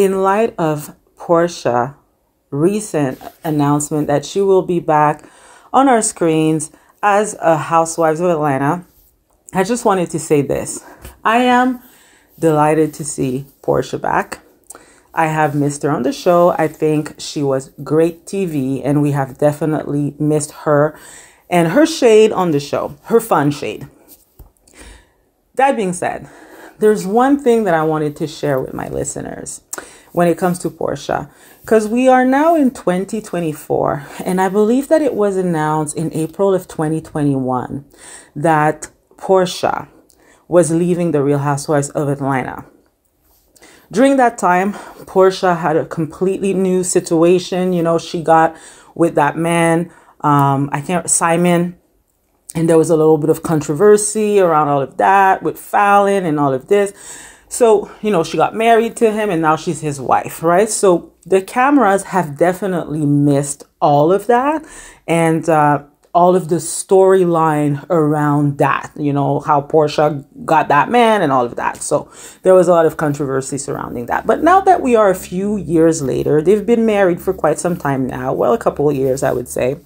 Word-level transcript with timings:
In 0.00 0.22
light 0.22 0.54
of 0.56 0.96
Porsha 1.18 1.94
recent 2.50 3.20
announcement 3.44 4.06
that 4.06 4.24
she 4.24 4.40
will 4.40 4.62
be 4.62 4.80
back 4.80 5.28
on 5.74 5.90
our 5.90 6.00
screens 6.00 6.70
as 7.02 7.36
a 7.38 7.58
Housewives 7.58 8.18
of 8.18 8.30
Atlanta, 8.30 8.86
I 9.52 9.62
just 9.62 9.84
wanted 9.84 10.08
to 10.12 10.18
say 10.18 10.40
this. 10.40 10.82
I 11.22 11.42
am 11.42 11.82
delighted 12.38 12.94
to 12.94 13.04
see 13.04 13.44
Porsha 13.62 14.00
back. 14.00 14.38
I 15.12 15.26
have 15.26 15.54
missed 15.54 15.82
her 15.82 15.90
on 15.90 16.02
the 16.02 16.14
show. 16.14 16.54
I 16.56 16.66
think 16.66 17.16
she 17.18 17.42
was 17.42 17.68
great 17.84 18.24
TV, 18.24 18.80
and 18.82 19.02
we 19.02 19.10
have 19.10 19.36
definitely 19.36 20.14
missed 20.18 20.52
her 20.64 20.98
and 21.50 21.72
her 21.72 21.84
shade 21.84 22.32
on 22.32 22.52
the 22.52 22.60
show, 22.60 22.96
her 23.02 23.20
fun 23.20 23.50
shade. 23.50 23.86
That 25.56 25.76
being 25.76 25.92
said, 25.92 26.26
there's 26.80 27.06
one 27.06 27.42
thing 27.42 27.64
that 27.64 27.74
I 27.74 27.82
wanted 27.82 28.16
to 28.16 28.26
share 28.26 28.58
with 28.58 28.74
my 28.74 28.88
listeners 28.88 29.60
when 30.12 30.26
it 30.26 30.38
comes 30.38 30.58
to 30.60 30.70
Porsha, 30.70 31.30
because 31.60 31.86
we 31.86 32.08
are 32.08 32.24
now 32.24 32.56
in 32.56 32.72
2024, 32.72 34.06
and 34.24 34.40
I 34.40 34.48
believe 34.48 34.88
that 34.88 35.02
it 35.02 35.14
was 35.14 35.36
announced 35.36 35.96
in 35.96 36.12
April 36.12 36.52
of 36.52 36.66
2021 36.66 37.84
that 38.34 38.90
Porsha 39.16 39.88
was 40.48 40.72
leaving 40.72 41.12
the 41.12 41.22
Real 41.22 41.38
Housewives 41.38 41.90
of 41.90 42.08
Atlanta. 42.08 42.64
During 43.92 44.16
that 44.16 44.38
time, 44.38 44.72
Porsha 44.72 45.58
had 45.58 45.76
a 45.76 45.84
completely 45.84 46.54
new 46.54 46.82
situation. 46.82 47.72
You 47.72 47.82
know, 47.82 47.98
she 47.98 48.22
got 48.22 48.56
with 48.94 49.14
that 49.16 49.36
man, 49.36 49.92
um, 50.20 50.70
I 50.72 50.80
can't, 50.80 51.08
Simon, 51.10 51.79
and 52.54 52.68
there 52.68 52.78
was 52.78 52.90
a 52.90 52.96
little 52.96 53.18
bit 53.18 53.30
of 53.30 53.42
controversy 53.42 54.40
around 54.40 54.68
all 54.68 54.82
of 54.82 54.96
that 54.96 55.42
with 55.42 55.58
Fallon 55.58 56.24
and 56.24 56.40
all 56.40 56.52
of 56.52 56.68
this. 56.68 56.92
So, 57.48 57.90
you 58.00 58.10
know, 58.10 58.22
she 58.22 58.36
got 58.36 58.54
married 58.54 58.96
to 58.96 59.10
him 59.10 59.30
and 59.30 59.42
now 59.42 59.56
she's 59.56 59.80
his 59.80 60.00
wife, 60.00 60.42
right? 60.42 60.68
So 60.68 61.12
the 61.26 61.42
cameras 61.42 62.04
have 62.04 62.38
definitely 62.38 63.04
missed 63.04 63.64
all 63.80 64.12
of 64.12 64.26
that. 64.28 64.64
And, 65.06 65.48
uh, 65.48 65.84
all 66.12 66.34
of 66.34 66.48
the 66.48 66.56
storyline 66.56 67.88
around 67.88 68.58
that, 68.58 68.90
you 68.96 69.12
know, 69.12 69.40
how 69.40 69.60
Porsha 69.60 70.24
got 70.44 70.68
that 70.68 70.90
man 70.90 71.22
and 71.22 71.30
all 71.30 71.44
of 71.44 71.56
that. 71.56 71.76
So 71.82 72.10
there 72.42 72.54
was 72.54 72.66
a 72.66 72.72
lot 72.72 72.86
of 72.86 72.96
controversy 72.96 73.58
surrounding 73.58 74.06
that. 74.06 74.26
But 74.26 74.42
now 74.42 74.60
that 74.62 74.80
we 74.80 74.96
are 74.96 75.10
a 75.10 75.14
few 75.14 75.56
years 75.56 76.02
later, 76.02 76.42
they've 76.42 76.66
been 76.66 76.84
married 76.84 77.20
for 77.20 77.32
quite 77.32 77.60
some 77.60 77.76
time 77.76 78.08
now. 78.08 78.32
Well, 78.32 78.52
a 78.52 78.58
couple 78.58 78.90
of 78.90 78.96
years, 78.96 79.22
I 79.22 79.32
would 79.32 79.48
say. 79.48 79.76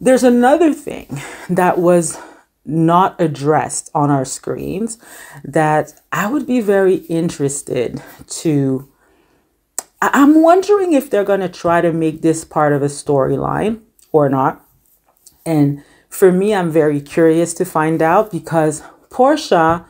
There's 0.00 0.24
another 0.24 0.72
thing 0.72 1.20
that 1.48 1.78
was 1.78 2.18
not 2.64 3.20
addressed 3.20 3.90
on 3.94 4.10
our 4.10 4.24
screens 4.24 4.98
that 5.44 6.00
I 6.12 6.28
would 6.28 6.46
be 6.46 6.60
very 6.60 6.96
interested 6.96 8.02
to. 8.28 8.88
I'm 10.02 10.42
wondering 10.42 10.92
if 10.92 11.08
they're 11.08 11.24
going 11.24 11.40
to 11.40 11.48
try 11.48 11.80
to 11.80 11.92
make 11.92 12.22
this 12.22 12.44
part 12.44 12.72
of 12.72 12.82
a 12.82 12.86
storyline 12.86 13.80
or 14.12 14.28
not. 14.28 14.64
And 15.46 15.82
for 16.08 16.32
me, 16.32 16.54
I'm 16.54 16.70
very 16.70 17.00
curious 17.00 17.54
to 17.54 17.64
find 17.64 18.02
out 18.02 18.30
because 18.30 18.82
Porsha 19.10 19.86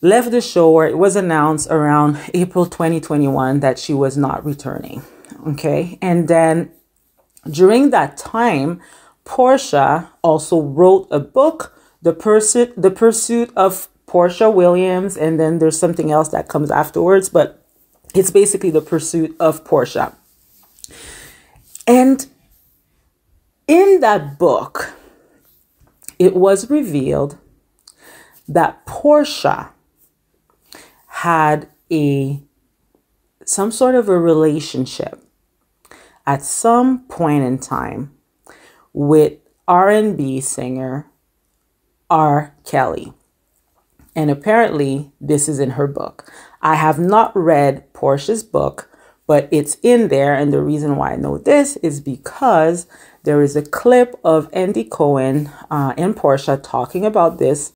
left 0.00 0.30
the 0.30 0.40
show 0.40 0.70
where 0.70 0.88
it 0.88 0.96
was 0.96 1.16
announced 1.16 1.68
around 1.70 2.18
April 2.32 2.64
2021 2.64 3.60
that 3.60 3.78
she 3.78 3.92
was 3.92 4.16
not 4.16 4.44
returning. 4.44 5.02
Okay. 5.48 5.98
And 6.00 6.28
then 6.28 6.70
during 7.50 7.90
that 7.90 8.16
time, 8.16 8.80
Porsha 9.24 10.08
also 10.22 10.60
wrote 10.60 11.08
a 11.10 11.20
book, 11.20 11.76
The 12.02 12.12
Pursuit, 12.12 12.72
The 12.76 12.90
Pursuit 12.90 13.52
of 13.56 13.88
Porsha 14.06 14.52
Williams, 14.52 15.16
and 15.16 15.38
then 15.38 15.58
there's 15.58 15.78
something 15.78 16.10
else 16.10 16.28
that 16.30 16.48
comes 16.48 16.70
afterwards, 16.70 17.28
but 17.28 17.64
it's 18.14 18.30
basically 18.30 18.70
The 18.70 18.80
Pursuit 18.80 19.36
of 19.38 19.64
Porsha. 19.64 20.14
And 21.86 22.26
in 23.66 24.00
that 24.00 24.38
book, 24.38 24.92
it 26.18 26.34
was 26.34 26.68
revealed 26.68 27.38
that 28.48 28.84
Porsha 28.84 29.70
had 31.06 31.68
a 31.90 32.42
some 33.44 33.72
sort 33.72 33.94
of 33.94 34.08
a 34.08 34.18
relationship 34.18 35.24
at 36.26 36.42
some 36.42 37.04
point 37.06 37.42
in 37.42 37.58
time 37.58 38.12
with 38.92 39.34
R&B 39.68 40.40
singer 40.40 41.06
R. 42.08 42.54
Kelly. 42.64 43.12
And 44.16 44.30
apparently 44.30 45.12
this 45.20 45.48
is 45.48 45.60
in 45.60 45.70
her 45.70 45.86
book. 45.86 46.30
I 46.60 46.74
have 46.74 46.98
not 46.98 47.34
read 47.36 47.92
Porsha's 47.92 48.42
book, 48.42 48.90
but 49.26 49.48
it's 49.52 49.76
in 49.82 50.08
there. 50.08 50.34
And 50.34 50.52
the 50.52 50.60
reason 50.60 50.96
why 50.96 51.12
I 51.12 51.16
know 51.16 51.38
this 51.38 51.76
is 51.76 52.00
because 52.00 52.86
there 53.22 53.42
is 53.42 53.54
a 53.54 53.62
clip 53.62 54.18
of 54.24 54.50
Andy 54.52 54.84
Cohen 54.84 55.50
uh, 55.70 55.94
and 55.96 56.16
Porsha 56.16 56.60
talking 56.62 57.04
about 57.06 57.38
this 57.38 57.72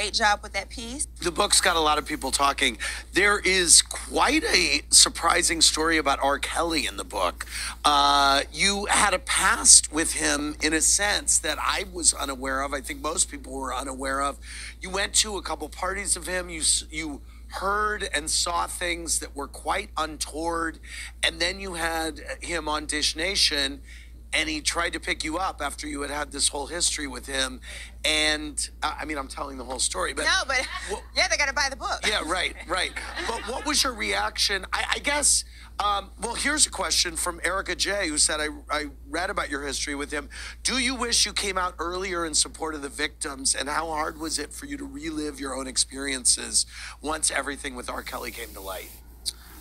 great 0.00 0.14
job 0.14 0.40
with 0.42 0.54
that 0.54 0.70
piece. 0.70 1.06
The 1.20 1.30
book's 1.30 1.60
got 1.60 1.76
a 1.76 1.80
lot 1.80 1.98
of 1.98 2.06
people 2.06 2.30
talking. 2.30 2.78
There 3.12 3.38
is 3.38 3.82
quite 3.82 4.42
a 4.44 4.80
surprising 4.88 5.60
story 5.60 5.98
about 5.98 6.18
R. 6.22 6.38
Kelly 6.38 6.86
in 6.86 6.96
the 6.96 7.04
book. 7.04 7.44
Uh, 7.84 8.44
you 8.50 8.86
had 8.86 9.12
a 9.12 9.18
past 9.18 9.92
with 9.92 10.14
him 10.14 10.56
in 10.62 10.72
a 10.72 10.80
sense 10.80 11.38
that 11.40 11.58
I 11.60 11.84
was 11.92 12.14
unaware 12.14 12.62
of. 12.62 12.72
I 12.72 12.80
think 12.80 13.02
most 13.02 13.30
people 13.30 13.52
were 13.52 13.74
unaware 13.74 14.22
of. 14.22 14.38
You 14.80 14.88
went 14.88 15.12
to 15.16 15.36
a 15.36 15.42
couple 15.42 15.68
parties 15.68 16.16
of 16.16 16.26
him. 16.26 16.48
You 16.48 16.62
you 16.90 17.20
heard 17.48 18.08
and 18.14 18.30
saw 18.30 18.66
things 18.66 19.18
that 19.18 19.36
were 19.36 19.48
quite 19.48 19.90
untoward, 19.98 20.78
and 21.22 21.40
then 21.40 21.60
you 21.60 21.74
had 21.74 22.20
him 22.40 22.68
on 22.68 22.86
Dish 22.86 23.16
Nation 23.16 23.82
and 24.32 24.48
he 24.48 24.60
tried 24.60 24.92
to 24.92 25.00
pick 25.00 25.24
you 25.24 25.38
up 25.38 25.60
after 25.60 25.86
you 25.86 26.02
had 26.02 26.10
had 26.10 26.32
this 26.32 26.48
whole 26.48 26.66
history 26.66 27.06
with 27.06 27.26
him. 27.26 27.60
And 28.04 28.68
uh, 28.82 28.94
I 28.98 29.04
mean, 29.04 29.18
I'm 29.18 29.28
telling 29.28 29.58
the 29.58 29.64
whole 29.64 29.78
story, 29.78 30.12
but 30.12 30.24
no, 30.24 30.42
but 30.46 30.66
well, 30.90 31.02
yeah, 31.16 31.28
they 31.28 31.36
got 31.36 31.48
to 31.48 31.54
buy 31.54 31.68
the 31.68 31.76
book. 31.76 32.00
yeah, 32.06 32.22
right, 32.24 32.54
right. 32.68 32.92
But 33.26 33.40
what 33.48 33.66
was 33.66 33.82
your 33.82 33.94
reaction? 33.94 34.64
I, 34.72 34.84
I 34.94 34.98
guess. 34.98 35.44
Um, 35.78 36.10
well, 36.20 36.34
here's 36.34 36.66
a 36.66 36.70
question 36.70 37.16
from 37.16 37.40
Erica 37.42 37.74
J, 37.74 38.08
who 38.08 38.18
said, 38.18 38.38
I, 38.38 38.48
I 38.70 38.86
read 39.08 39.30
about 39.30 39.48
your 39.48 39.62
history 39.62 39.94
with 39.94 40.10
him. 40.10 40.28
Do 40.62 40.78
you 40.78 40.94
wish 40.94 41.24
you 41.24 41.32
came 41.32 41.56
out 41.56 41.74
earlier 41.78 42.26
in 42.26 42.34
support 42.34 42.74
of 42.74 42.82
the 42.82 42.90
victims? 42.90 43.54
And 43.54 43.66
how 43.66 43.86
hard 43.86 44.20
was 44.20 44.38
it 44.38 44.52
for 44.52 44.66
you 44.66 44.76
to 44.76 44.84
relive 44.84 45.40
your 45.40 45.54
own 45.54 45.66
experiences 45.66 46.66
once 47.00 47.30
everything 47.30 47.76
with 47.76 47.88
R. 47.88 48.02
Kelly 48.02 48.30
came 48.30 48.50
to 48.50 48.60
light? 48.60 48.90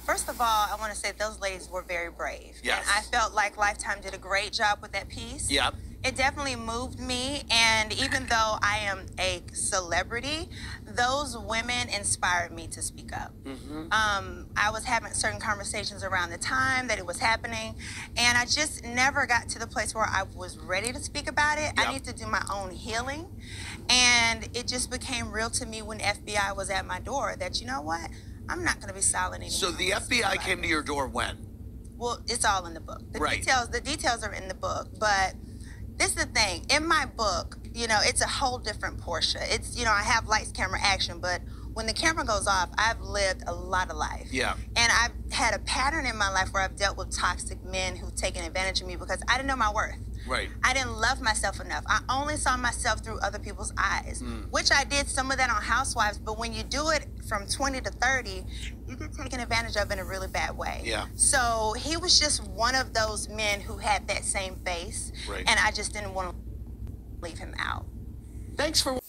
First 0.10 0.28
of 0.28 0.42
all, 0.42 0.48
I 0.48 0.76
want 0.80 0.92
to 0.92 0.98
say 0.98 1.12
those 1.20 1.40
ladies 1.40 1.70
were 1.70 1.84
very 1.84 2.10
brave. 2.10 2.60
Yes. 2.64 2.80
And 2.80 2.98
I 2.98 3.02
felt 3.16 3.36
like 3.36 3.58
Lifetime 3.58 4.02
did 4.02 4.16
a 4.16 4.18
great 4.18 4.52
job 4.52 4.80
with 4.82 4.92
that 4.94 5.08
piece. 5.08 5.52
Yep. 5.52 5.76
It 6.04 6.16
definitely 6.16 6.56
moved 6.56 7.00
me. 7.00 7.44
And 7.52 7.94
even 7.94 8.26
though 8.26 8.58
I 8.60 8.80
am 8.86 9.06
a 9.20 9.44
celebrity, 9.54 10.50
those 10.84 11.38
women 11.38 11.90
inspired 11.90 12.52
me 12.52 12.66
to 12.70 12.82
speak 12.82 13.16
up. 13.16 13.34
Mm-hmm. 13.44 13.94
Um, 13.94 14.48
I 14.58 14.72
was 14.72 14.84
having 14.84 15.14
certain 15.14 15.40
conversations 15.40 16.04
around 16.04 16.32
the 16.32 16.40
time 16.40 16.88
that 16.88 16.98
it 16.98 17.06
was 17.06 17.20
happening. 17.20 17.76
And 18.18 18.36
I 18.36 18.46
just 18.46 18.84
never 18.84 19.28
got 19.28 19.48
to 19.50 19.60
the 19.60 19.68
place 19.68 19.94
where 19.94 20.08
I 20.10 20.24
was 20.36 20.58
ready 20.58 20.92
to 20.92 21.00
speak 21.00 21.30
about 21.30 21.60
it. 21.60 21.74
Yep. 21.78 21.88
I 21.88 21.94
need 21.94 22.04
to 22.06 22.14
do 22.14 22.26
my 22.26 22.42
own 22.52 22.72
healing. 22.72 23.28
And 23.90 24.50
it 24.56 24.68
just 24.68 24.90
became 24.90 25.32
real 25.32 25.52
to 25.52 25.68
me 25.68 25.84
when 25.84 26.00
FBI 26.00 26.58
was 26.58 26.72
at 26.72 26.88
my 26.88 27.00
door 27.00 27.36
that, 27.38 27.62
you 27.62 27.68
know 27.68 27.82
what? 27.82 28.10
I'm 28.50 28.64
not 28.64 28.76
going 28.76 28.90
to 28.90 28.94
be 28.94 29.02
silent 29.02 29.44
anymore. 29.44 29.52
So 29.52 29.72
the 29.72 29.92
FBI 29.92 30.42
came 30.42 30.62
to 30.62 30.68
your 30.68 30.84
door 30.84 31.08
when? 31.08 31.38
Well, 31.98 32.22
it's 32.28 32.46
all 32.46 32.66
in 32.66 32.74
the 32.74 32.80
book. 32.80 33.02
The 33.12 33.20
right. 33.20 33.40
details 33.40 33.70
the 33.70 33.82
details 33.82 34.24
are 34.24 34.34
in 34.34 34.48
the 34.48 34.56
book, 34.56 34.88
but 35.00 35.36
this 35.98 36.10
is 36.10 36.16
the 36.16 36.26
thing. 36.26 36.66
In 36.70 36.88
my 36.88 37.06
book, 37.06 37.58
you 37.74 37.88
know, 37.88 38.00
it's 38.02 38.22
a 38.22 38.28
whole 38.28 38.58
different 38.58 39.00
Porsha. 39.00 39.42
It's 39.54 39.78
you 39.78 39.86
know, 39.86 39.92
I 39.92 40.04
have 40.04 40.26
lights, 40.28 40.52
camera, 40.52 40.80
action, 40.82 41.20
but 41.20 41.42
when 41.74 41.86
the 41.86 41.94
camera 41.94 42.26
goes 42.26 42.48
off, 42.48 42.70
I've 42.78 43.02
lived 43.02 43.44
a 43.48 43.54
lot 43.54 43.90
of 43.90 43.98
life. 43.98 44.30
Yeah. 44.32 44.56
And 44.76 44.92
I've 44.92 45.32
had 45.32 45.54
a 45.54 45.60
pattern 45.60 46.06
in 46.06 46.18
my 46.18 46.30
life 46.30 46.50
where 46.52 46.64
I've 46.64 46.76
dealt 46.76 46.98
with 46.98 47.16
toxic 47.16 47.64
men 47.64 47.96
who've 47.96 48.16
taken 48.16 48.44
advantage 48.44 48.82
of 48.82 48.88
me 48.88 48.96
because 48.96 49.22
I 49.28 49.36
didn't 49.38 49.48
know 49.48 49.56
my 49.56 49.72
worth. 49.72 49.96
Right. 50.28 50.50
I 50.64 50.74
didn't 50.74 50.98
love 50.98 51.22
myself 51.22 51.60
enough. 51.60 51.84
I 51.88 52.00
only 52.10 52.36
saw 52.36 52.58
myself 52.58 53.04
through 53.04 53.20
other 53.20 53.40
people's 53.40 53.74
eyes, 53.78 54.22
mm. 54.24 54.50
which 54.52 54.72
I 54.72 54.84
did 54.84 55.08
some 55.08 55.32
of 55.32 55.38
that 55.38 55.50
on 55.50 55.62
Housewives. 55.62 56.18
But 56.18 56.38
when 56.38 56.54
you 56.54 56.64
do 56.64 56.90
it 56.90 57.08
from 57.28 57.48
20 57.48 57.82
to 57.82 57.90
30, 57.90 58.44
you 58.88 58.96
get 58.96 59.14
taken 59.14 59.40
advantage 59.40 59.76
of 59.76 59.92
in 59.92 60.00
a 60.00 60.06
really 60.06 60.28
bad 60.28 60.58
way. 60.58 60.82
Yeah. 60.84 61.08
So 61.16 61.74
he 61.78 61.98
was 61.98 62.20
just 62.20 62.48
one 62.50 62.76
of 62.76 62.94
those 62.94 63.30
men 63.30 63.62
who 63.62 63.78
had 63.78 64.08
that 64.08 64.24
same 64.24 64.56
face. 64.58 65.12
Right. 65.28 65.44
And 65.48 65.60
I 65.60 65.72
just 65.72 65.94
didn't 65.94 66.14
want 66.14 66.32
to 66.32 66.36
leave 67.22 67.38
him 67.38 67.56
out. 67.58 67.86
Thanks 68.56 68.82
for. 68.82 69.00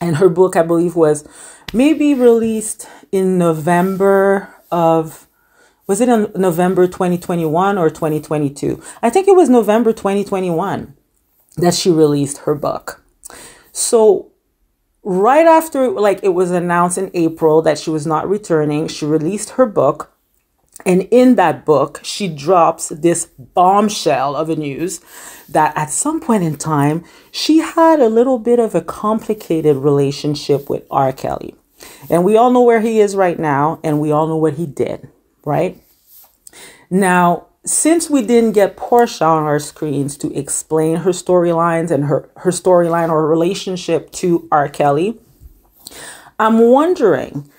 And 0.00 0.16
her 0.16 0.28
book, 0.28 0.56
I 0.56 0.62
believe, 0.62 0.96
was 0.96 1.26
maybe 1.72 2.14
released 2.14 2.88
in 3.12 3.38
November 3.38 4.54
of 4.70 5.27
was 5.88 6.00
it 6.00 6.08
in 6.08 6.30
November 6.36 6.86
2021 6.86 7.76
or 7.76 7.90
2022? 7.90 8.80
I 9.02 9.10
think 9.10 9.26
it 9.26 9.34
was 9.34 9.48
November 9.48 9.92
2021 9.92 10.94
that 11.56 11.74
she 11.74 11.90
released 11.90 12.38
her 12.38 12.54
book. 12.54 13.02
So 13.72 14.30
right 15.02 15.46
after 15.46 15.90
like 15.90 16.20
it 16.22 16.34
was 16.34 16.50
announced 16.50 16.98
in 16.98 17.10
April 17.14 17.62
that 17.62 17.78
she 17.78 17.90
was 17.90 18.06
not 18.06 18.28
returning, 18.28 18.86
she 18.86 19.06
released 19.06 19.50
her 19.50 19.66
book. 19.66 20.12
And 20.86 21.08
in 21.10 21.34
that 21.34 21.64
book, 21.64 22.00
she 22.04 22.28
drops 22.28 22.90
this 22.90 23.26
bombshell 23.26 24.36
of 24.36 24.48
a 24.48 24.54
news 24.54 25.00
that 25.48 25.76
at 25.76 25.90
some 25.90 26.20
point 26.20 26.44
in 26.44 26.56
time, 26.56 27.02
she 27.32 27.58
had 27.58 27.98
a 27.98 28.08
little 28.08 28.38
bit 28.38 28.60
of 28.60 28.76
a 28.76 28.80
complicated 28.80 29.76
relationship 29.78 30.70
with 30.70 30.84
R. 30.88 31.12
Kelly. 31.12 31.56
And 32.08 32.24
we 32.24 32.36
all 32.36 32.52
know 32.52 32.62
where 32.62 32.80
he 32.80 33.00
is 33.00 33.16
right 33.16 33.38
now, 33.38 33.80
and 33.82 34.00
we 34.00 34.12
all 34.12 34.28
know 34.28 34.36
what 34.36 34.54
he 34.54 34.66
did, 34.66 35.08
right? 35.48 35.80
Now, 36.90 37.46
since 37.64 38.08
we 38.08 38.22
didn't 38.22 38.52
get 38.52 38.76
Porsha 38.76 39.26
on 39.26 39.44
our 39.44 39.58
screens 39.58 40.16
to 40.18 40.32
explain 40.38 40.98
her 40.98 41.10
storylines 41.10 41.90
and 41.90 42.04
her, 42.04 42.30
her 42.36 42.50
storyline 42.50 43.10
or 43.10 43.26
relationship 43.26 44.12
to 44.12 44.46
R. 44.52 44.68
Kelly, 44.68 45.18
I'm 46.38 46.58
wondering 46.58 47.50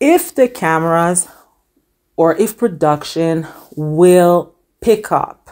if 0.00 0.34
the 0.34 0.48
cameras 0.48 1.28
or 2.16 2.36
if 2.36 2.56
production 2.56 3.46
will 3.76 4.54
pick 4.80 5.12
up 5.12 5.50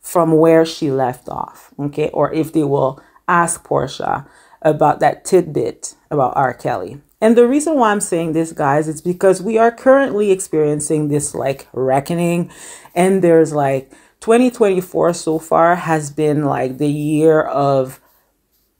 from 0.00 0.32
where 0.32 0.64
she 0.64 0.90
left 0.90 1.28
off, 1.28 1.72
okay, 1.78 2.08
or 2.10 2.32
if 2.32 2.52
they 2.52 2.64
will 2.64 3.00
ask 3.28 3.66
Porsha 3.66 4.26
about 4.62 5.00
that 5.00 5.24
tidbit 5.24 5.94
about 6.10 6.32
R. 6.36 6.54
Kelly. 6.54 7.00
And 7.20 7.36
the 7.36 7.48
reason 7.48 7.74
why 7.74 7.90
I'm 7.90 8.00
saying 8.00 8.32
this, 8.32 8.52
guys, 8.52 8.86
is 8.86 9.00
because 9.00 9.42
we 9.42 9.58
are 9.58 9.72
currently 9.72 10.30
experiencing 10.30 11.08
this 11.08 11.34
like 11.34 11.66
reckoning, 11.72 12.50
and 12.94 13.22
there's 13.22 13.52
like 13.52 13.90
2024 14.20 15.14
so 15.14 15.38
far 15.38 15.76
has 15.76 16.10
been 16.10 16.44
like 16.44 16.78
the 16.78 16.88
year 16.88 17.42
of, 17.42 18.00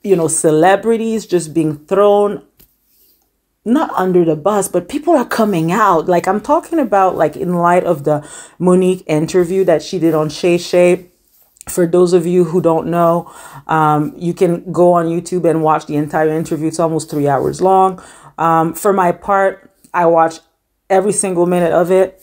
you 0.04 0.14
know, 0.14 0.28
celebrities 0.28 1.26
just 1.26 1.52
being 1.52 1.78
thrown 1.86 2.44
not 3.64 3.90
under 3.90 4.24
the 4.24 4.36
bus, 4.36 4.66
but 4.68 4.88
people 4.88 5.14
are 5.14 5.24
coming 5.26 5.70
out. 5.70 6.06
Like 6.06 6.26
I'm 6.26 6.40
talking 6.40 6.78
about 6.78 7.16
like 7.16 7.36
in 7.36 7.54
light 7.54 7.84
of 7.84 8.04
the 8.04 8.26
Monique 8.58 9.04
interview 9.06 9.64
that 9.64 9.82
she 9.82 9.98
did 9.98 10.14
on 10.14 10.28
Shay 10.30 10.58
Shay. 10.58 11.06
For 11.68 11.86
those 11.86 12.14
of 12.14 12.24
you 12.26 12.44
who 12.44 12.62
don't 12.62 12.86
know, 12.86 13.30
um, 13.66 14.14
you 14.16 14.32
can 14.32 14.72
go 14.72 14.94
on 14.94 15.04
YouTube 15.06 15.48
and 15.48 15.62
watch 15.62 15.84
the 15.84 15.96
entire 15.96 16.30
interview. 16.30 16.68
It's 16.68 16.80
almost 16.80 17.10
three 17.10 17.28
hours 17.28 17.60
long. 17.60 18.02
Um, 18.38 18.74
for 18.74 18.92
my 18.92 19.12
part, 19.12 19.70
I 19.92 20.06
watch 20.06 20.38
every 20.88 21.12
single 21.12 21.46
minute 21.46 21.72
of 21.72 21.90
it. 21.90 22.22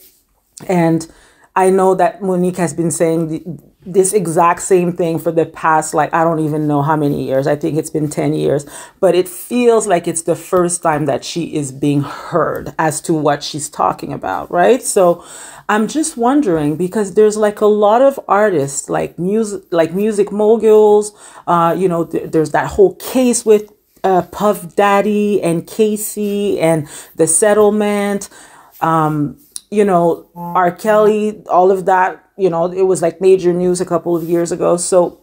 And 0.68 1.06
I 1.54 1.70
know 1.70 1.94
that 1.94 2.22
Monique 2.22 2.56
has 2.56 2.74
been 2.74 2.90
saying 2.90 3.28
the, 3.28 3.44
this 3.86 4.12
exact 4.12 4.62
same 4.62 4.92
thing 4.92 5.18
for 5.18 5.30
the 5.30 5.46
past, 5.46 5.94
like, 5.94 6.12
I 6.12 6.24
don't 6.24 6.40
even 6.40 6.66
know 6.66 6.82
how 6.82 6.96
many 6.96 7.24
years. 7.24 7.46
I 7.46 7.54
think 7.54 7.78
it's 7.78 7.90
been 7.90 8.10
10 8.10 8.34
years. 8.34 8.66
But 8.98 9.14
it 9.14 9.28
feels 9.28 9.86
like 9.86 10.08
it's 10.08 10.22
the 10.22 10.34
first 10.34 10.82
time 10.82 11.06
that 11.06 11.24
she 11.24 11.54
is 11.54 11.70
being 11.70 12.00
heard 12.00 12.74
as 12.78 13.00
to 13.02 13.14
what 13.14 13.44
she's 13.44 13.68
talking 13.68 14.12
about, 14.12 14.50
right? 14.50 14.82
So 14.82 15.24
I'm 15.68 15.86
just 15.86 16.16
wondering 16.16 16.76
because 16.76 17.14
there's 17.14 17.36
like 17.36 17.60
a 17.60 17.66
lot 17.66 18.02
of 18.02 18.18
artists, 18.28 18.88
like 18.88 19.18
music, 19.18 19.62
like 19.70 19.92
music 19.92 20.32
moguls, 20.32 21.12
uh, 21.46 21.74
you 21.78 21.88
know, 21.88 22.04
th- 22.04 22.30
there's 22.32 22.50
that 22.50 22.66
whole 22.68 22.96
case 22.96 23.46
with 23.46 23.72
uh, 24.06 24.22
Puff 24.22 24.76
Daddy 24.76 25.42
and 25.42 25.66
Casey 25.66 26.60
and 26.60 26.88
the 27.16 27.26
settlement, 27.26 28.28
um, 28.80 29.36
you 29.68 29.84
know, 29.84 30.30
R. 30.36 30.70
Kelly, 30.70 31.42
all 31.50 31.72
of 31.72 31.86
that, 31.86 32.24
you 32.36 32.48
know, 32.48 32.70
it 32.70 32.82
was 32.82 33.02
like 33.02 33.20
major 33.20 33.52
news 33.52 33.80
a 33.80 33.84
couple 33.84 34.14
of 34.14 34.22
years 34.22 34.52
ago. 34.52 34.76
So 34.76 35.20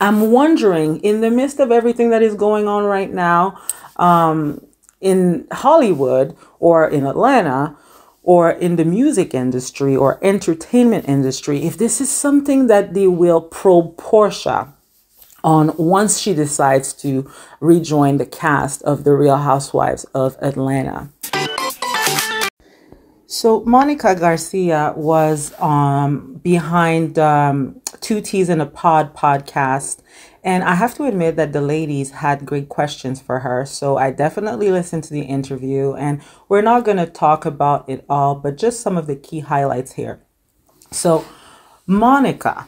I'm 0.00 0.32
wondering, 0.32 0.98
in 1.00 1.20
the 1.20 1.30
midst 1.30 1.60
of 1.60 1.70
everything 1.70 2.10
that 2.10 2.22
is 2.22 2.34
going 2.34 2.66
on 2.66 2.82
right 2.82 3.12
now 3.12 3.60
um, 3.96 4.66
in 5.00 5.46
Hollywood 5.52 6.36
or 6.58 6.88
in 6.88 7.06
Atlanta, 7.06 7.76
or 8.22 8.50
in 8.50 8.76
the 8.76 8.84
music 8.84 9.34
industry 9.34 9.96
or 9.96 10.22
entertainment 10.22 11.08
industry, 11.08 11.62
if 11.62 11.78
this 11.78 12.00
is 12.00 12.10
something 12.10 12.66
that 12.66 12.92
they 12.92 13.06
will 13.06 13.40
probe 13.40 13.96
Porsha 13.96 14.72
on 15.42 15.76
once 15.76 16.18
she 16.18 16.34
decides 16.34 16.92
to 16.94 17.30
rejoin 17.60 18.18
the 18.18 18.26
cast 18.26 18.82
of 18.82 19.04
The 19.04 19.12
Real 19.12 19.38
Housewives 19.38 20.04
of 20.14 20.36
Atlanta. 20.40 21.10
So 23.26 23.60
Monica 23.64 24.16
Garcia 24.16 24.92
was 24.96 25.52
um, 25.60 26.40
behind 26.42 27.16
um, 27.16 27.80
Two 28.00 28.20
T's 28.20 28.48
in 28.48 28.60
a 28.60 28.66
Pod 28.66 29.14
podcast. 29.14 30.00
And 30.42 30.64
I 30.64 30.74
have 30.74 30.94
to 30.96 31.04
admit 31.04 31.36
that 31.36 31.52
the 31.52 31.60
ladies 31.60 32.10
had 32.10 32.44
great 32.44 32.68
questions 32.68 33.20
for 33.20 33.38
her. 33.40 33.64
So 33.66 33.98
I 33.98 34.10
definitely 34.10 34.70
listened 34.72 35.04
to 35.04 35.12
the 35.12 35.22
interview. 35.22 35.92
And 35.94 36.22
we're 36.48 36.62
not 36.62 36.84
going 36.84 36.96
to 36.96 37.06
talk 37.06 37.46
about 37.46 37.88
it 37.88 38.04
all, 38.08 38.34
but 38.34 38.56
just 38.56 38.80
some 38.80 38.96
of 38.96 39.06
the 39.06 39.16
key 39.16 39.40
highlights 39.40 39.92
here. 39.92 40.20
So, 40.90 41.24
Monica 41.86 42.66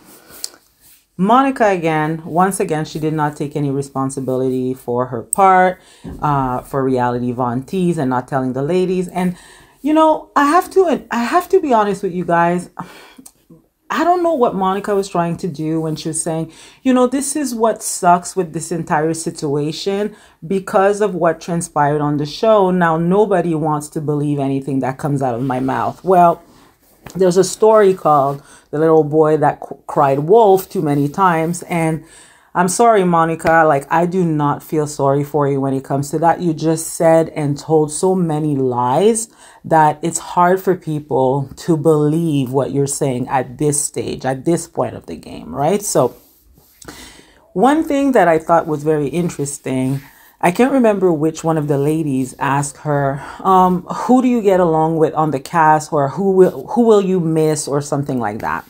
Monica 1.17 1.67
again, 1.67 2.25
once 2.25 2.59
again, 2.59 2.85
she 2.85 2.99
did 2.99 3.13
not 3.13 3.37
take 3.37 3.55
any 3.55 3.71
responsibility 3.71 4.75
for 4.75 5.07
her 5.07 5.23
part, 5.23 5.81
uh, 6.21 6.63
for 6.63 6.83
reality 6.83 7.33
Von 7.33 7.63
Tease 7.65 7.99
and 7.99 8.11
not 8.11 8.27
telling 8.27 8.55
the 8.55 8.63
ladies. 8.63 9.09
And 9.09 9.37
you 9.83 9.93
know, 9.93 10.31
I 10.37 10.47
have 10.47 10.71
to, 10.71 11.07
I 11.11 11.25
have 11.25 11.49
to 11.51 11.61
be 11.61 11.73
honest 11.75 12.03
with 12.03 12.13
you 12.13 12.25
guys. 12.25 12.71
I 13.91 14.05
don't 14.05 14.23
know 14.23 14.33
what 14.33 14.55
Monica 14.55 14.95
was 14.95 15.07
trying 15.07 15.37
to 15.37 15.49
do 15.49 15.79
when 15.79 15.97
she 15.97 16.09
was 16.09 16.23
saying, 16.23 16.51
you 16.83 16.95
know, 16.95 17.07
this 17.07 17.37
is 17.37 17.55
what 17.55 17.83
sucks 17.83 18.35
with 18.35 18.55
this 18.55 18.73
entire 18.73 19.13
situation 19.13 20.17
because 20.47 21.03
of 21.03 21.15
what 21.15 21.43
transpired 21.43 22.01
on 22.01 22.17
the 22.17 22.25
show. 22.25 22.71
Now, 22.71 22.97
nobody 22.97 23.55
wants 23.55 23.91
to 23.91 24.01
believe 24.01 24.39
anything 24.39 24.79
that 24.79 24.97
comes 24.97 25.21
out 25.21 25.35
of 25.35 25.43
my 25.43 25.61
mouth. 25.61 26.03
Well, 26.03 26.43
there's 27.15 27.37
a 27.37 27.45
story 27.45 27.95
called 27.95 28.43
The 28.71 28.79
Little 28.79 29.05
Boy 29.05 29.37
That 29.37 29.61
Cried 29.87 30.21
Wolf 30.21 30.69
too 30.69 30.83
many 30.83 31.09
times. 31.09 31.63
And 31.65 32.05
I'm 32.55 32.69
sorry, 32.69 33.05
Monica. 33.05 33.65
Like, 33.67 33.91
I 33.91 34.05
do 34.05 34.25
not 34.25 34.63
feel 34.63 34.87
sorry 34.87 35.25
for 35.25 35.49
you 35.49 35.61
when 35.61 35.73
it 35.73 35.85
comes 35.85 36.11
to 36.11 36.19
that. 36.19 36.41
You 36.41 36.53
just 36.53 36.89
said 36.89 37.31
and 37.31 37.59
told 37.59 37.91
so 37.91 38.15
many 38.15 38.57
lies 38.57 39.29
that 39.65 39.99
it's 40.03 40.19
hard 40.19 40.61
for 40.61 40.77
people 40.77 41.49
to 41.57 41.77
believe 41.77 42.51
what 42.51 42.73
you're 42.73 42.87
saying 42.87 43.29
at 43.29 43.57
this 43.59 43.83
stage, 43.83 44.27
at 44.27 44.45
this 44.45 44.69
point 44.69 44.97
of 44.97 45.07
the 45.07 45.17
game, 45.17 45.55
right? 45.55 45.83
So, 45.83 46.15
one 47.55 47.85
thing 47.85 48.13
that 48.13 48.29
I 48.29 48.39
thought 48.39 48.67
was 48.67 48.83
very 48.83 49.09
interesting 49.09 50.01
I 50.45 50.51
can't 50.51 50.73
remember 50.73 51.13
which 51.13 51.45
one 51.45 51.57
of 51.57 51.69
the 51.69 51.79
ladies 51.79 52.35
asked 52.41 52.79
her, 52.79 53.23
um, 53.45 53.83
"Who 53.83 54.23
do 54.23 54.29
you 54.29 54.43
get 54.43 54.59
along 54.59 54.97
with 54.97 55.15
on 55.15 55.31
the 55.31 55.39
cast, 55.39 55.93
or 55.93 56.09
who 56.09 56.33
will 56.33 56.67
who 56.71 56.83
will 56.83 57.01
you 57.01 57.21
miss, 57.21 57.69
or 57.69 57.81
something 57.81 58.19
like 58.19 58.41
that?" 58.41 58.65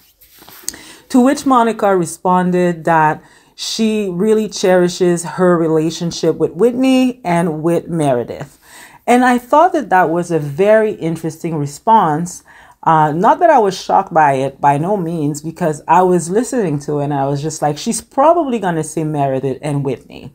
To 1.09 1.21
which 1.21 1.47
Monica 1.47 1.97
responded 1.97 2.85
that 2.85 3.23
she 3.55 4.11
really 4.11 4.49
cherishes 4.49 5.25
her 5.25 5.57
relationship 5.57 6.37
with 6.37 6.53
Whitney 6.53 7.21
and 7.25 7.63
with 7.63 7.89
Meredith, 7.89 8.59
and 9.07 9.25
I 9.25 9.39
thought 9.39 9.73
that 9.73 9.89
that 9.89 10.11
was 10.11 10.31
a 10.31 10.39
very 10.39 10.93
interesting 10.93 11.57
response. 11.57 12.45
Uh, 12.85 13.13
not 13.13 13.39
that 13.39 13.49
I 13.49 13.61
was 13.61 13.81
shocked 13.81 14.13
by 14.13 14.33
it, 14.35 14.61
by 14.61 14.77
no 14.77 14.97
means, 14.97 15.41
because 15.41 15.83
I 15.87 16.03
was 16.03 16.29
listening 16.29 16.81
to 16.81 16.99
it 16.99 17.05
and 17.05 17.15
I 17.15 17.27
was 17.29 17.41
just 17.41 17.63
like, 17.63 17.79
she's 17.79 18.01
probably 18.01 18.59
going 18.59 18.75
to 18.75 18.83
say 18.83 19.05
Meredith 19.05 19.59
and 19.63 19.85
Whitney. 19.85 20.35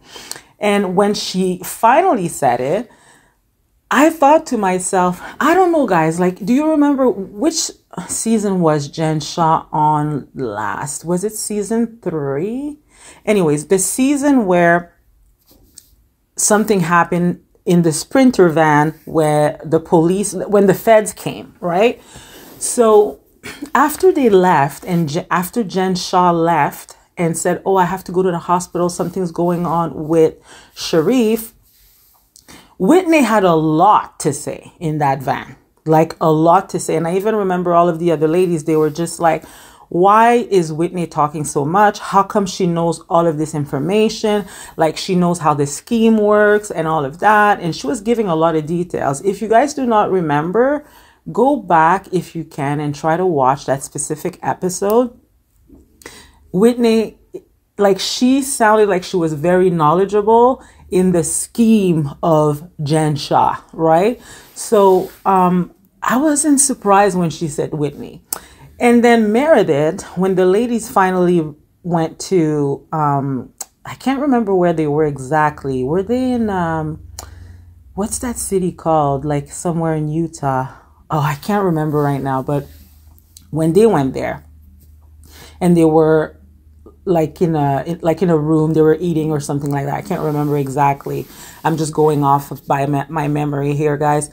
And 0.60 0.96
when 0.96 1.14
she 1.14 1.62
finally 1.64 2.28
said 2.28 2.60
it, 2.60 2.90
I 3.90 4.10
thought 4.10 4.46
to 4.48 4.58
myself, 4.58 5.22
I 5.40 5.54
don't 5.54 5.72
know, 5.72 5.88
guys. 5.88 6.20
Like, 6.20 6.44
do 6.46 6.54
you 6.54 6.70
remember 6.70 7.10
which 7.10 7.72
season 8.08 8.60
was 8.60 8.90
Jen 8.90 9.20
Shah 9.20 9.66
on 9.72 10.28
last? 10.34 11.06
Was 11.06 11.24
it 11.24 11.34
season 11.34 12.00
three? 12.02 12.80
Anyways, 13.26 13.68
the 13.68 13.80
season 13.80 14.46
where 14.46 14.94
something 16.36 16.82
happened 16.82 17.44
in 17.66 17.84
the 17.84 17.94
sprinter 17.94 18.50
van 18.50 19.00
where 19.06 19.60
the 19.64 19.80
police, 19.80 20.34
when 20.34 20.68
the 20.68 20.74
feds 20.74 21.14
came, 21.14 21.56
right? 21.62 22.02
So 22.60 23.22
after 23.76 24.12
they 24.12 24.30
left 24.30 24.84
and 24.84 25.26
after 25.32 25.64
Jen 25.64 25.96
Shah 25.96 26.32
left, 26.32 26.97
and 27.18 27.38
said, 27.38 27.62
Oh, 27.66 27.76
I 27.76 27.86
have 27.86 28.04
to 28.06 28.12
go 28.12 28.24
to 28.24 28.32
the 28.32 28.40
hospital. 28.40 28.90
Something's 28.90 29.32
going 29.32 29.66
on 29.66 30.08
with 30.08 30.36
Sharrieff. 30.76 31.54
Whitney 32.80 33.24
had 33.24 33.44
a 33.44 33.56
lot 33.56 34.20
to 34.20 34.32
say 34.32 34.72
in 34.80 35.00
that 35.00 35.22
van, 35.22 35.56
like 35.86 36.16
a 36.22 36.32
lot 36.32 36.70
to 36.70 36.80
say. 36.80 36.96
And 36.96 37.08
I 37.08 37.16
even 37.16 37.36
remember 37.36 37.74
all 37.74 37.90
of 37.90 37.98
the 37.98 38.12
other 38.12 38.28
ladies, 38.28 38.66
they 38.66 38.76
were 38.76 38.92
just 38.92 39.20
like, 39.20 39.44
why 39.90 40.34
is 40.34 40.72
Whitney 40.72 41.08
talking 41.08 41.44
so 41.44 41.66
much? 41.66 42.00
How 42.00 42.22
come 42.22 42.46
she 42.46 42.68
knows 42.68 43.00
all 43.10 43.26
of 43.26 43.38
this 43.38 43.56
information? 43.56 44.46
Like 44.76 44.98
she 44.98 45.16
knows 45.16 45.40
how 45.40 45.54
the 45.54 45.66
scheme 45.66 46.18
works 46.18 46.70
and 46.70 46.88
all 46.88 47.06
of 47.06 47.20
that. 47.20 47.62
And 47.62 47.76
she 47.76 47.88
was 47.88 48.02
giving 48.02 48.28
a 48.28 48.36
lot 48.36 48.56
of 48.56 48.66
details. 48.66 49.24
If 49.24 49.42
you 49.42 49.48
guys 49.48 49.74
do 49.74 49.86
not 49.86 50.12
remember, 50.12 50.86
go 51.32 51.56
back 51.56 52.14
if 52.14 52.36
you 52.36 52.44
can 52.44 52.80
and 52.80 52.94
try 52.94 53.18
to 53.18 53.26
watch 53.26 53.66
that 53.66 53.82
specific 53.82 54.38
episode 54.44 55.18
Whitney, 56.52 57.18
like 57.78 58.00
she 58.00 58.42
sounded 58.42 58.90
like 58.90 59.04
she 59.04 59.18
was 59.18 59.34
very 59.34 59.70
knowledgeable 59.70 60.64
in 60.90 61.12
the 61.12 61.24
scheme 61.24 62.10
of 62.24 62.70
Jen 62.82 63.16
Shah, 63.16 63.62
right? 63.74 64.22
So 64.56 65.12
um, 65.26 65.74
I 66.02 66.18
wasn't 66.18 66.60
surprised 66.60 67.18
when 67.18 67.30
she 67.30 67.48
said 67.48 67.74
Whitney. 67.74 68.24
And 68.80 69.04
then 69.04 69.32
Meredith, 69.32 70.04
when 70.18 70.36
the 70.36 70.46
ladies 70.46 70.90
finally 70.90 71.54
went 71.84 72.20
to, 72.20 72.88
um, 72.92 73.54
I 73.86 73.96
can't 73.96 74.22
remember 74.22 74.54
where 74.54 74.74
they 74.74 74.88
were 74.88 75.06
exactly. 75.06 75.84
Were 75.84 76.04
they 76.04 76.32
in, 76.32 76.50
um, 76.50 77.02
what's 77.96 78.20
that 78.20 78.38
city 78.38 78.72
called? 78.72 79.26
Like 79.26 79.52
somewhere 79.52 79.96
in 79.96 80.08
Utah. 80.08 80.74
Oh, 81.10 81.20
I 81.20 81.36
can't 81.36 81.66
remember 81.66 82.02
right 82.02 82.22
now. 82.22 82.44
But 82.44 82.68
when 83.50 83.74
they 83.74 83.86
went 83.86 84.14
there 84.14 84.46
and 85.60 85.76
they 85.76 85.86
were 85.86 86.37
like 87.08 87.42
in 87.42 87.56
a 87.56 87.98
like 88.02 88.22
in 88.22 88.30
a 88.30 88.38
room 88.38 88.74
they 88.74 88.82
were 88.82 88.98
eating 89.00 89.32
or 89.32 89.40
something 89.40 89.72
like 89.72 89.86
that. 89.86 89.96
I 89.96 90.02
can't 90.02 90.22
remember 90.22 90.58
exactly. 90.58 91.26
I'm 91.64 91.78
just 91.78 91.94
going 91.94 92.24
off 92.24 92.52
of 92.52 92.66
by 92.68 92.86
my 92.86 93.28
memory 93.28 93.74
here 93.74 93.98
guys. 93.98 94.30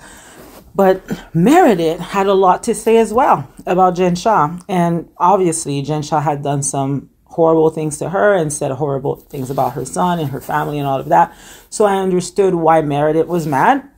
But 0.75 1.03
meredith 1.33 2.01
had 2.01 2.27
a 2.27 2.35
lot 2.35 2.65
to 2.65 2.75
say 2.75 2.97
as 2.97 3.13
well 3.13 3.49
about 3.65 3.95
jen 3.95 4.17
shah 4.17 4.59
and 4.69 5.09
obviously 5.19 5.81
jen 5.83 6.03
shah 6.03 6.21
had 6.21 6.43
done 6.43 6.63
some 6.63 7.11
horrible 7.27 7.71
things 7.71 7.99
to 7.99 8.11
her 8.11 8.35
and 8.35 8.53
said 8.53 8.71
horrible 8.73 9.17
things 9.17 9.51
about 9.51 9.73
her 9.73 9.85
son 9.85 10.19
and 10.19 10.31
her 10.31 10.41
family 10.41 10.79
and 10.79 10.87
all 10.87 11.01
of 11.01 11.09
that. 11.09 11.35
So 11.71 11.85
i 11.85 11.97
understood 11.97 12.55
why 12.55 12.83
meredith 12.83 13.27
was 13.27 13.47
mad. 13.47 13.89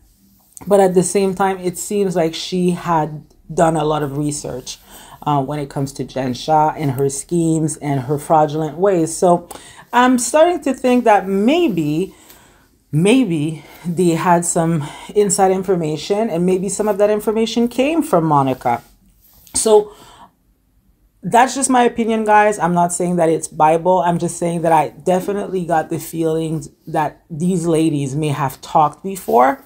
But 0.66 0.80
at 0.80 0.94
the 0.94 1.02
same 1.02 1.34
time 1.34 1.58
it 1.58 1.78
seems 1.78 2.14
like 2.14 2.34
she 2.34 2.70
had 2.70 3.24
done 3.52 3.76
a 3.76 3.84
lot 3.84 4.02
of 4.02 4.18
research 4.18 4.78
uh, 5.26 5.42
when 5.42 5.58
it 5.58 5.68
comes 5.68 5.92
to 5.92 6.04
Jen 6.04 6.32
Shah 6.32 6.72
and 6.76 6.92
her 6.92 7.08
schemes 7.08 7.76
and 7.78 8.00
her 8.02 8.18
fraudulent 8.18 8.78
ways. 8.78 9.14
So 9.14 9.48
I'm 9.92 10.18
starting 10.18 10.62
to 10.62 10.72
think 10.72 11.04
that 11.04 11.26
maybe, 11.26 12.14
maybe 12.92 13.64
they 13.84 14.10
had 14.10 14.44
some 14.44 14.88
inside 15.14 15.50
information 15.50 16.30
and 16.30 16.46
maybe 16.46 16.68
some 16.68 16.86
of 16.86 16.98
that 16.98 17.10
information 17.10 17.66
came 17.66 18.02
from 18.02 18.24
Monica. 18.24 18.82
So 19.54 19.92
that's 21.22 21.56
just 21.56 21.68
my 21.68 21.82
opinion, 21.82 22.24
guys. 22.24 22.56
I'm 22.60 22.74
not 22.74 22.92
saying 22.92 23.16
that 23.16 23.28
it's 23.28 23.48
Bible. 23.48 23.98
I'm 23.98 24.18
just 24.18 24.38
saying 24.38 24.62
that 24.62 24.70
I 24.70 24.90
definitely 24.90 25.64
got 25.64 25.90
the 25.90 25.98
feelings 25.98 26.68
that 26.86 27.24
these 27.28 27.66
ladies 27.66 28.14
may 28.14 28.28
have 28.28 28.60
talked 28.60 29.02
before 29.02 29.64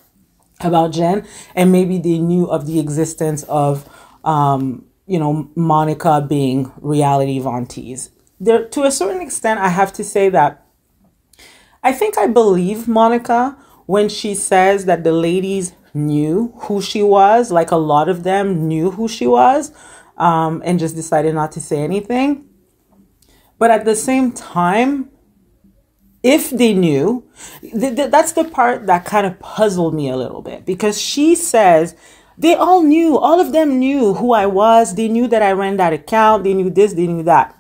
about 0.61 0.93
Jen 0.93 1.27
and 1.55 1.71
maybe 1.71 1.99
they 1.99 2.19
knew 2.19 2.47
of 2.47 2.67
the 2.67 2.79
existence 2.79 3.43
of 3.45 3.89
um, 4.25 4.87
you 5.11 5.19
know, 5.19 5.51
Monica 5.57 6.25
being 6.27 6.71
reality 6.81 7.41
Von 7.41 7.67
Tease. 7.67 8.11
There, 8.39 8.69
to 8.69 8.85
a 8.85 8.93
certain 8.93 9.21
extent, 9.21 9.59
I 9.59 9.69
have 9.69 9.93
to 9.95 10.05
say 10.05 10.29
that 10.29 10.65
I 11.83 11.93
think 11.93 12.17
I 12.17 12.29
believe 12.29 12.87
Monica 12.87 13.59
when 13.87 14.09
she 14.09 14.37
says 14.37 14.85
that 14.85 15.03
the 15.03 15.11
ladies 15.11 15.73
knew 15.93 16.53
who 16.63 16.81
she 16.81 17.03
was, 17.03 17.51
like 17.51 17.73
a 17.73 17.77
lot 17.77 18.09
of 18.09 18.23
them 18.23 18.69
knew 18.69 18.93
who 18.93 19.09
she 19.09 19.27
was, 19.27 19.73
um, 20.17 20.63
and 20.65 20.79
just 20.79 20.95
decided 20.95 21.35
not 21.35 21.51
to 21.53 21.61
say 21.61 21.79
anything. 21.83 22.49
But 23.59 23.73
at 23.73 23.85
the 23.85 23.97
same 23.97 24.31
time, 24.31 25.11
if 26.23 26.51
they 26.51 26.73
knew, 26.73 27.29
th- 27.63 27.97
th- 27.97 28.11
that's 28.13 28.33
the 28.33 28.45
part 28.45 28.87
that 28.87 29.05
kind 29.07 29.27
of 29.27 29.41
puzzled 29.41 29.93
me 29.93 30.09
a 30.09 30.17
little 30.17 30.41
bit 30.41 30.65
because 30.65 31.01
she 31.01 31.35
says 31.35 31.97
they 32.41 32.55
all 32.55 32.83
knew, 32.83 33.19
all 33.19 33.39
of 33.39 33.53
them 33.53 33.79
knew 33.79 34.15
who 34.15 34.33
I 34.33 34.47
was. 34.47 34.95
They 34.95 35.09
knew 35.09 35.29
that 35.29 35.43
I 35.43 35.53
ran 35.53 35.77
that 35.77 35.93
account. 35.93 36.43
They 36.43 36.55
knew 36.55 36.71
this, 36.71 36.95
they 36.95 37.07
knew 37.07 37.23
that. 37.25 37.55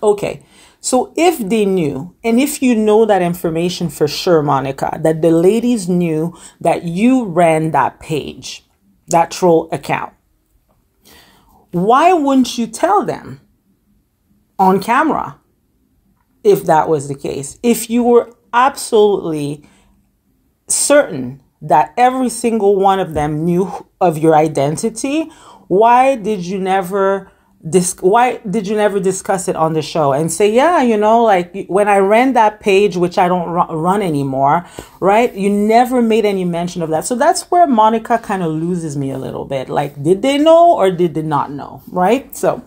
Okay. 0.00 0.44
So 0.80 1.12
if 1.16 1.38
they 1.38 1.64
knew, 1.64 2.14
and 2.22 2.38
if 2.38 2.62
you 2.62 2.76
know 2.76 3.06
that 3.06 3.22
information 3.22 3.88
for 3.88 4.06
sure, 4.06 4.40
Monica, 4.40 5.00
that 5.02 5.20
the 5.20 5.32
ladies 5.32 5.88
knew 5.88 6.36
that 6.60 6.84
you 6.84 7.24
ran 7.24 7.72
that 7.72 7.98
page, 7.98 8.64
that 9.08 9.32
troll 9.32 9.68
account, 9.72 10.12
why 11.72 12.12
wouldn't 12.12 12.56
you 12.56 12.68
tell 12.68 13.04
them 13.04 13.40
on 14.60 14.80
camera 14.80 15.40
if 16.44 16.62
that 16.64 16.88
was 16.88 17.08
the 17.08 17.16
case? 17.16 17.58
If 17.64 17.90
you 17.90 18.04
were 18.04 18.32
absolutely 18.52 19.68
certain 20.68 21.42
that 21.68 21.94
every 21.96 22.28
single 22.28 22.76
one 22.76 23.00
of 23.00 23.14
them 23.14 23.44
knew 23.44 23.86
of 24.00 24.18
your 24.18 24.34
identity, 24.34 25.30
why 25.68 26.16
did 26.16 26.44
you 26.44 26.58
never 26.58 27.32
dis- 27.68 27.96
why 28.00 28.38
did 28.48 28.66
you 28.66 28.76
never 28.76 29.00
discuss 29.00 29.48
it 29.48 29.56
on 29.56 29.72
the 29.72 29.82
show 29.82 30.12
and 30.12 30.30
say, 30.30 30.50
yeah, 30.50 30.82
you 30.82 30.96
know, 30.96 31.24
like 31.24 31.66
when 31.68 31.88
I 31.88 31.98
ran 31.98 32.34
that 32.34 32.60
page, 32.60 32.96
which 32.96 33.18
I 33.18 33.28
don't 33.28 33.48
run 33.48 34.02
anymore, 34.02 34.66
right? 35.00 35.32
You 35.34 35.50
never 35.50 36.02
made 36.02 36.24
any 36.24 36.44
mention 36.44 36.82
of 36.82 36.90
that. 36.90 37.04
So 37.04 37.14
that's 37.14 37.50
where 37.50 37.66
Monica 37.66 38.18
kind 38.18 38.42
of 38.42 38.52
loses 38.52 38.96
me 38.96 39.10
a 39.10 39.18
little 39.18 39.44
bit. 39.44 39.68
Like, 39.68 40.02
did 40.02 40.22
they 40.22 40.38
know 40.38 40.74
or 40.74 40.90
did 40.90 41.14
they 41.14 41.22
not 41.22 41.50
know, 41.50 41.82
right? 41.88 42.34
So 42.36 42.62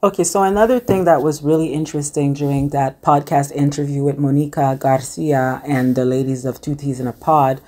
Okay, 0.00 0.22
so 0.22 0.44
another 0.44 0.78
thing 0.78 1.06
that 1.06 1.22
was 1.22 1.42
really 1.42 1.72
interesting 1.72 2.32
during 2.32 2.68
that 2.68 3.02
podcast 3.02 3.50
interview 3.50 4.04
with 4.04 4.16
Monica 4.16 4.76
Garcia 4.78 5.60
and 5.66 5.96
the 5.96 6.04
ladies 6.04 6.44
of 6.44 6.60
Two 6.60 6.76
T's 6.76 7.00
in 7.00 7.08
a 7.08 7.12
Pod 7.12 7.60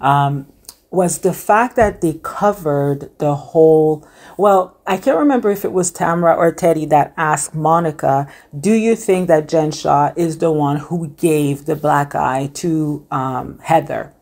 um, 0.00 0.46
was 0.92 1.18
the 1.18 1.32
fact 1.32 1.74
that 1.74 2.00
they 2.00 2.20
covered 2.22 3.10
the 3.18 3.34
whole. 3.34 4.06
Well, 4.38 4.78
I 4.86 4.96
can't 4.96 5.18
remember 5.18 5.50
if 5.50 5.64
it 5.64 5.72
was 5.72 5.90
Tamra 5.90 6.36
or 6.36 6.52
Teddy 6.52 6.86
that 6.86 7.14
asked 7.16 7.52
Monica, 7.52 8.28
Do 8.56 8.72
you 8.72 8.94
think 8.94 9.26
that 9.26 9.48
Jen 9.48 9.72
Shah 9.72 10.12
is 10.14 10.38
the 10.38 10.52
one 10.52 10.76
who 10.76 11.08
gave 11.08 11.64
the 11.64 11.74
black 11.74 12.14
eye 12.14 12.48
to 12.54 13.04
um, 13.10 13.58
Heather? 13.58 14.14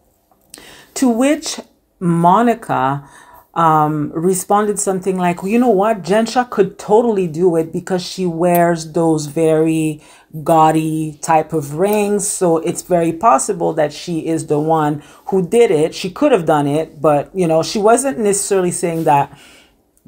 To 0.94 1.10
which 1.10 1.60
Monica 1.98 3.06
um, 3.54 4.12
responded 4.12 4.78
something 4.78 5.16
like, 5.16 5.42
well, 5.42 5.50
you 5.50 5.58
know 5.58 5.68
what, 5.68 6.02
Jen 6.02 6.26
Shah 6.26 6.44
could 6.44 6.78
totally 6.78 7.26
do 7.26 7.56
it 7.56 7.72
because 7.72 8.02
she 8.02 8.24
wears 8.24 8.92
those 8.92 9.26
very 9.26 10.00
gaudy 10.44 11.18
type 11.20 11.52
of 11.52 11.74
rings. 11.74 12.28
So 12.28 12.58
it's 12.58 12.82
very 12.82 13.12
possible 13.12 13.72
that 13.72 13.92
she 13.92 14.26
is 14.26 14.46
the 14.46 14.60
one 14.60 15.02
who 15.26 15.46
did 15.46 15.70
it. 15.70 15.94
She 15.94 16.10
could 16.10 16.30
have 16.30 16.46
done 16.46 16.68
it, 16.68 17.00
but 17.00 17.34
you 17.34 17.46
know, 17.48 17.62
she 17.62 17.78
wasn't 17.78 18.18
necessarily 18.18 18.70
saying 18.70 19.04
that 19.04 19.36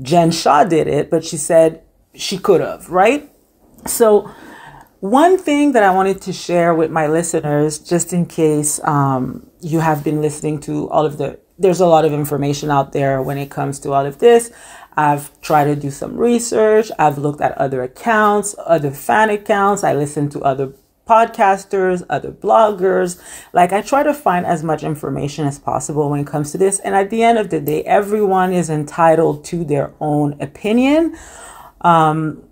Jen 0.01 0.31
Shah 0.31 0.65
did 0.65 0.87
it, 0.87 1.11
but 1.11 1.25
she 1.25 1.37
said 1.37 1.83
she 2.15 2.39
could 2.39 2.61
have, 2.61 2.91
right? 2.91 3.29
So 3.87 4.31
one 5.01 5.37
thing 5.37 5.73
that 5.73 5.83
I 5.83 5.91
wanted 5.91 6.23
to 6.23 6.33
share 6.33 6.75
with 6.75 6.93
my 6.93 7.09
listeners, 7.09 7.81
just 7.81 8.13
in 8.13 8.25
case 8.27 8.81
um, 8.85 9.51
you 9.61 9.81
have 9.81 10.05
been 10.05 10.23
listening 10.23 10.61
to 10.61 10.89
all 10.91 11.05
of 11.05 11.19
the 11.19 11.41
there's 11.63 11.81
a 11.81 11.87
lot 11.87 12.05
of 12.05 12.13
information 12.13 12.71
out 12.71 12.93
there 12.93 13.23
when 13.23 13.39
it 13.39 13.51
comes 13.51 13.79
to 13.81 13.93
all 13.93 14.05
of 14.05 14.19
this. 14.19 14.51
I've 14.97 15.41
tried 15.41 15.65
to 15.65 15.77
do 15.77 15.91
some 15.91 16.17
research. 16.17 16.91
I've 16.99 17.19
looked 17.19 17.41
at 17.41 17.57
other 17.57 17.83
accounts, 17.83 18.55
other 18.67 18.91
fan 18.91 19.31
accounts. 19.31 19.83
I 19.85 19.95
listen 19.95 20.29
to 20.31 20.41
other 20.41 20.73
podcasters, 21.09 22.05
other 22.11 22.31
bloggers. 22.31 23.21
Like 23.53 23.73
I 23.73 23.81
try 23.81 24.03
to 24.03 24.15
find 24.15 24.45
as 24.45 24.63
much 24.63 24.83
information 24.83 25.47
as 25.47 25.59
possible 25.59 26.11
when 26.11 26.21
it 26.21 26.27
comes 26.27 26.53
to 26.53 26.59
this. 26.59 26.79
And 26.81 26.95
at 26.95 27.11
the 27.11 27.23
end 27.23 27.39
of 27.39 27.51
the 27.51 27.61
day, 27.61 27.83
everyone 27.85 28.53
is 28.53 28.69
entitled 28.69 29.45
to 29.47 29.65
their 29.65 29.93
own 30.01 30.41
opinion. 30.41 31.17
Um, 31.81 32.45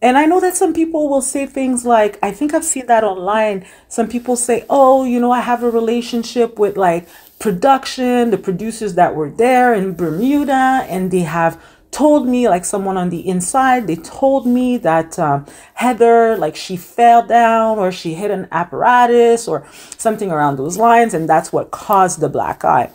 and 0.00 0.18
I 0.18 0.24
know 0.24 0.40
that 0.40 0.56
some 0.56 0.74
people 0.74 1.08
will 1.08 1.22
say 1.22 1.46
things 1.46 1.84
like, 1.84 2.18
I 2.22 2.32
think 2.32 2.54
I've 2.54 2.64
seen 2.64 2.86
that 2.86 3.04
online. 3.04 3.64
Some 3.88 4.08
people 4.08 4.34
say, 4.34 4.66
oh, 4.68 5.04
you 5.04 5.20
know, 5.20 5.30
I 5.30 5.40
have 5.40 5.62
a 5.62 5.70
relationship 5.70 6.58
with 6.58 6.76
like 6.76 7.06
production, 7.42 8.30
the 8.30 8.38
producers 8.38 8.94
that 8.94 9.16
were 9.16 9.28
there 9.28 9.74
in 9.74 9.94
Bermuda, 9.94 10.86
and 10.88 11.10
they 11.10 11.22
have 11.22 11.60
told 11.90 12.26
me, 12.28 12.48
like 12.48 12.64
someone 12.64 12.96
on 12.96 13.10
the 13.10 13.28
inside, 13.28 13.88
they 13.88 13.96
told 13.96 14.46
me 14.46 14.76
that 14.78 15.18
um, 15.18 15.44
Heather, 15.74 16.36
like 16.36 16.54
she 16.54 16.76
fell 16.76 17.26
down 17.26 17.80
or 17.80 17.90
she 17.90 18.14
hit 18.14 18.30
an 18.30 18.46
apparatus 18.52 19.48
or 19.48 19.66
something 19.98 20.30
around 20.30 20.56
those 20.56 20.78
lines, 20.78 21.14
and 21.14 21.28
that's 21.28 21.52
what 21.52 21.72
caused 21.72 22.20
the 22.20 22.28
black 22.28 22.64
eye. 22.64 22.92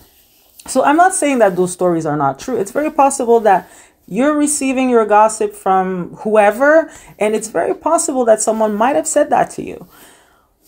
So 0.65 0.81
I'm 0.81 0.95
not 0.95 1.13
saying 1.13 1.39
that 1.39 1.57
those 1.57 1.73
stories 1.73 2.05
are 2.05 2.17
not 2.17 2.39
true. 2.39 2.55
It's 2.55 2.71
very 2.71 2.89
possible 2.89 3.41
that 3.41 3.69
you're 4.07 4.37
receiving 4.37 4.89
your 4.89 5.05
gossip 5.05 5.53
from 5.53 6.15
whoever, 6.21 6.89
and 7.19 7.35
it's 7.35 7.49
very 7.49 7.73
possible 7.75 8.23
that 8.23 8.41
someone 8.41 8.75
might 8.75 8.95
have 8.95 9.07
said 9.07 9.29
that 9.29 9.51
to 9.51 9.61
you. 9.61 9.89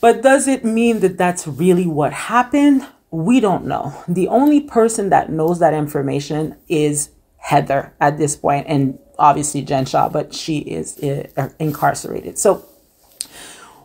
But 0.01 0.21
does 0.21 0.49
it 0.49 0.65
mean 0.65 0.99
that 0.99 1.17
that's 1.17 1.47
really 1.47 1.87
what 1.87 2.11
happened? 2.11 2.85
We 3.11 3.39
don't 3.39 3.65
know. 3.65 4.03
The 4.07 4.27
only 4.27 4.61
person 4.61 5.09
that 5.09 5.31
knows 5.31 5.59
that 5.59 5.73
information 5.73 6.55
is 6.67 7.09
Heather 7.37 7.93
at 7.99 8.17
this 8.17 8.35
point, 8.35 8.67
and 8.67 8.99
obviously 9.17 9.61
Jen 9.61 9.85
Shah, 9.85 10.09
but 10.09 10.33
she 10.33 10.59
is 10.59 10.99
uh, 10.99 11.49
incarcerated. 11.59 12.37
So, 12.37 12.65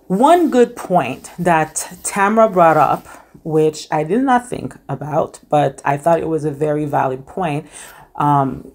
one 0.06 0.50
good 0.50 0.76
point 0.76 1.30
that 1.38 1.76
Tamra 2.02 2.52
brought 2.52 2.76
up, 2.76 3.06
which 3.42 3.88
I 3.90 4.04
did 4.04 4.22
not 4.22 4.46
think 4.46 4.76
about, 4.88 5.40
but 5.48 5.80
I 5.84 5.96
thought 5.96 6.20
it 6.20 6.28
was 6.28 6.44
a 6.44 6.50
very 6.50 6.84
valid 6.84 7.26
point, 7.26 7.66
um, 8.16 8.72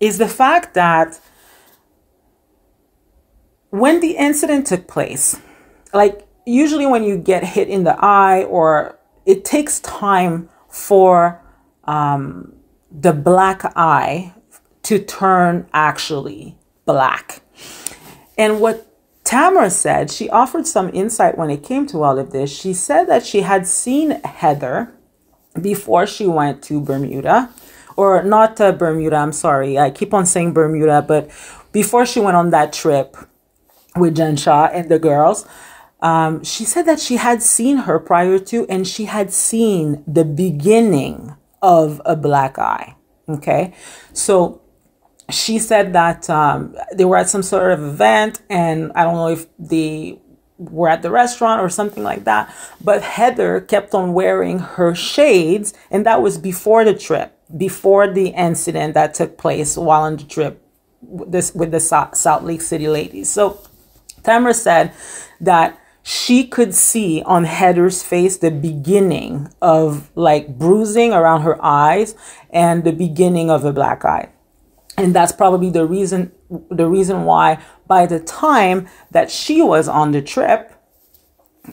is 0.00 0.18
the 0.18 0.28
fact 0.28 0.74
that 0.74 1.20
when 3.70 4.00
the 4.00 4.16
incident 4.16 4.66
took 4.66 4.88
place, 4.88 5.38
like 5.94 6.26
usually 6.44 6.86
when 6.86 7.04
you 7.04 7.16
get 7.16 7.44
hit 7.44 7.68
in 7.68 7.84
the 7.84 7.96
eye 8.04 8.42
or 8.44 8.98
it 9.26 9.44
takes 9.44 9.80
time 9.80 10.48
for 10.68 11.42
um, 11.84 12.54
the 12.90 13.12
black 13.12 13.62
eye 13.76 14.34
to 14.82 14.98
turn 14.98 15.68
actually 15.72 16.56
black. 16.86 17.42
And 18.38 18.60
what 18.60 18.86
Tamra 19.24 19.70
said, 19.70 20.10
she 20.10 20.28
offered 20.30 20.66
some 20.66 20.90
insight 20.92 21.36
when 21.38 21.50
it 21.50 21.62
came 21.62 21.86
to 21.88 22.02
all 22.02 22.18
of 22.18 22.32
this. 22.32 22.50
She 22.50 22.74
said 22.74 23.04
that 23.04 23.24
she 23.24 23.42
had 23.42 23.66
seen 23.66 24.12
Heather 24.24 24.92
before 25.60 26.06
she 26.06 26.26
went 26.26 26.62
to 26.64 26.80
Bermuda, 26.80 27.50
or 27.96 28.22
not 28.22 28.56
to 28.56 28.72
Bermuda, 28.72 29.16
I'm 29.16 29.32
sorry. 29.32 29.78
I 29.78 29.90
keep 29.90 30.14
on 30.14 30.26
saying 30.26 30.52
Bermuda, 30.52 31.02
but 31.02 31.30
before 31.72 32.06
she 32.06 32.20
went 32.20 32.36
on 32.36 32.50
that 32.50 32.72
trip 32.72 33.16
with 33.96 34.16
Jen 34.16 34.36
Shah 34.36 34.70
and 34.72 34.88
the 34.88 34.98
girls, 34.98 35.46
um, 36.02 36.42
she 36.44 36.64
said 36.64 36.86
that 36.86 37.00
she 37.00 37.16
had 37.16 37.42
seen 37.42 37.78
her 37.78 37.98
prior 37.98 38.38
to, 38.38 38.66
and 38.68 38.86
she 38.86 39.04
had 39.04 39.32
seen 39.32 40.02
the 40.06 40.24
beginning 40.24 41.34
of 41.62 42.00
a 42.04 42.16
black 42.16 42.58
eye. 42.58 42.96
Okay. 43.28 43.74
So 44.12 44.60
she 45.30 45.58
said 45.58 45.92
that 45.92 46.28
um, 46.28 46.76
they 46.92 47.04
were 47.04 47.16
at 47.16 47.28
some 47.28 47.42
sort 47.42 47.72
of 47.72 47.82
event, 47.82 48.42
and 48.48 48.92
I 48.94 49.04
don't 49.04 49.14
know 49.14 49.28
if 49.28 49.46
they 49.58 50.20
were 50.58 50.88
at 50.88 51.02
the 51.02 51.10
restaurant 51.10 51.62
or 51.62 51.68
something 51.68 52.02
like 52.02 52.24
that. 52.24 52.54
But 52.82 53.02
Heather 53.02 53.60
kept 53.60 53.94
on 53.94 54.12
wearing 54.12 54.58
her 54.58 54.94
shades, 54.94 55.72
and 55.90 56.04
that 56.06 56.22
was 56.22 56.38
before 56.38 56.84
the 56.84 56.94
trip, 56.94 57.38
before 57.56 58.12
the 58.12 58.28
incident 58.28 58.94
that 58.94 59.14
took 59.14 59.38
place 59.38 59.76
while 59.76 60.02
on 60.02 60.16
the 60.16 60.24
trip 60.24 60.62
with 61.02 61.32
this 61.32 61.54
with 61.54 61.70
the 61.70 61.80
Salt 61.80 62.44
Lake 62.44 62.60
City 62.60 62.88
ladies. 62.88 63.30
So 63.30 63.60
Tamra 64.22 64.54
said 64.54 64.92
that 65.40 65.79
she 66.02 66.46
could 66.46 66.74
see 66.74 67.22
on 67.22 67.44
Heather's 67.44 68.02
face 68.02 68.36
the 68.36 68.50
beginning 68.50 69.48
of 69.60 70.10
like 70.14 70.58
bruising 70.58 71.12
around 71.12 71.42
her 71.42 71.62
eyes 71.64 72.14
and 72.50 72.84
the 72.84 72.92
beginning 72.92 73.50
of 73.50 73.64
a 73.64 73.72
black 73.72 74.04
eye. 74.04 74.30
And 74.96 75.14
that's 75.14 75.32
probably 75.32 75.70
the 75.70 75.86
reason 75.86 76.32
the 76.70 76.88
reason 76.88 77.24
why 77.24 77.62
by 77.86 78.06
the 78.06 78.20
time 78.20 78.88
that 79.10 79.30
she 79.30 79.62
was 79.62 79.88
on 79.88 80.12
the 80.12 80.20
trip 80.20 80.72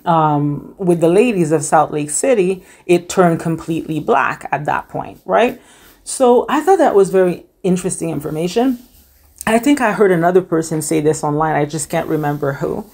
um, 0.06 0.76
with 0.78 1.00
the 1.00 1.10
ladies 1.10 1.52
of 1.52 1.64
Salt 1.64 1.92
Lake 1.92 2.10
City, 2.10 2.64
it 2.86 3.10
turned 3.10 3.40
completely 3.40 4.00
black 4.00 4.48
at 4.52 4.66
that 4.66 4.90
point, 4.90 5.20
right? 5.26 5.60
So 6.04 6.46
I 6.48 6.62
thought 6.62 6.78
that 6.78 6.96
was 6.96 7.10
very 7.10 7.46
interesting 7.64 8.10
information. 8.10 8.80
I 9.46 9.60
think 9.60 9.82
I 9.82 9.94
heard 9.94 10.12
another 10.12 10.42
person 10.42 10.82
say 10.82 11.00
this 11.00 11.24
online. 11.24 11.56
I 11.56 11.66
just 11.66 11.90
can't 11.90 12.08
remember 12.08 12.54
who. 12.54 12.90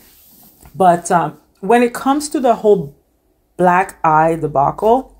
But 0.75 1.11
um, 1.11 1.39
when 1.59 1.83
it 1.83 1.93
comes 1.93 2.29
to 2.29 2.39
the 2.39 2.55
whole 2.55 2.95
black 3.57 3.99
eye 4.03 4.35
debacle, 4.35 5.17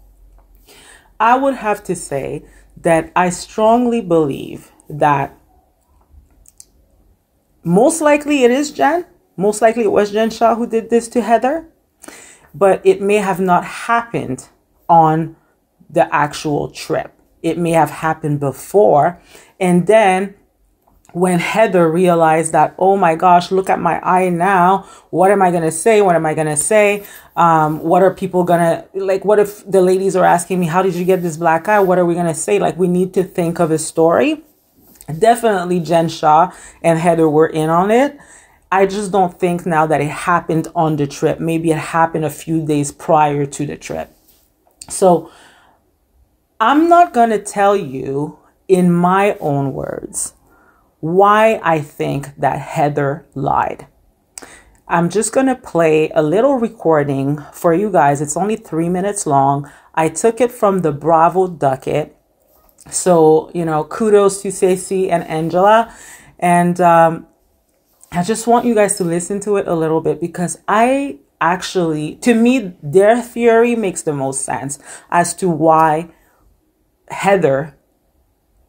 I 1.20 1.38
would 1.38 1.56
have 1.56 1.84
to 1.86 1.96
say 1.96 2.44
that 2.78 3.12
I 3.16 3.30
strongly 3.30 4.02
believe 4.02 4.72
that 4.90 5.38
most 7.64 8.02
likely 8.02 8.44
it 8.44 8.52
is 8.52 8.72
Jen. 8.72 9.06
Most 9.38 9.62
likely 9.62 9.84
it 9.84 9.92
was 9.92 10.12
Jen 10.12 10.30
Shah 10.30 10.56
who 10.56 10.68
did 10.68 10.90
this 10.90 11.08
to 11.10 11.22
Heather, 11.22 11.70
but 12.54 12.82
it 12.86 13.02
may 13.02 13.16
have 13.16 13.40
not 13.40 13.64
happened 13.64 14.50
on 14.90 15.36
the 15.90 16.14
actual 16.14 16.70
trip. 16.70 17.14
It 17.42 17.58
may 17.58 17.72
have 17.72 17.90
happened 17.90 18.40
before. 18.40 19.22
And 19.60 19.88
then 19.88 20.36
when 21.14 21.38
Heather 21.38 21.90
realized 21.90 22.54
that, 22.54 22.74
oh 22.80 22.98
my 22.98 23.16
gosh, 23.16 23.52
look 23.52 23.70
at 23.70 23.80
my 23.80 24.00
eye 24.02 24.30
now. 24.30 24.88
What 25.12 25.30
am 25.32 25.44
I 25.44 25.52
going 25.52 25.64
to 25.64 25.72
say? 25.72 26.02
What 26.02 26.16
am 26.16 26.26
I 26.26 26.34
going 26.34 26.48
to 26.48 26.58
say? 26.58 27.06
Um, 27.36 27.80
what 27.80 28.02
are 28.02 28.14
people 28.14 28.44
going 28.44 28.60
to, 28.60 28.88
like, 28.96 29.24
what 29.24 29.38
if 29.38 29.64
the 29.70 29.82
ladies 29.82 30.16
are 30.16 30.26
asking 30.26 30.60
me, 30.60 30.66
how 30.66 30.82
did 30.82 30.96
you 30.96 31.06
get 31.06 31.22
this 31.22 31.38
black 31.38 31.68
eye? 31.68 31.80
What 31.80 32.00
are 32.00 32.06
we 32.06 32.16
going 32.16 32.26
to 32.26 32.34
say? 32.34 32.58
Like, 32.58 32.78
we 32.78 32.88
need 32.88 33.14
to 33.14 33.24
think 33.24 33.60
of 33.60 33.70
a 33.70 33.78
story. 33.78 34.44
Definitely 35.20 35.82
Jen 35.82 36.10
Shah 36.10 36.52
and 36.82 36.98
Heather 36.98 37.30
were 37.30 37.48
in 37.48 37.70
on 37.70 37.92
it. 37.92 38.18
I 38.72 38.88
just 38.88 39.12
don't 39.12 39.40
think 39.40 39.68
now 39.68 39.86
that 39.86 40.02
it 40.02 40.10
happened 40.10 40.68
on 40.74 40.96
the 40.96 41.06
trip. 41.06 41.40
Maybe 41.40 41.70
it 41.70 41.78
happened 41.78 42.26
a 42.26 42.30
few 42.32 42.66
days 42.66 42.92
prior 42.92 43.46
to 43.46 43.66
the 43.68 43.78
trip. 43.78 44.10
So 44.90 45.30
I'm 46.60 46.90
not 46.90 47.14
going 47.14 47.30
to 47.30 47.40
tell 47.40 47.76
you 47.76 48.40
in 48.68 48.92
my 48.92 49.38
own 49.40 49.74
words 49.74 50.34
why 51.04 51.60
I 51.62 51.82
think 51.82 52.34
that 52.38 52.62
Heather 52.62 53.26
lied. 53.36 53.88
I'm 54.88 55.10
just 55.10 55.34
going 55.34 55.48
to 55.48 55.56
play 55.56 56.10
a 56.16 56.24
little 56.24 56.56
recording 56.56 57.44
for 57.52 57.74
you 57.74 57.92
guys. 57.92 58.22
It's 58.22 58.38
only 58.38 58.56
three 58.56 58.88
minutes 58.88 59.28
long. 59.28 59.70
I 59.94 60.08
took 60.08 60.40
it 60.40 60.50
from 60.50 60.80
the 60.80 60.94
Bravo 60.94 61.48
Docket. 61.48 62.16
So, 62.90 63.52
you 63.54 63.66
know, 63.66 63.84
kudos 63.84 64.42
to 64.44 64.52
Ceci 64.52 65.12
and 65.12 65.26
Angela. 65.26 65.94
And 66.40 66.80
um, 66.80 67.28
I 68.14 68.24
just 68.24 68.48
want 68.48 68.66
you 68.66 68.74
guys 68.74 68.96
to 68.96 69.04
listen 69.04 69.42
to 69.42 69.58
it 69.58 69.68
a 69.68 69.76
little 69.76 70.00
bit 70.00 70.22
because 70.22 70.62
I 70.70 71.20
actually, 71.42 72.16
to 72.22 72.34
me, 72.34 72.76
their 72.82 73.22
theory 73.22 73.76
makes 73.76 74.04
the 74.04 74.14
most 74.14 74.46
sense 74.46 74.80
as 75.12 75.34
to 75.36 75.50
why 75.50 76.12
Heather 77.10 77.76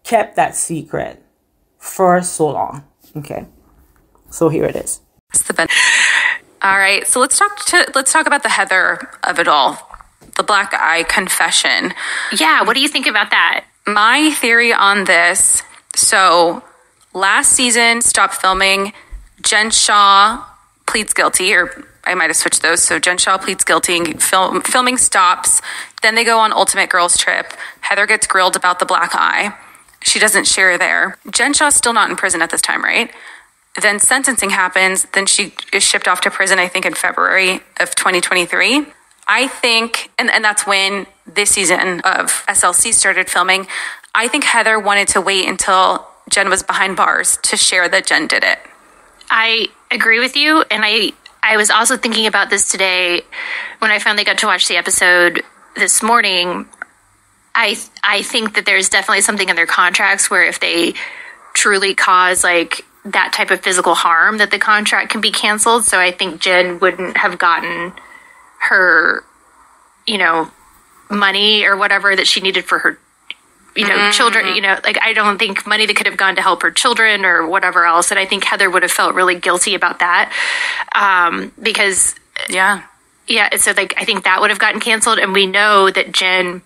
kept 0.03 0.35
that 0.35 0.57
secret 0.57 1.24
for 1.85 2.23
so 2.23 2.49
long. 2.49 2.83
Okay. 3.15 3.47
So 4.31 4.49
here 4.49 4.65
it 4.65 4.75
is. 4.75 5.01
All 6.63 6.79
right. 6.79 7.07
So 7.07 7.21
let's 7.21 7.39
talk 7.39 7.65
to 7.67 7.93
let's 7.95 8.13
talk 8.13 8.27
about 8.27 8.43
the 8.43 8.49
Heather 8.49 9.11
of 9.23 9.39
it 9.39 9.47
all. 9.47 9.79
The 10.37 10.43
black 10.43 10.73
eye 10.73 11.05
confession. 11.05 11.93
Yeah, 12.37 12.63
what 12.63 12.75
do 12.75 12.81
you 12.81 12.89
think 12.89 13.07
about 13.07 13.31
that? 13.31 13.65
My 13.87 14.33
theory 14.33 14.73
on 14.73 15.05
this, 15.05 15.63
so 15.95 16.65
last 17.13 17.53
season 17.53 18.01
stopped 18.01 18.35
filming, 18.35 18.95
Jen 19.43 19.71
Shah 19.71 20.45
pleads 20.87 21.13
guilty 21.13 21.55
or 21.55 21.85
I 22.05 22.15
might 22.15 22.31
have 22.31 22.37
switched 22.37 22.63
those. 22.63 22.83
So 22.83 22.99
Jen 22.99 23.19
Shah 23.19 23.39
pleads 23.39 23.63
guilty. 23.63 24.15
Film, 24.15 24.63
filming 24.63 24.97
stops. 24.97 25.61
Then 26.03 26.15
they 26.15 26.25
go 26.25 26.39
on 26.39 26.53
Ultimate 26.53 26.89
Girls 26.89 27.17
trip. 27.17 27.53
Heather 27.83 28.07
gets 28.07 28.27
grilled 28.27 28.57
about 28.57 28.79
the 28.79 28.87
black 28.87 29.11
eye. 29.15 29.55
She 30.05 30.19
doesn't 30.19 30.47
share 30.47 30.79
there. 30.79 31.19
Jen 31.31 31.53
Shah's 31.55 31.75
still 31.75 31.93
not 31.93 32.11
in 32.11 32.17
prison 32.17 32.41
at 32.43 32.51
this 32.51 32.61
time, 32.61 32.85
right? 32.85 33.11
Then 33.81 33.99
sentencing 33.99 34.51
happens. 34.51 35.07
Then 35.13 35.27
she 35.27 35.53
is 35.73 35.83
shipped 35.83 36.07
off 36.07 36.21
to 36.23 36.31
prison, 36.31 36.59
I 36.59 36.69
think, 36.69 36.87
in 36.87 36.95
February 36.95 37.61
of 37.81 37.95
2023. 37.95 38.87
I 39.27 39.49
think, 39.49 40.11
and, 40.19 40.31
and 40.31 40.45
that's 40.45 40.67
when 40.67 41.07
this 41.27 41.51
season 41.51 42.01
of 42.01 42.45
SLC 42.47 42.93
started 42.93 43.29
filming. 43.29 43.67
I 44.15 44.29
think 44.29 44.45
Heather 44.45 44.79
wanted 44.79 45.09
to 45.09 45.21
wait 45.21 45.49
until 45.49 46.07
Jen 46.29 46.49
was 46.49 46.63
behind 46.63 46.97
bars 46.97 47.39
to 47.45 47.57
share 47.57 47.89
that 47.89 48.07
Jen 48.07 48.27
did 48.27 48.45
it. 48.45 48.59
I 49.31 49.69
agree 49.91 50.21
with 50.21 50.37
you. 50.37 50.63
And 50.71 50.85
I, 50.85 51.13
I 51.43 51.57
was 51.57 51.71
also 51.71 51.97
thinking 51.97 52.27
about 52.27 52.51
this 52.51 52.71
today 52.71 53.23
when 53.79 53.91
I 53.91 53.99
finally 53.99 54.25
got 54.25 54.39
to 54.39 54.47
watch 54.47 54.69
the 54.69 54.77
episode 54.77 55.43
this 55.77 56.03
morning. 56.03 56.69
I 57.55 57.77
I 58.03 58.23
think 58.23 58.55
that 58.55 58.67
there's 58.67 58.89
definitely 58.89 59.23
something 59.23 59.49
in 59.49 59.57
their 59.57 59.67
contracts 59.67 60.31
where 60.31 60.47
if 60.47 60.61
they 60.61 60.95
truly 61.55 61.95
cause 61.95 62.43
like 62.43 62.85
that 63.05 63.33
type 63.33 63.51
of 63.51 63.61
physical 63.61 63.95
harm 63.95 64.39
that 64.39 64.51
the 64.51 64.59
contract 64.59 65.11
can 65.11 65.21
be 65.21 65.31
canceled. 65.31 65.85
So 65.85 65.99
I 66.01 66.11
think 66.11 66.41
Jen 66.41 66.81
wouldn't 66.81 67.17
have 67.19 67.39
gotten 67.39 67.93
her, 68.69 69.23
you 70.07 70.19
know, 70.19 70.51
money 71.11 71.65
or 71.65 71.77
whatever 71.77 72.17
that 72.17 72.27
she 72.27 72.41
needed 72.41 72.65
for 72.65 72.79
her 72.79 72.99
you 73.77 73.87
know, 73.89 73.95
mm-hmm. 73.95 74.13
children, 74.13 74.55
you 74.55 74.61
know, 74.61 74.79
like 74.85 74.99
I 75.03 75.13
don't 75.13 75.39
think 75.39 75.67
money 75.67 75.87
that 75.87 75.97
could 75.97 76.07
have 76.07 76.17
gone 76.17 76.37
to 76.37 76.43
help 76.43 76.63
her 76.63 76.71
children 76.71 77.25
or 77.25 77.47
whatever 77.47 77.85
else. 77.85 78.11
And 78.11 78.21
I 78.21 78.27
think 78.27 78.45
Heather 78.45 78.71
would 78.71 78.83
have 78.83 78.93
felt 78.93 79.15
really 79.15 79.39
guilty 79.39 79.75
about 79.75 79.99
that. 79.99 80.33
Um, 80.95 81.53
because 81.61 82.15
yeah. 82.49 82.85
Yeah. 83.27 83.57
So 83.57 83.73
like 83.73 83.95
I 83.97 84.05
think 84.05 84.25
that 84.25 84.41
would 84.41 84.51
have 84.51 84.59
gotten 84.59 84.81
canceled. 84.81 85.19
And 85.19 85.33
we 85.33 85.47
know 85.47 85.91
that 85.91 86.13
Jen 86.13 86.63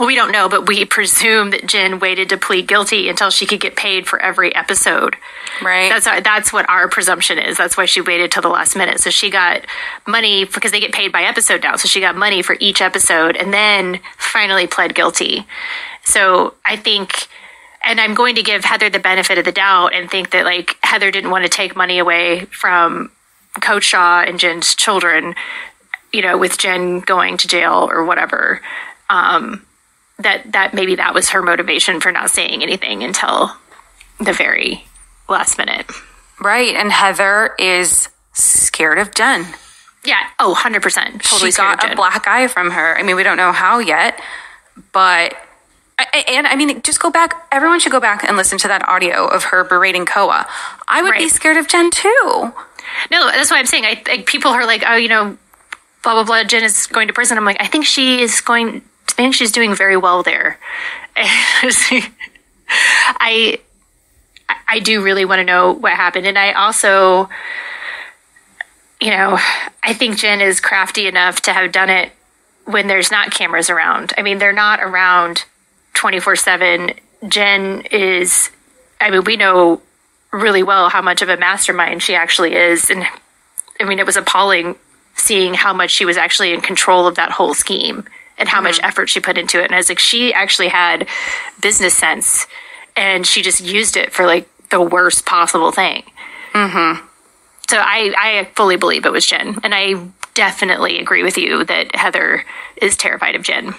we 0.00 0.14
don't 0.14 0.32
know, 0.32 0.48
but 0.48 0.66
we 0.66 0.84
presume 0.84 1.50
that 1.50 1.66
Jen 1.66 1.98
waited 1.98 2.30
to 2.30 2.38
plead 2.38 2.66
guilty 2.66 3.08
until 3.08 3.30
she 3.30 3.46
could 3.46 3.60
get 3.60 3.76
paid 3.76 4.06
for 4.06 4.20
every 4.20 4.54
episode. 4.54 5.16
Right. 5.62 5.90
That's 5.90 6.06
our, 6.06 6.20
that's 6.20 6.52
what 6.52 6.68
our 6.68 6.88
presumption 6.88 7.38
is. 7.38 7.58
That's 7.58 7.76
why 7.76 7.84
she 7.84 8.00
waited 8.00 8.32
till 8.32 8.42
the 8.42 8.48
last 8.48 8.74
minute. 8.74 9.00
So 9.00 9.10
she 9.10 9.30
got 9.30 9.66
money 10.06 10.44
because 10.44 10.72
they 10.72 10.80
get 10.80 10.92
paid 10.92 11.12
by 11.12 11.22
episode 11.24 11.62
now. 11.62 11.76
So 11.76 11.88
she 11.88 12.00
got 12.00 12.16
money 12.16 12.42
for 12.42 12.56
each 12.58 12.80
episode 12.80 13.36
and 13.36 13.52
then 13.52 14.00
finally 14.16 14.66
pled 14.66 14.94
guilty. 14.94 15.46
So 16.04 16.54
I 16.64 16.76
think 16.76 17.28
and 17.84 18.00
I'm 18.00 18.14
going 18.14 18.36
to 18.36 18.42
give 18.42 18.64
Heather 18.64 18.88
the 18.88 18.98
benefit 18.98 19.38
of 19.38 19.44
the 19.44 19.52
doubt 19.52 19.92
and 19.92 20.10
think 20.10 20.30
that 20.30 20.44
like 20.44 20.76
Heather 20.82 21.10
didn't 21.10 21.30
want 21.30 21.44
to 21.44 21.50
take 21.50 21.76
money 21.76 21.98
away 21.98 22.46
from 22.46 23.10
Coach 23.60 23.84
Shah 23.84 24.24
and 24.26 24.38
Jen's 24.38 24.74
children, 24.74 25.34
you 26.12 26.22
know, 26.22 26.38
with 26.38 26.58
Jen 26.58 27.00
going 27.00 27.36
to 27.38 27.48
jail 27.48 27.88
or 27.90 28.04
whatever. 28.04 28.60
Um, 29.10 29.66
that 30.18 30.52
that 30.52 30.74
maybe 30.74 30.94
that 30.96 31.14
was 31.14 31.30
her 31.30 31.42
motivation 31.42 32.00
for 32.00 32.12
not 32.12 32.30
saying 32.30 32.62
anything 32.62 33.02
until 33.02 33.56
the 34.20 34.32
very 34.32 34.84
last 35.28 35.58
minute. 35.58 35.90
Right, 36.40 36.74
and 36.74 36.90
Heather 36.92 37.54
is 37.58 38.08
scared 38.32 38.98
of 38.98 39.14
Jen. 39.14 39.46
Yeah. 40.04 40.20
Oh, 40.40 40.54
100%. 40.58 41.22
Totally 41.22 41.52
she 41.52 41.56
got 41.56 41.90
a 41.90 41.94
black 41.94 42.26
eye 42.26 42.48
from 42.48 42.72
her. 42.72 42.98
I 42.98 43.02
mean, 43.04 43.14
we 43.14 43.22
don't 43.22 43.36
know 43.36 43.52
how 43.52 43.78
yet, 43.78 44.20
but 44.92 45.34
I- 45.98 46.06
I- 46.12 46.24
and 46.28 46.46
I 46.48 46.56
mean, 46.56 46.82
just 46.82 46.98
go 47.00 47.10
back. 47.10 47.46
Everyone 47.52 47.78
should 47.78 47.92
go 47.92 48.00
back 48.00 48.24
and 48.24 48.36
listen 48.36 48.58
to 48.58 48.68
that 48.68 48.88
audio 48.88 49.26
of 49.26 49.44
her 49.44 49.62
berating 49.62 50.04
Koa. 50.04 50.46
I 50.88 51.02
would 51.02 51.14
be 51.14 51.28
scared 51.28 51.56
of 51.56 51.68
Jen 51.68 51.90
too. 51.92 52.52
No, 53.10 53.26
that's 53.30 53.50
why 53.50 53.58
I'm 53.58 53.66
saying. 53.66 53.84
I 53.84 54.02
like 54.08 54.26
people 54.26 54.50
are 54.50 54.66
like, 54.66 54.82
oh, 54.84 54.96
you 54.96 55.08
know, 55.08 55.36
blah 56.02 56.14
blah 56.14 56.24
blah. 56.24 56.42
Jen 56.44 56.64
is 56.64 56.86
going 56.88 57.06
to 57.06 57.14
prison. 57.14 57.38
I'm 57.38 57.44
like, 57.44 57.60
I 57.62 57.66
think 57.66 57.86
she 57.86 58.20
is 58.22 58.40
going. 58.40 58.82
I 59.08 59.12
think 59.12 59.34
she's 59.34 59.52
doing 59.52 59.74
very 59.74 59.96
well 59.96 60.22
there. 60.22 60.58
I, 63.16 63.58
I 64.68 64.78
do 64.80 65.02
really 65.02 65.24
want 65.24 65.40
to 65.40 65.44
know 65.44 65.72
what 65.72 65.92
happened, 65.92 66.26
and 66.26 66.38
I 66.38 66.52
also, 66.52 67.28
you 69.00 69.10
know, 69.10 69.38
I 69.82 69.92
think 69.92 70.16
Jen 70.16 70.40
is 70.40 70.60
crafty 70.60 71.06
enough 71.06 71.42
to 71.42 71.52
have 71.52 71.72
done 71.72 71.90
it 71.90 72.12
when 72.64 72.86
there's 72.86 73.10
not 73.10 73.30
cameras 73.30 73.68
around. 73.68 74.12
I 74.16 74.22
mean, 74.22 74.38
they're 74.38 74.52
not 74.52 74.80
around 74.80 75.44
24 75.94 76.36
7. 76.36 76.92
Jen 77.28 77.82
is, 77.90 78.50
I 79.00 79.10
mean, 79.10 79.24
we 79.24 79.36
know 79.36 79.82
really 80.32 80.62
well 80.62 80.88
how 80.88 81.02
much 81.02 81.22
of 81.22 81.28
a 81.28 81.36
mastermind 81.36 82.02
she 82.02 82.14
actually 82.14 82.54
is. 82.54 82.90
And 82.90 83.04
I 83.78 83.84
mean, 83.84 83.98
it 83.98 84.06
was 84.06 84.16
appalling 84.16 84.76
seeing 85.14 85.54
how 85.54 85.72
much 85.72 85.90
she 85.90 86.04
was 86.04 86.16
actually 86.16 86.52
in 86.52 86.60
control 86.60 87.06
of 87.06 87.16
that 87.16 87.30
whole 87.30 87.54
scheme 87.54 88.04
and 88.42 88.48
how 88.48 88.60
much 88.60 88.80
effort 88.82 89.08
she 89.08 89.20
put 89.20 89.38
into 89.38 89.60
it. 89.60 89.66
And 89.66 89.74
I 89.74 89.76
was 89.76 89.88
like, 89.88 90.00
she 90.00 90.34
actually 90.34 90.66
had 90.66 91.06
business 91.60 91.94
sense 91.94 92.48
and 92.96 93.24
she 93.24 93.40
just 93.40 93.60
used 93.60 93.96
it 93.96 94.12
for 94.12 94.26
like 94.26 94.48
the 94.70 94.82
worst 94.82 95.24
possible 95.26 95.70
thing. 95.70 96.02
Mm-hmm. 96.52 97.06
So 97.70 97.76
I, 97.78 98.12
I 98.18 98.50
fully 98.56 98.76
believe 98.76 99.06
it 99.06 99.12
was 99.12 99.24
Jen. 99.24 99.58
And 99.62 99.72
I 99.72 99.94
definitely 100.34 100.98
agree 100.98 101.22
with 101.22 101.38
you 101.38 101.64
that 101.66 101.94
Heather 101.94 102.44
is 102.78 102.96
terrified 102.96 103.36
of 103.36 103.42
Jen. 103.42 103.76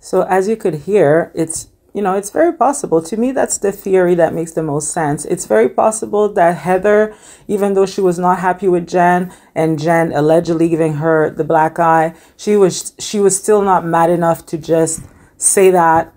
So 0.00 0.22
as 0.22 0.48
you 0.48 0.56
could 0.56 0.74
hear, 0.74 1.30
it's 1.34 1.68
you 1.94 2.02
know, 2.02 2.16
it's 2.16 2.30
very 2.30 2.52
possible. 2.52 3.00
To 3.00 3.16
me, 3.16 3.30
that's 3.30 3.56
the 3.56 3.70
theory 3.70 4.16
that 4.16 4.34
makes 4.34 4.50
the 4.52 4.64
most 4.64 4.92
sense. 4.92 5.24
It's 5.24 5.46
very 5.46 5.68
possible 5.68 6.28
that 6.32 6.56
Heather, 6.56 7.14
even 7.46 7.74
though 7.74 7.86
she 7.86 8.00
was 8.00 8.18
not 8.18 8.40
happy 8.40 8.66
with 8.66 8.88
Jen 8.88 9.32
and 9.54 9.78
Jen 9.78 10.12
allegedly 10.12 10.68
giving 10.68 10.94
her 10.94 11.30
the 11.30 11.44
black 11.44 11.78
eye, 11.78 12.14
she 12.36 12.56
was 12.56 12.94
she 12.98 13.20
was 13.20 13.36
still 13.36 13.62
not 13.62 13.86
mad 13.86 14.10
enough 14.10 14.44
to 14.46 14.58
just 14.58 15.04
say 15.36 15.70
that, 15.70 16.12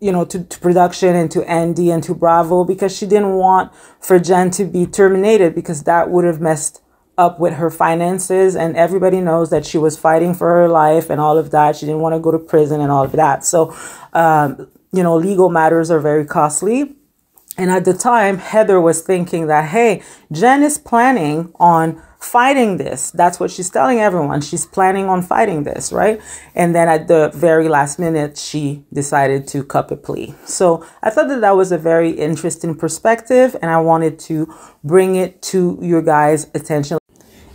you 0.00 0.10
know, 0.10 0.24
to, 0.24 0.42
to 0.42 0.58
production 0.58 1.14
and 1.14 1.30
to 1.30 1.48
Andy 1.48 1.92
and 1.92 2.02
to 2.02 2.14
Bravo 2.14 2.64
because 2.64 2.96
she 2.96 3.06
didn't 3.06 3.34
want 3.36 3.72
for 4.00 4.18
Jen 4.18 4.50
to 4.52 4.64
be 4.64 4.84
terminated 4.84 5.54
because 5.54 5.84
that 5.84 6.10
would 6.10 6.24
have 6.24 6.40
messed 6.40 6.82
up 7.16 7.38
with 7.38 7.54
her 7.54 7.70
finances 7.70 8.56
and 8.56 8.76
everybody 8.76 9.20
knows 9.20 9.50
that 9.50 9.64
she 9.64 9.78
was 9.78 9.96
fighting 9.96 10.34
for 10.34 10.48
her 10.54 10.68
life 10.68 11.08
and 11.10 11.20
all 11.20 11.36
of 11.36 11.50
that 11.50 11.76
she 11.76 11.84
didn't 11.84 12.00
want 12.00 12.14
to 12.14 12.18
go 12.18 12.30
to 12.30 12.38
prison 12.38 12.80
and 12.80 12.90
all 12.90 13.04
of 13.04 13.12
that 13.12 13.44
so 13.44 13.76
um, 14.14 14.70
you 14.92 15.02
know 15.02 15.16
legal 15.16 15.48
matters 15.48 15.90
are 15.90 16.00
very 16.00 16.24
costly. 16.24 16.96
And 17.58 17.70
at 17.70 17.84
the 17.84 17.92
time 17.92 18.38
heather 18.38 18.80
was 18.80 19.02
thinking 19.02 19.46
that 19.48 19.68
hey 19.70 20.02
jen 20.32 20.62
is 20.62 20.78
planning 20.78 21.52
on 21.58 22.00
fighting 22.20 22.76
this. 22.76 23.10
That's 23.10 23.40
what 23.40 23.50
she's 23.50 23.70
telling 23.70 23.98
everyone. 23.98 24.42
She's 24.42 24.66
planning 24.66 25.06
on 25.06 25.22
fighting 25.22 25.64
this 25.64 25.92
right? 25.92 26.20
And 26.54 26.74
then 26.74 26.88
at 26.88 27.08
the 27.08 27.30
very 27.34 27.68
last 27.68 27.98
minute 27.98 28.38
she 28.38 28.84
decided 28.92 29.46
to 29.48 29.64
cup 29.64 29.90
a 29.90 29.96
plea. 29.96 30.34
So 30.44 30.84
i 31.02 31.10
thought 31.10 31.28
that 31.28 31.40
that 31.40 31.56
was 31.56 31.72
a 31.72 31.78
very 31.78 32.10
interesting 32.10 32.74
perspective 32.74 33.56
and 33.60 33.70
i 33.70 33.80
wanted 33.80 34.18
to 34.30 34.52
bring 34.84 35.16
it 35.16 35.42
to 35.50 35.78
your 35.82 36.02
guys 36.02 36.50
attention. 36.54 36.98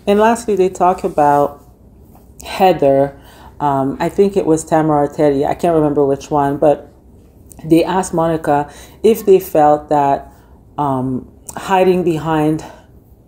And 0.07 0.19
lastly, 0.19 0.55
they 0.55 0.69
talk 0.69 1.03
about 1.03 1.63
Heather. 2.45 3.19
Um, 3.59 3.97
I 3.99 4.09
think 4.09 4.37
it 4.37 4.45
was 4.45 4.63
Tamra 4.69 5.13
Teddy. 5.15 5.45
I 5.45 5.55
can't 5.55 5.73
remember 5.73 6.05
which 6.05 6.29
one, 6.29 6.57
but 6.57 6.91
they 7.69 7.83
asked 7.83 8.13
Monica 8.13 8.71
if 9.03 9.25
they 9.25 9.39
felt 9.39 9.89
that 9.89 10.31
um, 10.77 11.31
hiding 11.55 12.03
behind 12.03 12.63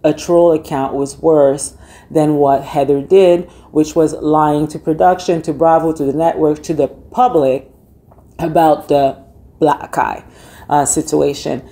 a 0.04 0.13
troll 0.13 0.54
account 0.54 0.93
was 0.93 1.17
worse 1.17 1.76
than 2.10 2.36
what 2.36 2.63
Heather 2.63 3.02
did, 3.02 3.50
which 3.71 3.95
was 3.95 4.13
lying 4.13 4.67
to 4.69 4.80
production, 4.80 5.41
to 5.43 5.54
Bravo, 5.54 5.93
to 5.93 6.06
the 6.06 6.13
network, 6.13 6.63
to 6.63 6.73
the 6.73 6.88
public 6.88 7.69
about 8.39 8.88
the 8.88 9.23
black 9.60 9.97
eye 9.97 10.23
uh, 10.69 10.86
situation. 10.86 11.67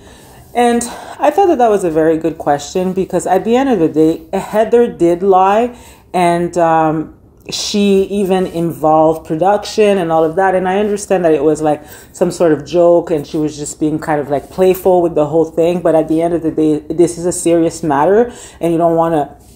And 0.54 0.82
I 1.18 1.30
thought 1.30 1.46
that 1.46 1.58
that 1.58 1.68
was 1.68 1.84
a 1.84 1.90
very 1.90 2.16
good 2.16 2.38
question 2.38 2.92
because 2.92 3.26
at 3.26 3.44
the 3.44 3.56
end 3.56 3.68
of 3.68 3.78
the 3.78 3.88
day, 3.88 4.26
Heather 4.36 4.90
did 4.90 5.22
lie 5.22 5.76
and 6.14 6.56
um, 6.56 7.15
she 7.50 8.02
even 8.04 8.46
involved 8.46 9.26
production 9.26 9.98
and 9.98 10.10
all 10.10 10.24
of 10.24 10.36
that. 10.36 10.54
And 10.54 10.68
I 10.68 10.78
understand 10.78 11.24
that 11.24 11.32
it 11.32 11.42
was 11.42 11.62
like 11.62 11.82
some 12.12 12.30
sort 12.30 12.52
of 12.52 12.64
joke 12.64 13.10
and 13.10 13.26
she 13.26 13.36
was 13.36 13.56
just 13.56 13.78
being 13.78 13.98
kind 13.98 14.20
of 14.20 14.28
like 14.28 14.50
playful 14.50 15.02
with 15.02 15.14
the 15.14 15.26
whole 15.26 15.44
thing. 15.44 15.80
But 15.80 15.94
at 15.94 16.08
the 16.08 16.22
end 16.22 16.34
of 16.34 16.42
the 16.42 16.50
day, 16.50 16.80
this 16.80 17.18
is 17.18 17.26
a 17.26 17.32
serious 17.32 17.82
matter 17.82 18.32
and 18.60 18.72
you 18.72 18.78
don't 18.78 18.96
want 18.96 19.14
to 19.14 19.46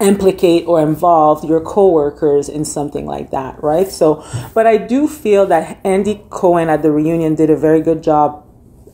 implicate 0.00 0.66
or 0.66 0.80
involve 0.80 1.44
your 1.44 1.60
coworkers 1.60 2.48
in 2.48 2.64
something 2.64 3.06
like 3.06 3.30
that, 3.30 3.62
right? 3.62 3.88
So, 3.88 4.24
but 4.54 4.66
I 4.66 4.76
do 4.76 5.08
feel 5.08 5.46
that 5.46 5.80
Andy 5.84 6.22
Cohen 6.30 6.68
at 6.68 6.82
the 6.82 6.90
reunion 6.90 7.34
did 7.34 7.50
a 7.50 7.56
very 7.56 7.80
good 7.80 8.02
job 8.02 8.44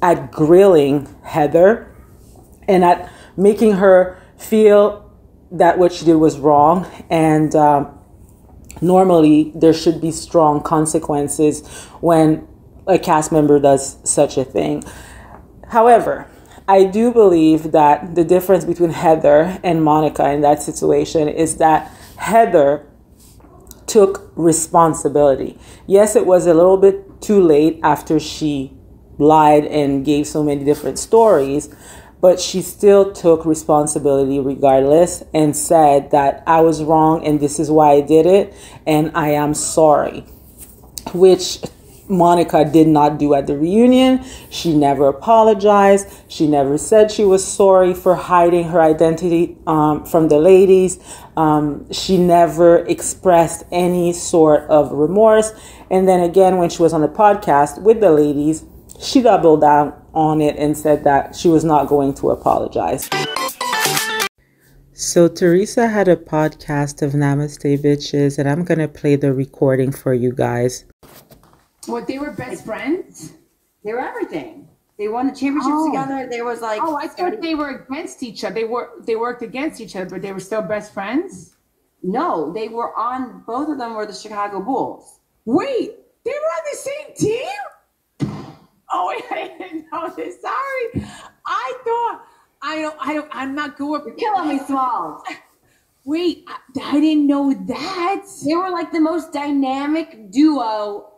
at 0.01 0.31
grilling 0.31 1.09
Heather 1.25 1.95
and 2.69 2.85
at 2.85 3.11
making 3.37 3.73
her 3.73 4.19
feel 4.37 5.11
that 5.51 5.79
what 5.79 5.93
she 5.93 6.05
did 6.05 6.17
was 6.17 6.39
wrong. 6.39 6.87
And 7.11 7.55
um, 7.55 7.99
normally 8.81 9.53
there 9.55 9.73
should 9.73 10.01
be 10.01 10.11
strong 10.11 10.63
consequences 10.63 11.67
when 12.01 12.47
a 12.87 12.99
cast 12.99 13.33
member 13.33 13.61
does 13.61 13.99
such 14.05 14.37
a 14.37 14.45
thing. 14.45 14.83
However, 15.69 16.27
I 16.69 16.85
do 16.85 17.13
believe 17.13 17.73
that 17.73 18.15
the 18.15 18.25
difference 18.25 18.65
between 18.65 18.91
Heather 18.91 19.59
and 19.63 19.83
Monica 19.83 20.31
in 20.31 20.41
that 20.43 20.63
situation 20.63 21.29
is 21.29 21.57
that 21.57 21.91
Heather 22.17 22.87
took 23.87 24.33
responsibility. 24.37 25.59
Yes, 25.87 26.17
it 26.17 26.25
was 26.25 26.47
a 26.47 26.55
little 26.55 26.77
bit 26.77 27.21
too 27.21 27.43
late 27.43 27.81
after 27.83 28.19
she 28.19 28.73
lied 29.19 29.65
and 29.67 30.05
gave 30.05 30.27
so 30.27 30.43
many 30.43 30.65
different 30.65 30.99
stories, 30.99 31.75
but 32.23 32.41
she 32.41 32.63
still 32.63 33.13
took 33.13 33.45
responsibility 33.45 34.39
regardless 34.39 35.25
and 35.35 35.55
said 35.57 36.13
that 36.13 36.43
I 36.47 36.61
was 36.61 36.83
wrong 36.83 37.27
and 37.27 37.41
this 37.41 37.59
is 37.59 37.71
why 37.71 37.91
I 37.95 38.01
did 38.01 38.27
it 38.27 38.55
and 38.87 39.11
I 39.15 39.31
am 39.31 39.55
sorry, 39.55 40.21
which 41.13 41.59
Monica 42.09 42.65
did 42.65 42.87
not 42.87 43.19
do 43.19 43.35
at 43.35 43.49
the 43.49 43.59
reunion. 43.59 44.25
She 44.51 44.73
never 44.73 45.09
apologized. 45.09 46.09
She 46.29 46.47
never 46.47 46.79
said 46.79 47.11
she 47.11 47.25
was 47.25 47.45
sorry 47.45 47.93
for 47.93 48.15
hiding 48.15 48.65
her 48.69 48.81
identity 48.81 49.57
um, 49.67 50.05
from 50.05 50.29
the 50.29 50.39
ladies. 50.39 51.01
Um, 51.37 51.91
she 51.93 52.19
never 52.19 52.79
expressed 52.87 53.65
any 53.73 54.13
sort 54.13 54.69
of 54.71 54.93
remorse. 54.93 55.53
And 55.91 56.09
then 56.09 56.21
again, 56.21 56.59
when 56.59 56.71
she 56.71 56.83
was 56.83 56.93
on 56.93 57.01
the 57.01 57.09
podcast 57.09 57.83
with 57.83 58.01
the 58.01 58.13
ladies, 58.13 58.65
she 59.01 59.23
doubled 59.23 59.63
down 59.63 60.02
on 60.15 60.41
it 60.41 60.57
and 60.57 60.77
said 60.77 61.05
that 61.05 61.35
she 61.37 61.49
was 61.49 61.65
not 61.65 61.89
going 61.89 62.15
to 62.15 62.31
apologize. 62.31 63.09
So 64.95 65.27
Teresa 65.27 65.89
had 65.89 66.07
a 66.07 66.17
podcast 66.17 67.03
of 67.03 67.13
Namaste 67.13 67.79
Bitches, 67.83 68.39
and 68.39 68.49
I'm 68.49 68.63
gonna 68.65 68.89
play 68.89 69.17
the 69.17 69.33
recording 69.33 69.91
for 69.91 70.15
you 70.15 70.33
guys. 70.33 70.85
What 71.87 72.07
they 72.07 72.19
were 72.19 72.31
best 72.31 72.65
friends? 72.65 73.33
They 73.85 73.93
were 73.93 74.01
everything. 74.01 74.69
They 74.99 75.09
won 75.09 75.27
the 75.27 75.33
championships 75.35 75.75
Oh. 75.75 75.87
together. 75.91 76.29
There 76.31 76.45
was 76.45 76.61
like 76.61 76.81
Oh, 76.83 76.97
I 76.97 77.09
thought 77.09 77.41
they 77.41 77.55
were 77.55 77.71
against 77.89 78.23
each 78.23 78.45
other. 78.45 78.55
They 78.55 78.65
were 78.65 78.91
they 79.05 79.17
worked 79.17 79.43
against 79.43 79.81
each 79.81 79.97
other, 79.97 80.09
but 80.09 80.23
they 80.23 80.33
were 80.33 80.41
still 80.41 80.63
best 80.63 80.93
friends. 80.95 81.57
no, 82.05 82.53
they 82.53 82.69
were 82.69 82.93
on 82.99 83.43
both 83.47 83.69
of 83.69 83.79
them 83.79 83.95
were 83.95 84.07
the 84.07 84.13
Chicago 84.13 84.61
Bulls. 84.61 85.21
Wait, 85.45 85.91
they 86.25 86.31
were 86.31 86.53
on 86.59 86.65
the 86.71 86.77
same 86.77 87.09
team? 87.17 87.49
Oh, 88.93 89.09
I 89.31 89.55
didn't 89.59 89.87
know 89.93 90.13
this. 90.15 90.41
Sorry, 90.41 91.09
I 91.47 91.75
thought 91.85 92.23
I 92.63 92.83
don't. 92.83 92.97
I 93.01 93.15
don't. 93.15 93.29
I'm 93.33 93.55
not 93.55 93.77
good. 93.77 94.03
You're 94.07 94.15
killing 94.15 94.49
me, 94.49 94.61
Smalls. 94.67 95.23
Wait, 96.05 96.45
I, 96.49 96.59
I 96.83 97.01
didn't 97.01 97.27
know 97.27 97.53
that. 97.53 98.25
They 98.45 98.57
were 98.57 98.71
like 98.71 98.91
the 98.91 99.01
most 99.01 99.33
dynamic 99.33 100.31
duo 100.33 101.13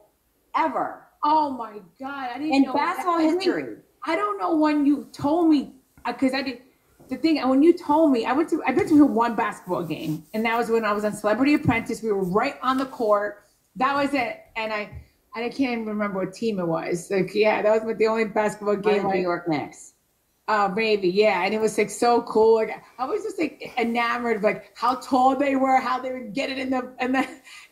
ever 0.55 1.05
Oh 1.25 1.51
my 1.51 1.81
god, 1.99 2.31
I 2.35 2.39
didn't 2.39 2.55
in 2.55 2.63
know 2.65 2.75
basketball 2.75 3.17
that. 3.17 3.25
I 3.25 3.33
history. 3.33 3.77
I 4.05 4.15
don't 4.15 4.39
know 4.39 4.55
when 4.55 4.85
you 4.85 5.09
told 5.11 5.49
me 5.49 5.73
uh, 6.05 6.13
because 6.13 6.35
I 6.35 6.43
did 6.43 6.61
the 7.09 7.17
thing. 7.17 7.37
When 7.49 7.63
you 7.63 7.73
told 7.73 8.13
me, 8.13 8.27
I 8.27 8.33
went 8.35 8.51
to 8.51 8.63
I've 8.67 8.77
been 8.77 8.87
to 8.89 9.07
one 9.07 9.35
basketball 9.35 9.85
game, 9.85 10.23
and 10.35 10.45
that 10.45 10.59
was 10.59 10.69
when 10.69 10.85
I 10.85 10.93
was 10.93 11.03
on 11.03 11.15
Celebrity 11.15 11.55
Apprentice. 11.55 12.03
We 12.03 12.13
were 12.13 12.23
right 12.23 12.57
on 12.63 12.77
the 12.77 12.85
court. 12.85 13.47
That 13.77 13.95
was 13.95 14.13
it, 14.13 14.39
and 14.55 14.71
I 14.71 14.91
I 15.35 15.49
can't 15.49 15.73
even 15.73 15.87
remember 15.87 16.25
what 16.25 16.35
team 16.35 16.59
it 16.59 16.66
was. 16.66 17.11
Like, 17.11 17.35
yeah, 17.35 17.62
that 17.62 17.85
was 17.85 17.97
the 17.97 18.07
only 18.07 18.27
basketball 18.27 18.77
game. 18.77 19.09
New 19.09 19.20
York 19.20 19.49
Knicks. 19.49 19.94
Uh, 20.47 20.70
maybe, 20.77 21.09
yeah. 21.09 21.42
And 21.44 21.55
it 21.55 21.61
was 21.61 21.79
like 21.79 21.88
so 21.88 22.20
cool. 22.23 22.57
Like 22.57 22.83
I 22.99 23.07
was 23.07 23.23
just 23.23 23.38
like 23.38 23.73
enamored 23.79 24.37
of 24.37 24.42
like 24.42 24.77
how 24.77 24.97
tall 24.97 25.35
they 25.35 25.57
were, 25.57 25.81
how 25.81 25.99
they 25.99 26.12
would 26.12 26.35
get 26.35 26.51
it 26.51 26.59
in 26.59 26.68
the 26.68 26.94
in 27.01 27.12
the 27.12 27.27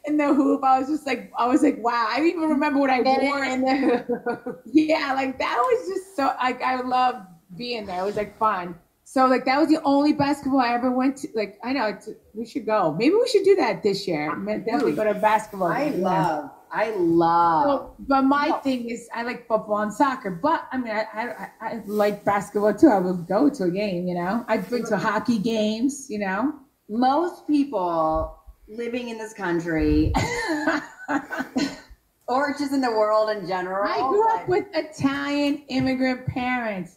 in 0.06 0.16
the 0.16 0.32
hoop. 0.32 0.64
I 0.64 0.78
was 0.78 0.88
just 0.88 1.06
like, 1.06 1.30
I 1.36 1.46
was 1.46 1.62
like, 1.62 1.76
wow. 1.78 2.06
I 2.08 2.22
even 2.22 2.40
remember 2.42 2.80
what 2.80 2.88
I 2.88 3.02
Get 3.02 3.20
wore 3.20 3.44
in 3.44 3.60
the 3.60 3.76
hoop. 3.76 4.62
yeah, 4.72 5.12
like 5.12 5.38
that 5.38 5.58
was 5.58 5.88
just 5.88 6.16
so 6.16 6.34
like 6.42 6.62
I 6.62 6.80
loved 6.80 7.26
being 7.58 7.84
there. 7.84 8.00
It 8.00 8.04
was 8.04 8.16
like 8.16 8.38
fun. 8.38 8.74
So 9.04 9.26
like 9.26 9.44
that 9.44 9.58
was 9.60 9.68
the 9.68 9.82
only 9.82 10.14
basketball 10.14 10.60
I 10.60 10.72
ever 10.72 10.90
went 10.90 11.18
to. 11.18 11.28
Like 11.34 11.58
I 11.62 11.74
know 11.74 11.88
it's, 11.88 12.08
we 12.32 12.46
should 12.46 12.64
go. 12.64 12.94
Maybe 12.98 13.14
we 13.14 13.28
should 13.28 13.44
do 13.44 13.54
that 13.56 13.82
this 13.82 14.08
year. 14.08 14.30
Definitely 14.34 14.92
go 14.92 15.04
to 15.04 15.10
a 15.10 15.14
basketball. 15.14 15.68
I 15.68 15.90
love, 15.90 16.50
I 16.72 16.90
love. 16.96 17.66
Well, 17.66 17.94
but 17.98 18.22
my 18.22 18.50
thing 18.64 18.88
is, 18.88 19.08
I 19.14 19.22
like 19.24 19.46
football 19.46 19.78
and 19.78 19.92
soccer. 19.92 20.30
But 20.30 20.66
I 20.72 20.78
mean, 20.78 20.90
I, 20.92 21.04
I 21.14 21.48
I- 21.60 21.82
like 21.86 22.24
basketball 22.24 22.72
too. 22.74 22.88
I 22.88 22.98
would 22.98 23.26
go 23.28 23.50
to 23.50 23.64
a 23.64 23.70
game. 23.70 24.08
You 24.08 24.14
know, 24.14 24.44
I've 24.48 24.68
been 24.70 24.84
to 24.86 24.96
hockey 24.96 25.38
games. 25.38 26.06
You 26.08 26.20
know, 26.20 26.54
Most 26.88 27.46
people 27.46 28.38
living 28.68 29.10
in 29.10 29.18
this 29.18 29.34
country, 29.34 30.12
or 32.28 32.54
just 32.58 32.72
in 32.72 32.80
the 32.80 32.90
world 32.90 33.30
in 33.30 33.46
general. 33.46 33.86
I 33.86 33.98
grew 34.08 34.28
up 34.34 34.48
with 34.48 34.66
Italian 34.74 35.62
immigrant 35.68 36.26
parents. 36.26 36.96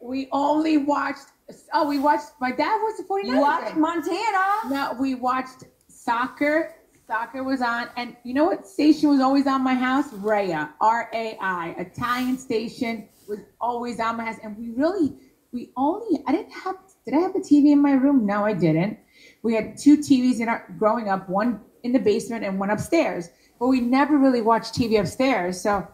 We 0.00 0.28
only 0.32 0.76
watched. 0.76 1.26
Oh, 1.72 1.88
we 1.88 1.98
watched. 1.98 2.26
My 2.40 2.50
dad 2.52 2.76
was 2.78 2.96
the 2.98 3.04
49ers. 3.04 3.24
You 3.26 3.40
watched. 3.40 3.76
Montana. 3.76 4.46
No, 4.68 4.96
we 5.00 5.14
watched 5.14 5.64
soccer. 5.88 6.74
Soccer 7.10 7.42
was 7.42 7.60
on, 7.60 7.88
and 7.96 8.16
you 8.22 8.32
know 8.32 8.44
what 8.44 8.68
station 8.68 9.08
was 9.08 9.18
always 9.18 9.44
on 9.48 9.64
my 9.64 9.74
house? 9.74 10.12
Rai, 10.12 10.52
R 10.52 11.10
A 11.12 11.36
I, 11.40 11.74
Italian 11.76 12.38
station 12.38 13.08
was 13.28 13.40
always 13.60 13.98
on 13.98 14.16
my 14.16 14.26
house, 14.26 14.36
and 14.44 14.56
we 14.56 14.70
really, 14.70 15.14
we 15.50 15.72
only, 15.76 16.22
I 16.28 16.30
didn't 16.30 16.52
have, 16.52 16.76
did 17.04 17.14
I 17.14 17.18
have 17.18 17.34
a 17.34 17.40
TV 17.40 17.72
in 17.72 17.82
my 17.82 17.94
room? 17.94 18.26
No, 18.26 18.44
I 18.44 18.52
didn't. 18.52 18.96
We 19.42 19.56
had 19.56 19.76
two 19.76 19.98
TVs 19.98 20.38
in 20.38 20.48
our 20.48 20.72
growing 20.78 21.08
up, 21.08 21.28
one 21.28 21.60
in 21.82 21.92
the 21.92 21.98
basement 21.98 22.44
and 22.44 22.60
one 22.60 22.70
upstairs, 22.70 23.28
but 23.58 23.66
we 23.66 23.80
never 23.80 24.16
really 24.16 24.40
watched 24.40 24.74
TV 24.74 25.00
upstairs. 25.00 25.60
So 25.60 25.88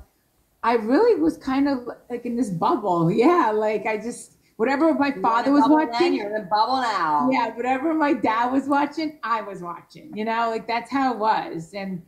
I 0.62 0.74
really 0.74 1.18
was 1.18 1.38
kind 1.38 1.66
of 1.66 1.88
like 2.10 2.26
in 2.26 2.36
this 2.36 2.50
bubble. 2.50 3.10
Yeah, 3.10 3.52
like 3.54 3.86
I 3.86 3.96
just 3.96 4.35
whatever 4.56 4.92
my 4.94 5.12
father 5.12 5.52
was 5.52 5.64
watching. 5.68 6.14
You're 6.14 6.34
in 6.34 6.42
the 6.42 6.48
bubble 6.50 6.80
now. 6.80 7.28
Yeah, 7.30 7.54
whatever 7.54 7.94
my 7.94 8.12
dad 8.12 8.52
was 8.52 8.66
watching, 8.66 9.18
I 9.22 9.42
was 9.42 9.62
watching. 9.62 10.16
You 10.16 10.24
know, 10.24 10.50
like 10.50 10.66
that's 10.66 10.90
how 10.90 11.12
it 11.12 11.18
was. 11.18 11.72
And 11.74 12.02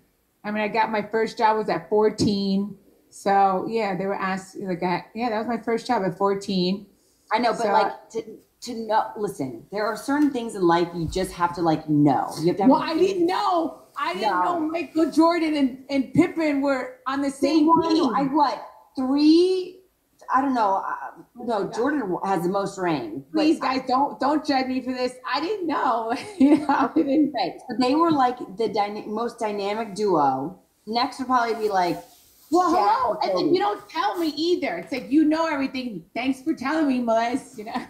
I 0.45 0.51
mean, 0.51 0.63
I 0.63 0.69
got 0.69 0.91
my 0.91 1.03
first 1.03 1.39
job 1.39 1.57
was 1.57 1.69
at 1.69 1.89
14. 1.89 2.77
So 3.11 3.67
yeah, 3.69 3.97
they 3.97 4.07
were 4.07 4.15
asking 4.15 4.69
like, 4.69 4.83
I, 4.83 5.05
yeah, 5.15 5.31
that 5.31 5.39
was 5.39 5.47
my 5.49 5.59
first 5.59 5.87
job 5.87 6.03
at 6.05 6.17
14. 6.19 6.87
I 7.33 7.39
know, 7.39 7.53
but 7.53 7.63
So- 7.63 7.73
like 7.73 8.11
to 8.11 8.23
to 8.61 8.75
know. 8.75 9.11
Listen, 9.17 9.65
there 9.71 9.87
are 9.87 9.97
certain 9.97 10.31
things 10.33 10.57
in 10.57 10.63
life 10.67 10.89
you 10.93 11.07
just 11.07 11.31
have 11.33 11.55
to 11.55 11.63
like 11.63 11.89
know. 11.89 12.33
You 12.41 12.49
have 12.49 12.57
to. 12.57 12.63
Have 12.65 12.71
Well, 12.71 12.83
I 12.83 12.95
didn't 12.95 13.27
know. 13.27 13.83
I 13.97 14.15
didn't 14.15 14.31
No. 14.31 14.43
know 14.43 14.61
Michael 14.61 15.11
Jordan 15.13 15.55
and, 15.57 15.85
and 15.91 16.13
Pippen 16.13 16.61
were 16.61 16.97
on 17.07 17.21
the 17.23 17.31
same 17.31 17.69
team. 17.83 18.15
I 18.15 18.23
what 18.25 18.61
three? 18.97 19.78
I 20.35 20.41
don't 20.41 20.55
know. 20.55 20.85
No, 21.37 21.71
Jordan 21.71 22.17
has 22.25 22.43
the 22.43 22.49
most 22.49 22.79
rain. 22.79 23.25
Please, 23.33 23.59
guys, 23.59 23.83
don't 23.87 24.21
don't 24.21 24.47
judge 24.47 24.67
me 24.67 24.81
for 24.83 24.93
this. 24.93 25.14
I 25.27 25.41
didn't 25.41 25.67
know. 25.67 26.14
you 26.38 26.59
know, 26.59 26.67
I 26.69 26.91
didn't. 26.95 27.33
So 27.69 27.77
they 27.81 27.95
were 27.95 28.11
like 28.11 28.38
the 28.57 28.69
dyna- 28.69 29.07
most 29.07 29.38
dynamic 29.38 29.95
duo. 29.95 30.59
Next 30.87 31.19
would 31.19 31.29
probably 31.29 31.55
be 31.55 31.69
like. 31.69 32.03
Well, 32.51 32.71
hello. 32.71 33.19
And 33.23 33.38
then 33.38 33.55
you 33.55 33.61
don't 33.61 33.87
tell 33.91 34.19
me 34.19 34.29
either. 34.29 34.79
It's 34.79 34.91
like 34.91 35.11
you 35.11 35.25
know 35.25 35.47
everything. 35.47 36.05
Thanks 36.14 36.41
for 36.41 36.55
telling 36.55 36.88
me, 36.88 37.01
Melissa. 37.01 37.59
You 37.59 37.64
know. 37.64 37.87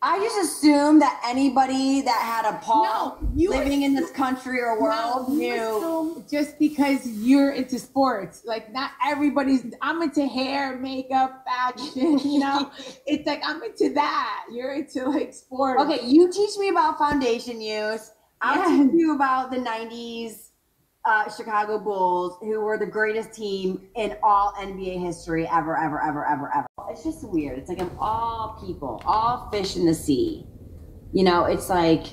I 0.00 0.18
just 0.20 0.38
assumed 0.38 1.02
that 1.02 1.20
anybody 1.26 2.02
that 2.02 2.20
had 2.22 2.54
a 2.54 2.58
paw 2.58 3.16
No, 3.20 3.50
living 3.50 3.82
in 3.82 3.94
this 3.94 4.10
country 4.12 4.60
or 4.60 4.80
world 4.80 5.28
No, 5.30 5.34
knew. 5.34 6.24
just 6.30 6.56
because 6.58 7.04
you're 7.08 7.50
into 7.50 7.80
sports, 7.80 8.42
like 8.44 8.72
not 8.72 8.92
everybody's. 9.04 9.66
I'm 9.82 10.00
into 10.02 10.26
hair, 10.26 10.76
makeup, 10.78 11.44
fashion. 11.44 12.18
You 12.20 12.38
know, 12.38 12.70
it's 13.06 13.26
like 13.26 13.42
I'm 13.44 13.60
into 13.62 13.92
that. 13.94 14.44
You're 14.52 14.74
into 14.74 15.04
like 15.08 15.34
sports. 15.34 15.82
Okay, 15.82 16.06
you 16.06 16.30
teach 16.30 16.56
me 16.58 16.68
about 16.68 16.96
foundation 16.98 17.60
use. 17.60 18.12
I'll 18.40 18.70
Yeah. 18.70 18.84
teach 18.84 18.92
you 18.94 19.14
about 19.16 19.50
the 19.50 19.56
'90s 19.58 20.47
uh, 21.08 21.30
Chicago 21.34 21.78
Bulls, 21.78 22.36
who 22.40 22.60
were 22.60 22.76
the 22.78 22.86
greatest 22.86 23.32
team 23.32 23.88
in 23.96 24.16
all 24.22 24.52
NBA 24.58 25.00
history 25.00 25.46
ever, 25.50 25.76
ever, 25.76 26.02
ever, 26.02 26.26
ever, 26.26 26.52
ever. 26.54 26.66
It's 26.90 27.02
just 27.02 27.26
weird. 27.26 27.58
It's 27.58 27.68
like 27.70 27.80
I'm 27.80 27.90
all 27.98 28.62
people, 28.64 29.02
all 29.06 29.48
fish 29.50 29.76
in 29.76 29.86
the 29.86 29.94
sea. 29.94 30.46
You 31.12 31.24
know, 31.24 31.44
it's 31.46 31.70
like 31.70 32.08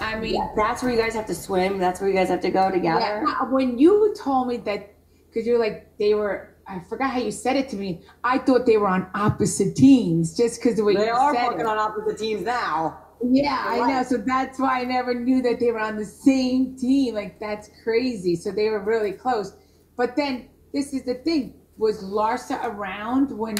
I 0.00 0.18
mean, 0.18 0.34
yeah, 0.34 0.48
that's 0.54 0.82
where 0.82 0.92
you 0.92 0.98
guys 0.98 1.14
have 1.14 1.26
to 1.26 1.34
swim. 1.34 1.78
That's 1.78 2.00
where 2.00 2.10
you 2.10 2.14
guys 2.16 2.28
have 2.28 2.40
to 2.42 2.50
go 2.50 2.70
together. 2.70 3.24
yeah, 3.26 3.42
when 3.44 3.78
you 3.78 4.14
told 4.18 4.48
me 4.48 4.58
that, 4.58 4.94
because 5.26 5.46
you're 5.46 5.58
like 5.58 5.96
they 5.98 6.14
were. 6.14 6.54
I 6.70 6.80
forgot 6.80 7.10
how 7.12 7.18
you 7.20 7.30
said 7.30 7.56
it 7.56 7.70
to 7.70 7.76
me. 7.76 8.02
I 8.22 8.36
thought 8.36 8.66
they 8.66 8.76
were 8.76 8.88
on 8.88 9.08
opposite 9.14 9.74
teams 9.74 10.36
just 10.36 10.60
because 10.60 10.76
the 10.76 10.84
way 10.84 10.94
They 10.94 11.06
you 11.06 11.12
are 11.12 11.34
said 11.34 11.44
fucking 11.46 11.60
it. 11.60 11.66
on 11.66 11.78
opposite 11.78 12.18
teams 12.18 12.44
now. 12.44 12.98
Yeah, 13.22 13.64
I 13.66 13.78
know. 13.86 14.02
So 14.04 14.16
that's 14.18 14.58
why 14.58 14.80
I 14.80 14.84
never 14.84 15.14
knew 15.14 15.42
that 15.42 15.58
they 15.60 15.70
were 15.72 15.80
on 15.80 15.96
the 15.96 16.04
same 16.04 16.76
team. 16.76 17.14
Like 17.14 17.40
that's 17.40 17.68
crazy. 17.82 18.36
So 18.36 18.50
they 18.52 18.68
were 18.68 18.82
really 18.82 19.12
close. 19.12 19.54
But 19.96 20.14
then 20.16 20.48
this 20.72 20.92
is 20.92 21.02
the 21.04 21.14
thing: 21.14 21.54
was 21.76 22.02
Larsa 22.04 22.62
around 22.64 23.36
when 23.36 23.56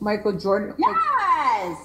Michael 0.00 0.32
Jordan? 0.38 0.74
like- 0.78 0.96
Yes, 0.96 1.78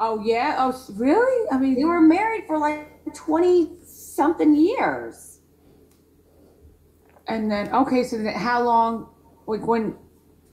oh 0.00 0.20
yeah. 0.24 0.56
Oh 0.58 0.78
really? 0.94 1.48
I 1.52 1.58
mean, 1.58 1.74
they 1.76 1.84
were 1.84 2.00
married 2.00 2.44
for 2.46 2.58
like 2.58 2.88
twenty 3.14 3.70
something 3.84 4.54
years. 4.54 5.40
And 7.28 7.50
then 7.50 7.72
okay, 7.74 8.02
so 8.04 8.18
then 8.18 8.34
how 8.34 8.62
long? 8.62 9.08
Like 9.46 9.66
when 9.66 9.96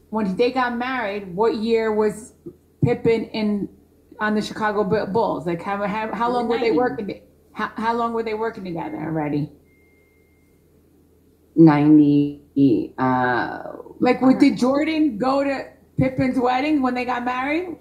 when 0.10 0.36
they 0.36 0.52
got 0.52 0.78
married, 0.78 1.36
what 1.36 1.56
year 1.56 1.94
was 1.94 2.34
Pippen 2.84 3.26
in 3.26 3.70
on 4.20 4.36
the 4.36 4.42
Chicago 4.42 4.84
Bulls? 5.06 5.46
Like 5.48 5.62
how 5.62 5.78
how, 5.86 6.14
how 6.14 6.30
long 6.32 6.48
were 6.48 6.60
they 6.60 6.72
working? 6.72 7.08
to- 7.08 7.22
How, 7.54 7.72
how 7.76 7.94
long 7.94 8.14
were 8.14 8.24
they 8.24 8.34
working 8.36 8.64
together 8.64 8.98
already? 8.98 9.52
Ninety. 11.56 12.94
Uh, 12.98 13.64
Like, 14.00 14.22
what, 14.22 14.40
did 14.40 14.58
Jordan 14.58 15.18
go 15.18 15.44
to 15.44 15.66
Pippen's 15.98 16.38
wedding 16.40 16.82
when 16.82 16.94
they 16.94 17.06
got 17.06 17.24
married? 17.26 17.76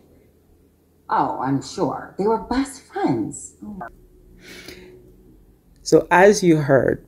oh, 1.11 1.40
I'm 1.40 1.62
sure 1.62 2.14
they 2.18 2.24
were 2.27 2.37
best 2.48 2.83
friends. 2.83 3.55
So, 5.83 6.07
as 6.11 6.42
you 6.42 6.59
heard 6.59 7.03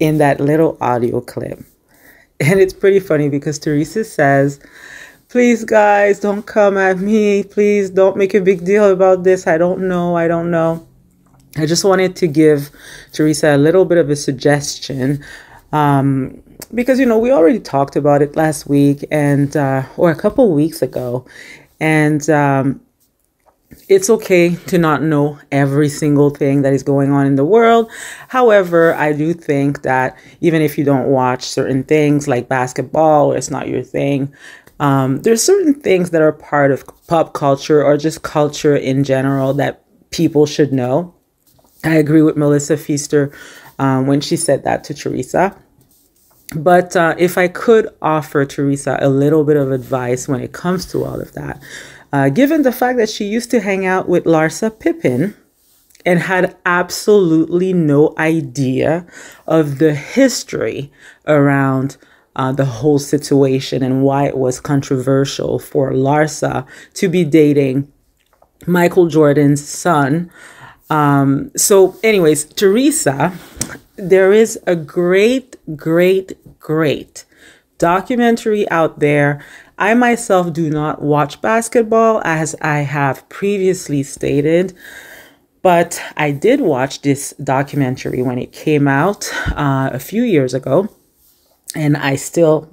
in 0.00 0.18
that 0.18 0.38
little 0.38 0.76
audio 0.82 1.20
clip, 1.22 1.60
and 2.40 2.60
it's 2.60 2.74
pretty 2.74 3.00
funny 3.00 3.28
because 3.30 3.58
Teresa 3.58 4.04
says, 4.04 4.60
Please, 5.28 5.64
guys, 5.64 6.20
don't 6.20 6.46
come 6.46 6.78
at 6.78 6.98
me. 6.98 7.42
Please 7.42 7.90
don't 7.90 8.16
make 8.16 8.32
a 8.34 8.40
big 8.40 8.64
deal 8.64 8.90
about 8.90 9.24
this. 9.24 9.46
I 9.46 9.58
don't 9.58 9.88
know. 9.88 10.16
I 10.16 10.28
don't 10.28 10.52
know. 10.52 10.86
I 11.56 11.66
just 11.66 11.84
wanted 11.84 12.14
to 12.16 12.28
give 12.28 12.70
Teresa 13.12 13.56
a 13.56 13.58
little 13.58 13.84
bit 13.84 13.98
of 13.98 14.08
a 14.08 14.16
suggestion 14.16 15.24
um, 15.72 16.42
because, 16.72 17.00
you 17.00 17.06
know, 17.06 17.18
we 17.18 17.32
already 17.32 17.58
talked 17.58 17.96
about 17.96 18.22
it 18.22 18.36
last 18.36 18.68
week 18.68 19.04
and, 19.10 19.56
uh, 19.56 19.82
or 19.96 20.10
a 20.10 20.16
couple 20.16 20.52
weeks 20.52 20.80
ago. 20.80 21.26
And, 21.80 22.28
um, 22.30 22.80
it's 23.88 24.08
okay 24.08 24.54
to 24.66 24.78
not 24.78 25.02
know 25.02 25.38
every 25.50 25.88
single 25.88 26.30
thing 26.30 26.62
that 26.62 26.72
is 26.72 26.82
going 26.84 27.10
on 27.10 27.26
in 27.26 27.34
the 27.34 27.44
world. 27.44 27.90
However, 28.28 28.94
I 28.94 29.12
do 29.12 29.32
think 29.32 29.82
that 29.82 30.16
even 30.40 30.62
if 30.62 30.78
you 30.78 30.84
don't 30.84 31.08
watch 31.08 31.42
certain 31.42 31.82
things 31.82 32.28
like 32.28 32.48
basketball, 32.48 33.32
or 33.32 33.36
it's 33.36 33.50
not 33.50 33.68
your 33.68 33.82
thing, 33.82 34.32
um, 34.80 35.22
there's 35.22 35.42
certain 35.42 35.74
things 35.74 36.10
that 36.10 36.22
are 36.22 36.32
part 36.32 36.70
of 36.70 36.84
pop 37.06 37.32
culture 37.32 37.84
or 37.84 37.96
just 37.96 38.22
culture 38.22 38.76
in 38.76 39.04
general 39.04 39.54
that 39.54 39.84
people 40.10 40.46
should 40.46 40.72
know. 40.72 41.14
I 41.84 41.94
agree 41.94 42.22
with 42.22 42.36
Melissa 42.36 42.74
Pfeister 42.74 43.34
um, 43.78 44.06
when 44.06 44.20
she 44.20 44.36
said 44.36 44.64
that 44.64 44.84
to 44.84 44.94
Teresa. 44.94 45.56
But 46.54 46.94
uh, 46.94 47.14
if 47.18 47.36
I 47.36 47.48
could 47.48 47.88
offer 48.00 48.44
Teresa 48.44 48.98
a 49.00 49.08
little 49.08 49.44
bit 49.44 49.56
of 49.56 49.72
advice 49.72 50.28
when 50.28 50.40
it 50.40 50.52
comes 50.52 50.86
to 50.86 51.04
all 51.04 51.20
of 51.20 51.32
that, 51.32 51.60
uh, 52.12 52.28
given 52.28 52.62
the 52.62 52.72
fact 52.72 52.98
that 52.98 53.10
she 53.10 53.24
used 53.24 53.50
to 53.50 53.60
hang 53.60 53.84
out 53.84 54.08
with 54.08 54.24
Larsa 54.24 54.78
Pippen 54.78 55.34
and 56.04 56.20
had 56.20 56.56
absolutely 56.64 57.72
no 57.72 58.14
idea 58.16 59.04
of 59.46 59.78
the 59.78 59.92
history 59.92 60.92
around 61.26 61.96
uh, 62.36 62.52
the 62.52 62.64
whole 62.64 62.98
situation 62.98 63.82
and 63.82 64.02
why 64.02 64.26
it 64.26 64.36
was 64.36 64.60
controversial 64.60 65.58
for 65.58 65.90
Larsa 65.90 66.66
to 66.94 67.08
be 67.08 67.24
dating 67.24 67.92
Michael 68.66 69.08
Jordan's 69.08 69.66
son. 69.66 70.30
Um, 70.88 71.50
so, 71.56 71.98
anyways, 72.04 72.44
Teresa, 72.44 73.32
there 73.96 74.32
is 74.32 74.58
a 74.66 74.76
great, 74.76 75.56
great, 75.76 76.38
great 76.60 77.24
documentary 77.78 78.68
out 78.70 79.00
there 79.00 79.44
I 79.78 79.92
myself 79.94 80.52
do 80.52 80.70
not 80.70 81.02
watch 81.02 81.42
basketball 81.42 82.22
as 82.24 82.54
I 82.62 82.78
have 82.78 83.28
previously 83.28 84.02
stated. 84.02 84.72
But 85.62 86.00
I 86.16 86.30
did 86.30 86.60
watch 86.60 87.02
this 87.02 87.34
documentary 87.42 88.22
when 88.22 88.38
it 88.38 88.52
came 88.52 88.86
out 88.88 89.30
uh, 89.48 89.90
a 89.92 89.98
few 89.98 90.22
years 90.22 90.54
ago. 90.54 90.88
And 91.74 91.96
I 91.96 92.16
still, 92.16 92.70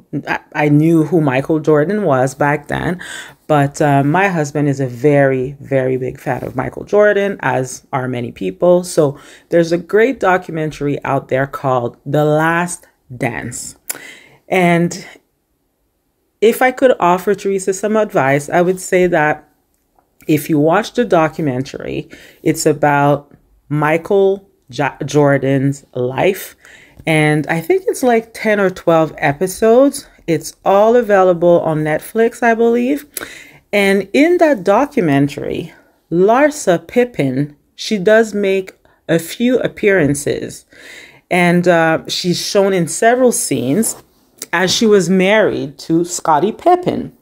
I 0.54 0.70
knew 0.70 1.04
who 1.04 1.20
Michael 1.20 1.60
Jordan 1.60 2.04
was 2.04 2.36
back 2.36 2.68
then. 2.68 3.02
But 3.48 3.82
uh, 3.82 4.04
my 4.04 4.30
husband 4.30 4.70
is 4.70 4.80
a 4.80 4.88
very, 4.88 5.58
very 5.60 5.98
big 5.98 6.20
fan 6.20 6.44
of 6.44 6.56
Michael 6.56 6.86
Jordan, 6.86 7.38
as 7.42 7.86
are 7.92 8.08
many 8.08 8.32
people. 8.32 8.84
So 8.84 9.20
there's 9.50 9.72
a 9.72 9.78
great 9.78 10.20
documentary 10.20 11.04
out 11.04 11.28
there 11.28 11.48
called 11.48 11.98
The 12.06 12.24
Last 12.24 12.88
Dance. 13.16 13.76
And 14.48 15.06
if 16.40 16.62
I 16.62 16.72
could 16.72 16.96
offer 17.00 17.36
Teresa 17.36 17.74
some 17.74 17.98
advice, 17.98 18.50
I 18.50 18.62
would 18.62 18.80
say 18.80 19.08
that 19.08 19.50
if 20.28 20.50
you 20.50 20.60
watch 20.60 20.94
the 20.94 21.06
documentary, 21.06 22.10
it's 22.44 22.66
about 22.66 23.34
Michael 23.70 24.50
Jordan's 24.70 25.86
life. 25.94 26.56
And 27.06 27.46
I 27.48 27.60
think 27.62 27.84
it's 27.88 28.04
like 28.04 28.34
10 28.34 28.60
or 28.60 28.70
12 28.70 29.14
episodes. 29.18 30.08
It's 30.28 30.56
all 30.64 30.96
available 30.96 31.60
on 31.62 31.84
Netflix, 31.84 32.42
I 32.42 32.54
believe. 32.54 33.06
And 33.72 34.10
in 34.14 34.38
that 34.38 34.64
documentary, 34.64 35.74
Larsa 36.12 36.88
Pippen, 36.88 37.56
she 37.76 37.98
does 37.98 38.34
make 38.34 38.74
a 39.10 39.20
few 39.20 39.60
appearances. 39.60 40.66
And 41.30 41.68
uh, 41.68 42.08
she's 42.08 42.40
shown 42.46 42.74
in 42.74 42.88
several 42.88 43.32
scenes 43.32 44.02
as 44.54 44.74
she 44.74 44.86
was 44.86 45.10
married 45.10 45.78
to 45.80 46.06
Scottie 46.06 46.52
Pippen 46.52 47.18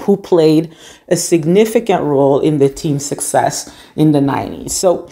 who 0.00 0.16
played 0.16 0.74
a 1.08 1.16
significant 1.16 2.02
role 2.02 2.40
in 2.40 2.58
the 2.58 2.68
team's 2.68 3.04
success 3.04 3.72
in 3.96 4.12
the 4.12 4.20
90s. 4.20 4.70
So 4.70 5.08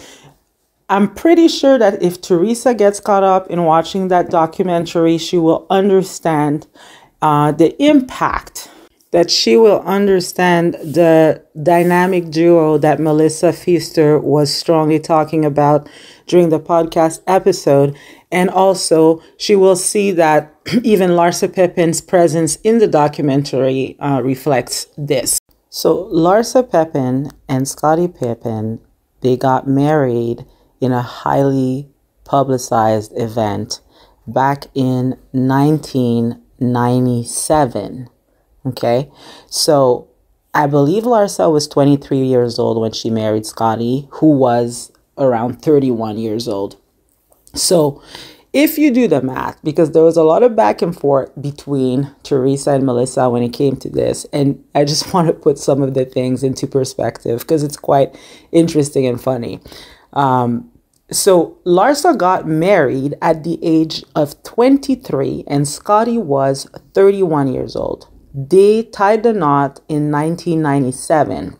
I'm 0.91 1.13
pretty 1.13 1.47
sure 1.47 1.79
that 1.79 2.03
if 2.03 2.19
Teresa 2.19 2.73
gets 2.73 2.99
caught 2.99 3.23
up 3.23 3.47
in 3.47 3.63
watching 3.63 4.09
that 4.09 4.29
documentary, 4.29 5.17
she 5.17 5.37
will 5.37 5.65
understand 5.69 6.67
uh, 7.21 7.53
the 7.53 7.81
impact, 7.81 8.69
that 9.11 9.31
she 9.31 9.55
will 9.55 9.79
understand 9.83 10.73
the 10.73 11.45
dynamic 11.63 12.29
duo 12.29 12.77
that 12.79 12.99
Melissa 12.99 13.53
Pfeister 13.53 14.21
was 14.21 14.53
strongly 14.53 14.99
talking 14.99 15.45
about 15.45 15.87
during 16.27 16.49
the 16.49 16.59
podcast 16.59 17.21
episode. 17.25 17.97
And 18.29 18.49
also, 18.49 19.21
she 19.37 19.55
will 19.55 19.77
see 19.77 20.11
that 20.11 20.53
even 20.83 21.11
Larsa 21.11 21.53
Pippen's 21.53 22.01
presence 22.01 22.57
in 22.65 22.79
the 22.79 22.87
documentary 22.87 23.97
uh, 24.01 24.19
reflects 24.21 24.87
this. 24.97 25.39
So, 25.69 26.09
Larsa 26.11 26.69
Pippen 26.69 27.31
and 27.47 27.65
Scottie 27.65 28.09
Pippen, 28.09 28.81
they 29.21 29.37
got 29.37 29.69
married 29.69 30.45
in 30.81 30.91
a 30.91 31.01
highly 31.01 31.87
publicized 32.25 33.13
event 33.15 33.79
back 34.27 34.65
in 34.73 35.17
1997. 35.31 38.09
Okay, 38.63 39.09
so 39.47 40.07
I 40.53 40.67
believe 40.67 41.03
Larsa 41.03 41.51
was 41.51 41.67
23 41.67 42.19
years 42.19 42.59
old 42.59 42.79
when 42.79 42.91
she 42.91 43.09
married 43.09 43.45
Scottie, 43.45 44.07
who 44.11 44.37
was 44.37 44.91
around 45.17 45.61
31 45.61 46.17
years 46.17 46.47
old. 46.47 46.77
So 47.53 48.01
if 48.53 48.77
you 48.77 48.91
do 48.91 49.07
the 49.07 49.21
math, 49.21 49.61
because 49.63 49.91
there 49.91 50.03
was 50.03 50.17
a 50.17 50.23
lot 50.23 50.43
of 50.43 50.55
back 50.55 50.81
and 50.81 50.97
forth 50.97 51.31
between 51.41 52.13
Teresa 52.23 52.71
and 52.71 52.85
Melissa 52.85 53.29
when 53.29 53.43
it 53.43 53.53
came 53.53 53.77
to 53.77 53.89
this, 53.89 54.25
and 54.33 54.61
I 54.75 54.83
just 54.83 55.13
want 55.13 55.27
to 55.27 55.33
put 55.33 55.57
some 55.57 55.81
of 55.81 55.93
the 55.93 56.05
things 56.05 56.43
into 56.43 56.67
perspective 56.67 57.39
because 57.39 57.63
it's 57.63 57.77
quite 57.77 58.17
interesting 58.51 59.07
and 59.07 59.21
funny. 59.21 59.59
Um, 60.13 60.70
so 61.11 61.57
Larsa 61.65 62.17
got 62.17 62.47
married 62.47 63.15
at 63.21 63.43
the 63.43 63.59
age 63.61 64.05
of 64.15 64.41
23, 64.43 65.43
and 65.47 65.67
Scottie 65.67 66.17
was 66.17 66.69
31 66.93 67.51
years 67.53 67.75
old. 67.75 68.07
They 68.33 68.83
tied 68.83 69.23
the 69.23 69.33
knot 69.33 69.81
in 69.89 70.09
1997. 70.09 71.57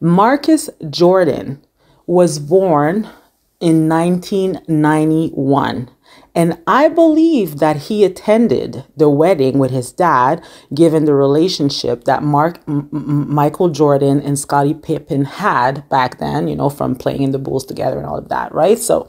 Marcus 0.00 0.68
Jordan 0.90 1.64
was 2.06 2.40
born 2.40 3.08
in 3.60 3.88
1991. 3.88 5.90
And 6.34 6.60
I 6.66 6.88
believe 6.88 7.60
that 7.60 7.76
he 7.76 8.04
attended 8.04 8.84
the 8.96 9.08
wedding 9.08 9.58
with 9.58 9.70
his 9.70 9.92
dad, 9.92 10.44
given 10.74 11.04
the 11.04 11.14
relationship 11.14 12.04
that 12.04 12.24
Mark, 12.24 12.58
M- 12.66 12.88
Michael 12.92 13.68
Jordan 13.68 14.20
and 14.20 14.36
Scottie 14.36 14.74
Pippen 14.74 15.24
had 15.26 15.88
back 15.88 16.18
then, 16.18 16.48
you 16.48 16.56
know, 16.56 16.68
from 16.68 16.96
playing 16.96 17.22
in 17.22 17.30
the 17.30 17.38
Bulls 17.38 17.64
together 17.64 17.98
and 17.98 18.06
all 18.06 18.18
of 18.18 18.28
that, 18.30 18.52
right? 18.52 18.78
So, 18.78 19.08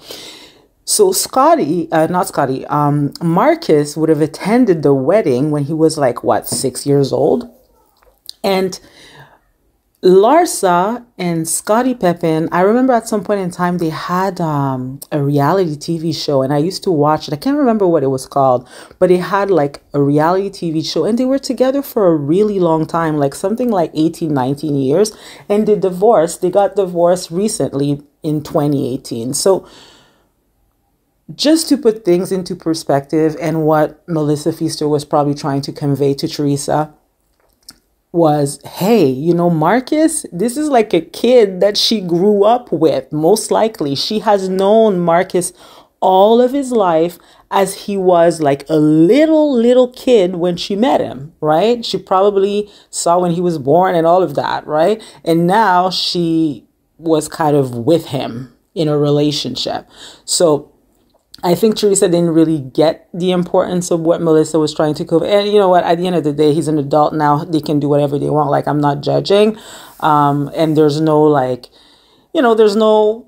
so 0.86 1.12
Scottie, 1.12 1.92
uh, 1.92 2.06
not 2.08 2.28
Scottie, 2.28 2.64
um, 2.68 3.12
Marcus 3.24 3.98
would 3.98 4.10
have 4.10 4.22
attended 4.22 4.84
the 4.84 4.94
wedding 4.94 5.50
when 5.50 5.64
he 5.64 5.74
was 5.74 5.98
like, 5.98 6.24
what, 6.24 6.48
six 6.48 6.86
years 6.86 7.12
old? 7.12 7.50
And 8.44 8.80
Larsa 10.04 11.04
and 11.18 11.48
Scottie 11.48 11.96
Pippen, 11.96 12.48
I 12.52 12.62
remember 12.62 12.94
at 12.94 13.08
some 13.08 13.24
point 13.24 13.40
in 13.40 13.50
time 13.50 13.80
they 13.80 13.90
had 13.90 14.40
um, 14.40 15.00
a 15.12 15.24
reality 15.24 15.76
TV 15.76 16.16
show, 16.16 16.44
and 16.44 16.54
I 16.54 16.58
used 16.60 16.84
to 16.84 16.92
watch 16.92 17.28
it. 17.28 17.34
I 17.34 17.38
can't 17.38 17.58
remember 17.58 17.88
what 17.88 18.04
it 18.04 18.08
was 18.08 18.28
called, 18.28 18.68
but 19.00 19.10
it 19.10 19.22
had 19.22 19.50
like 19.50 19.82
a 19.94 20.02
reality 20.02 20.50
TV 20.50 20.86
show, 20.86 21.06
and 21.06 21.18
they 21.18 21.26
were 21.26 21.40
together 21.40 21.82
for 21.82 22.08
a 22.08 22.16
really 22.16 22.60
long 22.60 22.86
time, 22.86 23.18
like 23.18 23.34
something 23.34 23.72
like 23.72 23.90
18, 23.96 24.32
19 24.32 24.76
years. 24.76 25.12
And 25.50 25.68
they 25.68 25.80
divorced, 25.80 26.42
they 26.42 26.52
got 26.52 26.76
divorced 26.76 27.32
recently 27.32 28.04
in 28.22 28.44
2018. 28.44 29.34
So, 29.34 29.68
just 31.34 31.68
to 31.70 31.78
put 31.78 32.06
things 32.06 32.32
into 32.32 32.56
perspective 32.56 33.36
and 33.42 33.66
what 33.66 34.08
Melissa 34.08 34.52
Pfeister 34.52 34.88
was 34.88 35.04
probably 35.04 35.34
trying 35.34 35.62
to 35.62 35.72
convey 35.72 36.14
to 36.14 36.28
Teresa 36.28 36.94
was 38.16 38.60
hey, 38.64 39.06
you 39.06 39.34
know, 39.34 39.50
Marcus, 39.50 40.26
this 40.32 40.58
is 40.58 40.70
like 40.70 40.94
a 40.94 41.02
kid 41.02 41.60
that 41.60 41.78
she 41.78 42.02
grew 42.02 42.44
up 42.44 42.72
with. 42.72 43.12
Most 43.12 43.52
likely, 43.52 43.94
she 43.96 44.20
has 44.20 44.50
known 44.50 45.00
Marcus 45.00 45.54
all 46.00 46.42
of 46.42 46.52
his 46.52 46.72
life 46.72 47.18
as 47.52 47.86
he 47.86 47.98
was 47.98 48.42
like 48.42 48.68
a 48.70 48.76
little, 48.76 49.54
little 49.54 49.92
kid 49.92 50.36
when 50.36 50.58
she 50.58 50.76
met 50.76 51.02
him, 51.02 51.34
right? 51.42 51.86
She 51.86 51.98
probably 51.98 52.70
saw 52.90 53.20
when 53.20 53.32
he 53.32 53.42
was 53.42 53.58
born 53.58 53.96
and 53.96 54.06
all 54.08 54.24
of 54.24 54.36
that, 54.36 54.66
right? 54.66 55.02
And 55.24 55.48
now 55.48 55.90
she 55.90 56.66
was 56.98 57.28
kind 57.28 57.56
of 57.56 57.76
with 57.76 58.08
him 58.08 58.56
in 58.74 58.88
a 58.88 58.98
relationship. 58.98 59.88
So 60.26 60.72
I 61.44 61.54
think 61.54 61.78
Teresa 61.78 62.08
didn't 62.08 62.32
really 62.32 62.60
get 62.60 63.10
the 63.14 63.32
importance 63.32 63.92
of 63.92 64.00
what 64.00 64.22
Melissa 64.22 64.58
was 64.58 64.74
trying 64.74 64.96
to 64.96 65.06
cover. 65.06 65.26
And 65.26 65.48
you 65.48 65.60
know 65.60 65.70
what? 65.70 65.84
At 65.84 65.98
the 65.98 66.08
end 66.08 66.16
of 66.16 66.24
the 66.24 66.34
day, 66.34 66.54
he's 66.54 66.68
an 66.68 66.78
adult 66.78 67.14
now. 67.14 67.44
They 67.44 67.60
can 67.60 67.80
do 67.80 67.90
whatever 67.90 68.18
they 68.18 68.30
want. 68.30 68.50
Like, 68.50 68.68
I'm 68.68 68.80
not 68.80 69.02
judging. 69.02 69.58
Um, 70.00 70.50
and 70.56 70.76
there's 70.78 71.00
no, 71.02 71.22
like, 71.22 71.68
you 72.34 72.42
know, 72.42 72.56
there's 72.56 72.76
no 72.76 73.28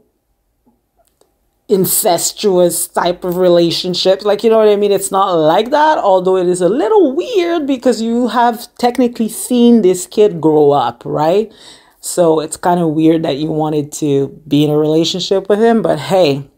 incestuous 1.70 2.88
type 2.88 3.24
of 3.24 3.38
relationship. 3.38 4.24
Like, 4.24 4.44
you 4.44 4.50
know 4.50 4.58
what 4.58 4.70
I 4.70 4.78
mean? 4.78 4.92
It's 4.92 5.12
not 5.12 5.34
like 5.34 5.70
that, 5.72 5.98
although 5.98 6.38
it 6.38 6.48
is 6.48 6.62
a 6.62 6.70
little 6.70 7.14
weird 7.14 7.68
because 7.68 8.02
you 8.02 8.30
have 8.30 8.74
technically 8.76 9.30
seen 9.30 9.82
this 9.82 10.08
kid 10.08 10.40
grow 10.40 10.72
up, 10.72 11.04
right? 11.06 11.52
So 12.00 12.40
it's 12.40 12.56
kind 12.56 12.80
of 12.80 12.92
weird 12.92 13.24
that 13.24 13.36
you 13.36 13.52
wanted 13.52 13.92
to 13.94 14.30
be 14.48 14.64
in 14.64 14.70
a 14.70 14.78
relationship 14.78 15.50
with 15.50 15.60
him. 15.60 15.82
But 15.82 16.00
hey, 16.00 16.50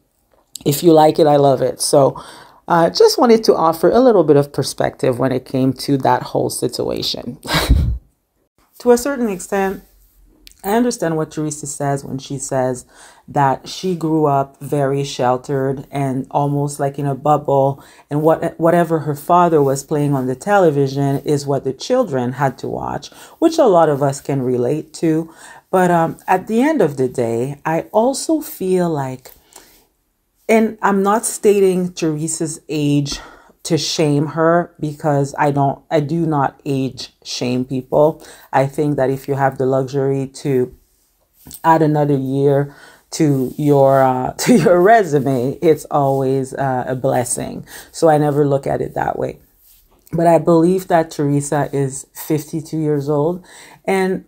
if 0.65 0.83
you 0.83 0.93
like 0.93 1.19
it, 1.19 1.27
I 1.27 1.37
love 1.37 1.61
it. 1.61 1.81
So 1.81 2.21
uh, 2.67 2.89
just 2.89 3.17
wanted 3.17 3.43
to 3.45 3.55
offer 3.55 3.89
a 3.89 3.99
little 3.99 4.23
bit 4.23 4.37
of 4.37 4.53
perspective 4.53 5.17
when 5.17 5.31
it 5.31 5.45
came 5.45 5.73
to 5.73 5.97
that 5.97 6.21
whole 6.21 6.49
situation. 6.49 7.39
to 8.79 8.91
a 8.91 8.97
certain 8.97 9.27
extent, 9.27 9.83
I 10.63 10.71
understand 10.71 11.15
what 11.15 11.31
Teresa 11.31 11.65
says 11.65 12.03
when 12.03 12.17
she 12.17 12.37
says 12.37 12.85
that 13.29 13.69
she 13.69 13.95
grew 13.95 14.25
up 14.25 14.59
very 14.59 15.05
sheltered 15.05 15.87
and 15.89 16.27
almost 16.31 16.81
like 16.81 16.99
in 16.99 17.05
a 17.05 17.15
bubble, 17.15 17.81
and 18.09 18.21
what 18.21 18.59
whatever 18.59 18.99
her 18.99 19.15
father 19.15 19.63
was 19.63 19.83
playing 19.83 20.13
on 20.13 20.27
the 20.27 20.35
television 20.35 21.19
is 21.19 21.47
what 21.47 21.63
the 21.63 21.71
children 21.71 22.33
had 22.33 22.57
to 22.57 22.67
watch, 22.67 23.09
which 23.39 23.57
a 23.57 23.65
lot 23.65 23.87
of 23.87 24.03
us 24.03 24.19
can 24.19 24.41
relate 24.41 24.93
to. 24.95 25.33
But 25.71 25.91
um, 25.91 26.17
at 26.27 26.47
the 26.47 26.61
end 26.61 26.81
of 26.81 26.97
the 26.97 27.07
day, 27.07 27.61
I 27.65 27.81
also 27.93 28.41
feel 28.41 28.89
like 28.89 29.31
and 30.49 30.79
I'm 30.83 31.03
not 31.03 31.25
stating 31.25 31.93
Teresa's 31.93 32.61
age 32.69 33.19
to 33.65 33.77
shame 33.77 34.27
her 34.27 34.75
because 34.81 35.35
I 35.39 35.51
don't 35.51 35.83
I 35.91 36.01
do 36.01 36.25
not 36.27 36.61
age 36.65 37.13
shame 37.23 37.65
people. 37.65 38.25
I 38.53 38.67
think 38.67 38.97
that 38.97 39.11
if 39.11 39.29
you 39.29 39.35
have 39.35 39.59
the 39.59 39.67
luxury 39.67 40.27
to 40.43 40.75
add 41.63 41.81
another 41.83 42.17
year 42.17 42.75
to 43.11 43.53
your 43.57 44.01
uh, 44.03 44.33
to 44.39 44.57
your 44.57 44.81
resume, 44.81 45.59
it's 45.61 45.85
always 45.91 46.53
uh, 46.55 46.85
a 46.87 46.95
blessing. 46.95 47.65
So 47.91 48.09
I 48.09 48.17
never 48.19 48.47
look 48.47 48.67
at 48.67 48.81
it 48.81 48.95
that 48.95 49.19
way. 49.19 49.39
but 50.13 50.27
I 50.27 50.39
believe 50.39 50.87
that 50.89 51.11
Teresa 51.11 51.69
is 51.73 52.07
52 52.13 52.77
years 52.77 53.09
old 53.09 53.45
and 53.85 54.25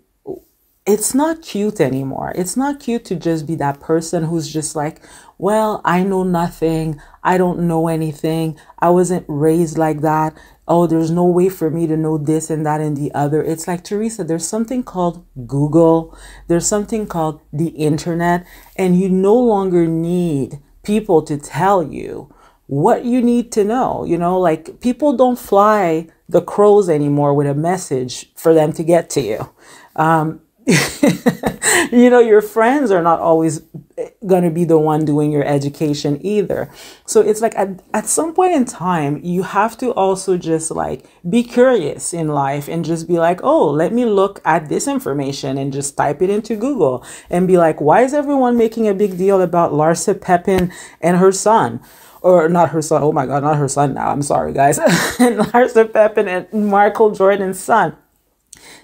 it's 0.85 1.13
not 1.13 1.43
cute 1.43 1.79
anymore. 1.79 2.31
It's 2.35 2.57
not 2.57 2.79
cute 2.79 3.05
to 3.05 3.15
just 3.15 3.45
be 3.45 3.55
that 3.55 3.79
person 3.79 4.23
who's 4.23 4.51
just 4.51 4.75
like, 4.75 5.01
well, 5.37 5.81
I 5.85 6.03
know 6.03 6.23
nothing. 6.23 6.99
I 7.23 7.37
don't 7.37 7.67
know 7.67 7.87
anything. 7.87 8.57
I 8.79 8.89
wasn't 8.89 9.25
raised 9.27 9.77
like 9.77 10.01
that. 10.01 10.35
Oh, 10.67 10.87
there's 10.87 11.11
no 11.11 11.25
way 11.25 11.49
for 11.49 11.69
me 11.69 11.85
to 11.87 11.97
know 11.97 12.17
this 12.17 12.49
and 12.49 12.65
that 12.65 12.81
and 12.81 12.97
the 12.97 13.13
other. 13.13 13.43
It's 13.43 13.67
like, 13.67 13.83
Teresa, 13.83 14.23
there's 14.23 14.47
something 14.47 14.83
called 14.83 15.25
Google. 15.45 16.17
There's 16.47 16.67
something 16.67 17.05
called 17.05 17.41
the 17.53 17.69
internet. 17.69 18.45
And 18.75 18.99
you 18.99 19.09
no 19.09 19.35
longer 19.35 19.85
need 19.85 20.59
people 20.83 21.21
to 21.23 21.37
tell 21.37 21.83
you 21.83 22.33
what 22.65 23.05
you 23.05 23.21
need 23.21 23.51
to 23.51 23.63
know. 23.63 24.03
You 24.03 24.17
know, 24.17 24.39
like 24.39 24.79
people 24.79 25.15
don't 25.15 25.37
fly 25.37 26.07
the 26.27 26.41
crows 26.41 26.89
anymore 26.89 27.33
with 27.33 27.47
a 27.47 27.53
message 27.53 28.33
for 28.35 28.53
them 28.53 28.73
to 28.73 28.83
get 28.83 29.09
to 29.11 29.21
you. 29.21 29.53
Um, 29.95 30.41
you 31.91 32.09
know, 32.09 32.19
your 32.19 32.41
friends 32.41 32.91
are 32.91 33.01
not 33.01 33.19
always 33.19 33.61
eh, 33.97 34.09
going 34.25 34.43
to 34.43 34.49
be 34.49 34.63
the 34.63 34.77
one 34.77 35.03
doing 35.03 35.31
your 35.31 35.43
education 35.43 36.19
either. 36.25 36.71
So 37.05 37.21
it's 37.21 37.41
like 37.41 37.55
at, 37.55 37.81
at 37.93 38.07
some 38.07 38.33
point 38.33 38.53
in 38.53 38.65
time, 38.65 39.19
you 39.23 39.43
have 39.43 39.77
to 39.79 39.91
also 39.93 40.37
just 40.37 40.71
like 40.71 41.05
be 41.29 41.43
curious 41.43 42.13
in 42.13 42.29
life 42.29 42.67
and 42.67 42.85
just 42.85 43.07
be 43.07 43.19
like, 43.19 43.41
oh, 43.43 43.69
let 43.69 43.91
me 43.93 44.05
look 44.05 44.41
at 44.45 44.69
this 44.69 44.87
information 44.87 45.57
and 45.57 45.73
just 45.73 45.97
type 45.97 46.21
it 46.21 46.29
into 46.29 46.55
Google 46.55 47.05
and 47.29 47.47
be 47.47 47.57
like, 47.57 47.81
why 47.81 48.01
is 48.01 48.13
everyone 48.13 48.57
making 48.57 48.87
a 48.87 48.93
big 48.93 49.17
deal 49.17 49.41
about 49.41 49.73
Larsa 49.73 50.19
Pippen 50.19 50.71
and 51.01 51.17
her 51.17 51.31
son? 51.31 51.81
or 52.23 52.47
not 52.47 52.69
her 52.69 52.83
son. 52.83 53.01
Oh 53.01 53.11
my 53.11 53.25
God, 53.25 53.41
not 53.41 53.57
her 53.57 53.67
son 53.67 53.95
now. 53.95 54.11
I'm 54.11 54.21
sorry, 54.21 54.53
guys. 54.53 54.77
and 54.77 55.39
Larsa 55.49 55.91
Pippen 55.91 56.27
and 56.27 56.69
Michael 56.69 57.09
Jordan's 57.09 57.59
son 57.59 57.97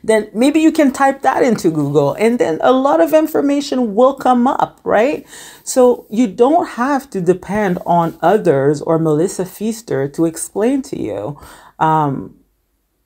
then 0.03 0.29
maybe 0.33 0.59
you 0.59 0.71
can 0.71 0.91
type 0.91 1.21
that 1.21 1.43
into 1.43 1.69
Google 1.69 2.13
and 2.13 2.39
then 2.39 2.59
a 2.61 2.71
lot 2.71 3.01
of 3.01 3.13
information 3.13 3.95
will 3.95 4.15
come 4.15 4.47
up, 4.47 4.79
right? 4.83 5.25
So 5.63 6.05
you 6.09 6.27
don't 6.27 6.67
have 6.69 7.09
to 7.11 7.21
depend 7.21 7.79
on 7.85 8.17
others 8.21 8.81
or 8.81 8.99
Melissa 8.99 9.43
Pfeister 9.43 10.11
to 10.13 10.25
explain 10.25 10.81
to 10.83 11.01
you 11.01 11.39
um, 11.79 12.35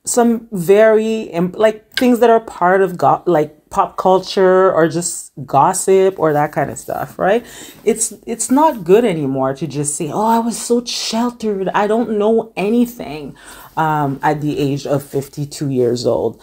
some 0.04 0.48
very 0.50 1.30
like 1.54 1.92
things 1.94 2.18
that 2.20 2.30
are 2.30 2.40
part 2.40 2.82
of 2.82 3.00
like 3.26 3.70
pop 3.70 3.96
culture 3.96 4.72
or 4.72 4.86
just 4.86 5.32
gossip 5.46 6.18
or 6.18 6.32
that 6.32 6.52
kind 6.52 6.70
of 6.70 6.78
stuff, 6.78 7.18
right? 7.18 7.44
It's 7.84 8.12
it's 8.26 8.50
not 8.50 8.84
good 8.84 9.04
anymore 9.04 9.54
to 9.54 9.66
just 9.66 9.96
say, 9.96 10.10
"Oh, 10.10 10.26
I 10.26 10.38
was 10.38 10.60
so 10.60 10.84
sheltered. 10.84 11.68
I 11.68 11.86
don't 11.86 12.18
know 12.18 12.52
anything." 12.56 13.34
Um, 13.76 14.20
at 14.22 14.40
the 14.42 14.58
age 14.58 14.86
of 14.86 15.02
52 15.02 15.70
years 15.70 16.04
old. 16.04 16.40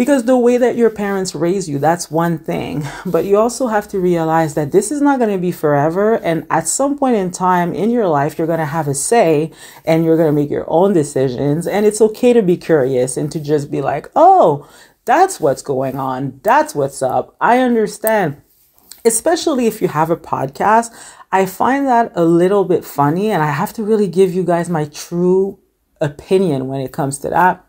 Because 0.00 0.24
the 0.24 0.38
way 0.38 0.56
that 0.56 0.76
your 0.76 0.88
parents 0.88 1.34
raise 1.34 1.68
you, 1.68 1.78
that's 1.78 2.10
one 2.10 2.38
thing. 2.38 2.86
But 3.04 3.26
you 3.26 3.36
also 3.36 3.66
have 3.66 3.86
to 3.88 4.00
realize 4.00 4.54
that 4.54 4.72
this 4.72 4.90
is 4.90 5.02
not 5.02 5.18
going 5.18 5.30
to 5.30 5.38
be 5.38 5.52
forever. 5.52 6.14
And 6.14 6.46
at 6.48 6.66
some 6.66 6.96
point 6.96 7.16
in 7.16 7.30
time 7.30 7.74
in 7.74 7.90
your 7.90 8.08
life, 8.08 8.38
you're 8.38 8.46
going 8.46 8.60
to 8.60 8.64
have 8.64 8.88
a 8.88 8.94
say 8.94 9.52
and 9.84 10.02
you're 10.02 10.16
going 10.16 10.34
to 10.34 10.40
make 10.40 10.48
your 10.48 10.64
own 10.68 10.94
decisions. 10.94 11.66
And 11.66 11.84
it's 11.84 12.00
okay 12.00 12.32
to 12.32 12.40
be 12.40 12.56
curious 12.56 13.18
and 13.18 13.30
to 13.30 13.38
just 13.38 13.70
be 13.70 13.82
like, 13.82 14.10
oh, 14.16 14.66
that's 15.04 15.38
what's 15.38 15.60
going 15.60 15.96
on. 15.96 16.40
That's 16.42 16.74
what's 16.74 17.02
up. 17.02 17.36
I 17.38 17.58
understand. 17.58 18.40
Especially 19.04 19.66
if 19.66 19.82
you 19.82 19.88
have 19.88 20.08
a 20.08 20.16
podcast, 20.16 20.94
I 21.30 21.44
find 21.44 21.86
that 21.86 22.10
a 22.14 22.24
little 22.24 22.64
bit 22.64 22.86
funny. 22.86 23.30
And 23.30 23.42
I 23.42 23.50
have 23.50 23.74
to 23.74 23.82
really 23.82 24.08
give 24.08 24.32
you 24.32 24.44
guys 24.44 24.70
my 24.70 24.86
true 24.86 25.58
opinion 26.00 26.68
when 26.68 26.80
it 26.80 26.92
comes 26.92 27.18
to 27.18 27.30
that. 27.30 27.64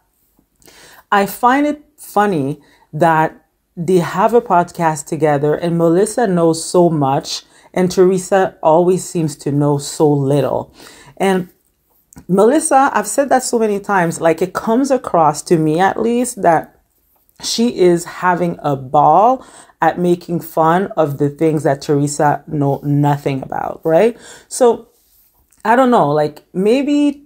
I 1.11 1.25
find 1.25 1.67
it 1.67 1.83
funny 1.97 2.61
that 2.93 3.45
they 3.75 3.97
have 3.97 4.33
a 4.33 4.41
podcast 4.41 5.05
together 5.05 5.55
and 5.55 5.77
Melissa 5.77 6.27
knows 6.27 6.63
so 6.63 6.89
much 6.89 7.43
and 7.73 7.89
Teresa 7.89 8.57
always 8.61 9.03
seems 9.03 9.35
to 9.37 9.51
know 9.51 9.77
so 9.77 10.11
little. 10.11 10.73
And 11.17 11.49
Melissa, 12.27 12.91
I've 12.93 13.07
said 13.07 13.29
that 13.29 13.43
so 13.43 13.57
many 13.57 13.79
times, 13.79 14.19
like 14.19 14.41
it 14.41 14.53
comes 14.53 14.91
across 14.91 15.41
to 15.43 15.57
me 15.57 15.79
at 15.79 15.99
least 15.99 16.41
that 16.41 16.81
she 17.41 17.77
is 17.77 18.05
having 18.05 18.59
a 18.61 18.75
ball 18.75 19.45
at 19.81 19.97
making 19.97 20.41
fun 20.41 20.87
of 20.97 21.17
the 21.17 21.29
things 21.29 21.63
that 21.63 21.81
Teresa 21.81 22.43
know 22.47 22.79
nothing 22.83 23.41
about, 23.41 23.81
right? 23.83 24.17
So 24.47 24.89
I 25.65 25.75
don't 25.75 25.91
know, 25.91 26.11
like 26.11 26.43
maybe 26.53 27.25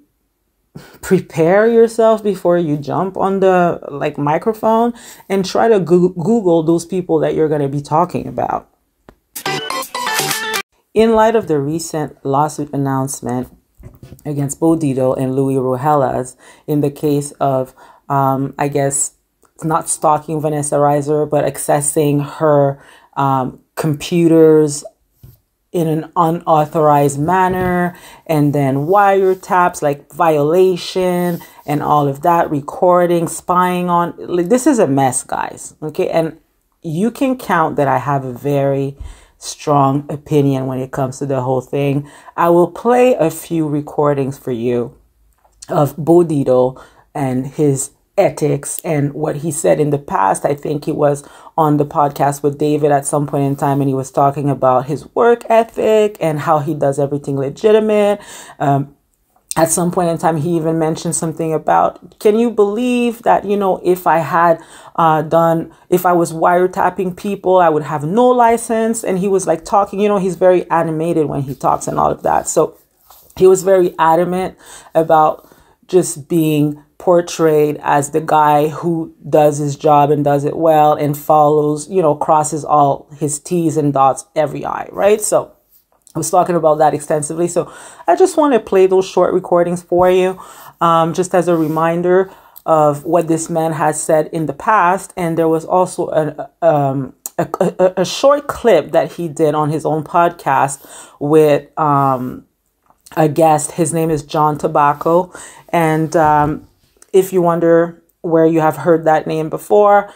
prepare 1.02 1.68
yourself 1.68 2.24
before 2.24 2.58
you 2.58 2.78
jump 2.78 3.18
on 3.18 3.40
the 3.40 3.80
like 3.90 4.18
microphone 4.18 4.94
and 5.30 5.46
try 5.46 5.68
to 5.68 5.80
go- 5.80 6.10
google 6.10 6.64
those 6.64 6.86
people 6.86 7.20
that 7.20 7.36
you're 7.36 7.50
going 7.50 7.62
to 7.62 7.70
be 7.70 7.82
talking 7.82 8.28
about. 8.28 8.70
In 10.94 11.14
light 11.14 11.36
of 11.36 11.48
the 11.48 11.60
recent 11.60 12.24
lawsuit 12.24 12.74
announcement 12.74 13.50
against 14.26 14.60
Bo 14.60 14.78
Dietl 14.78 15.18
and 15.18 15.36
Louis 15.36 15.56
Ruelas 15.56 16.36
in 16.68 16.82
the 16.82 16.92
case 16.92 17.32
of, 17.34 17.74
um, 18.08 18.54
I 18.58 18.70
guess, 18.70 19.16
not 19.64 19.90
stalking 19.90 20.42
Vanessa 20.42 20.76
Reiser, 20.76 21.30
but 21.30 21.46
accessing 21.46 22.26
her 22.38 22.82
um, 23.16 23.62
computers 23.76 24.84
in 25.76 25.88
an 25.88 26.12
unauthorized 26.16 27.20
manner 27.20 27.96
and 28.28 28.56
then 28.56 28.88
wiretaps 28.88 29.82
like 29.82 30.12
violation 30.14 31.40
and 31.66 31.84
all 31.84 32.08
of 32.08 32.22
that 32.22 32.50
recording 32.50 33.28
spying 33.28 33.90
on 33.90 34.16
like, 34.18 34.48
this 34.48 34.66
is 34.66 34.80
a 34.80 34.88
mess 34.88 35.22
guys 35.24 35.76
okay? 35.82 36.10
And 36.10 36.40
you 36.82 37.12
can 37.12 37.38
count 37.38 37.76
that 37.78 37.88
i 37.88 37.98
have 37.98 38.24
a 38.24 38.32
very 38.32 38.96
strong 39.38 40.06
opinion 40.10 40.66
when 40.66 40.80
it 40.80 40.92
comes 40.92 41.20
to 41.20 41.26
the 41.26 41.42
whole 41.42 41.62
thing. 41.62 42.10
I 42.36 42.50
will 42.50 42.72
play 42.72 43.16
a 43.16 43.30
few 43.30 43.68
recordings 43.68 44.38
for 44.38 44.52
you 44.52 44.98
of 45.70 45.96
Bo 45.98 46.82
and 47.14 47.48
his 47.48 47.92
ethics 48.18 48.80
and 48.84 49.14
what 49.14 49.38
he 49.38 49.52
said 49.52 49.80
in 49.80 49.90
the 49.90 49.98
past. 49.98 50.46
I 50.46 50.56
think 50.56 50.86
he 50.86 50.92
was 50.92 51.28
on 51.58 51.78
the 51.78 51.86
podcast 51.86 52.44
with 52.44 52.58
David 52.58 52.92
at 52.92 53.06
some 53.06 53.28
point 53.28 53.44
in 53.44 53.56
time 53.56 53.82
and 53.82 53.90
he 53.90 53.96
was 53.96 54.12
talking 54.12 54.50
about 54.50 54.86
his 54.86 55.14
work 55.16 55.44
ethic 55.50 56.18
and 56.20 56.40
how 56.40 56.60
he 56.60 56.74
does 56.74 57.00
everything 57.00 57.38
legitimate. 57.38 58.22
Um, 58.60 58.96
at 59.58 59.70
some 59.70 59.90
point 59.90 60.10
in 60.10 60.18
time, 60.18 60.36
he 60.36 60.58
even 60.58 60.78
mentioned 60.80 61.16
something 61.16 61.54
about, 61.54 62.20
can 62.20 62.38
you 62.38 62.52
believe 62.52 63.22
that, 63.22 63.46
you 63.46 63.56
know, 63.56 63.80
if 63.86 64.06
I 64.06 64.18
had 64.18 64.62
uh, 64.98 65.22
done, 65.22 65.74
if 65.90 66.06
I 66.06 66.12
was 66.12 66.34
wiretapping 66.34 67.16
people, 67.16 67.58
I 67.58 67.70
would 67.70 67.84
have 67.84 68.04
no 68.04 68.28
license. 68.28 69.04
And 69.04 69.18
he 69.18 69.30
was 69.30 69.48
like 69.48 69.64
talking, 69.64 70.02
you 70.02 70.10
know, 70.10 70.18
he's 70.18 70.36
very 70.36 70.70
animated 70.70 71.28
when 71.28 71.44
he 71.44 71.56
talks 71.56 71.88
and 71.88 71.98
all 71.98 72.12
of 72.12 72.22
that. 72.24 72.50
So 72.50 72.78
he 73.38 73.48
was 73.48 73.64
very 73.64 73.96
adamant 73.98 74.58
about 74.94 75.50
just 75.88 76.28
being 76.28 76.84
portrayed 77.06 77.80
as 77.84 78.10
the 78.10 78.20
guy 78.20 78.68
who 78.68 79.14
does 79.30 79.60
his 79.60 79.76
job 79.76 80.10
and 80.10 80.24
does 80.24 80.44
it 80.44 80.58
well 80.58 80.94
and 80.94 81.16
follows, 81.16 81.88
you 81.88 82.02
know, 82.02 82.16
crosses 82.16 82.66
all 82.66 83.08
his 83.20 83.40
T's 83.40 83.78
and 83.78 83.94
dots 83.94 84.26
every 84.36 84.66
I, 84.66 84.90
right? 84.92 85.22
So 85.22 85.52
I 86.16 86.18
was 86.18 86.32
talking 86.32 86.56
about 86.56 86.80
that 86.80 86.96
extensively. 86.96 87.48
So 87.48 87.72
I 88.08 88.16
just 88.16 88.38
want 88.38 88.56
to 88.56 88.60
play 88.60 88.88
those 88.88 89.08
short 89.08 89.36
recordings 89.36 89.84
for 89.84 90.10
you, 90.10 90.42
um, 90.82 91.14
just 91.14 91.36
as 91.36 91.48
a 91.48 91.56
reminder 91.56 92.32
of 92.66 93.04
what 93.04 93.28
this 93.28 93.52
man 93.52 93.74
has 93.74 94.02
said 94.02 94.28
in 94.34 94.48
the 94.48 94.54
past. 94.54 95.14
And 95.16 95.38
there 95.38 95.48
was 95.48 95.64
also 95.64 96.10
a, 96.10 96.50
um, 96.64 97.14
a, 97.38 97.48
a, 97.60 97.94
a 97.98 98.06
short 98.06 98.48
clip 98.48 98.94
that 98.94 99.12
he 99.12 99.28
did 99.28 99.54
on 99.54 99.70
his 99.70 99.86
own 99.86 100.04
podcast 100.04 100.84
with 101.20 101.70
um, 101.78 102.48
a 103.16 103.30
guest. 103.30 103.74
His 103.74 103.94
name 103.94 104.10
is 104.10 104.24
John 104.24 104.58
Tobacco. 104.58 105.32
And 105.70 106.16
um, 106.16 106.65
if 107.16 107.32
you 107.32 107.42
wonder 107.42 108.04
where 108.22 108.46
you 108.46 108.60
have 108.60 108.76
heard 108.76 109.06
that 109.06 109.26
name 109.26 109.50
before, 109.50 110.14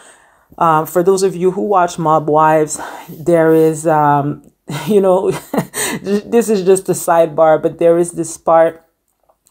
um, 0.58 0.84
for 0.86 1.02
those 1.02 1.22
of 1.22 1.34
you 1.34 1.50
who 1.52 1.62
watch 1.62 1.98
Mob 1.98 2.28
Wives, 2.28 2.78
there 3.08 3.54
is, 3.54 3.86
um, 3.86 4.42
you 4.86 5.00
know, 5.00 5.30
this 6.02 6.50
is 6.50 6.64
just 6.64 6.88
a 6.88 6.92
sidebar, 6.92 7.60
but 7.60 7.78
there 7.78 7.98
is 7.98 8.12
this 8.12 8.36
part 8.36 8.84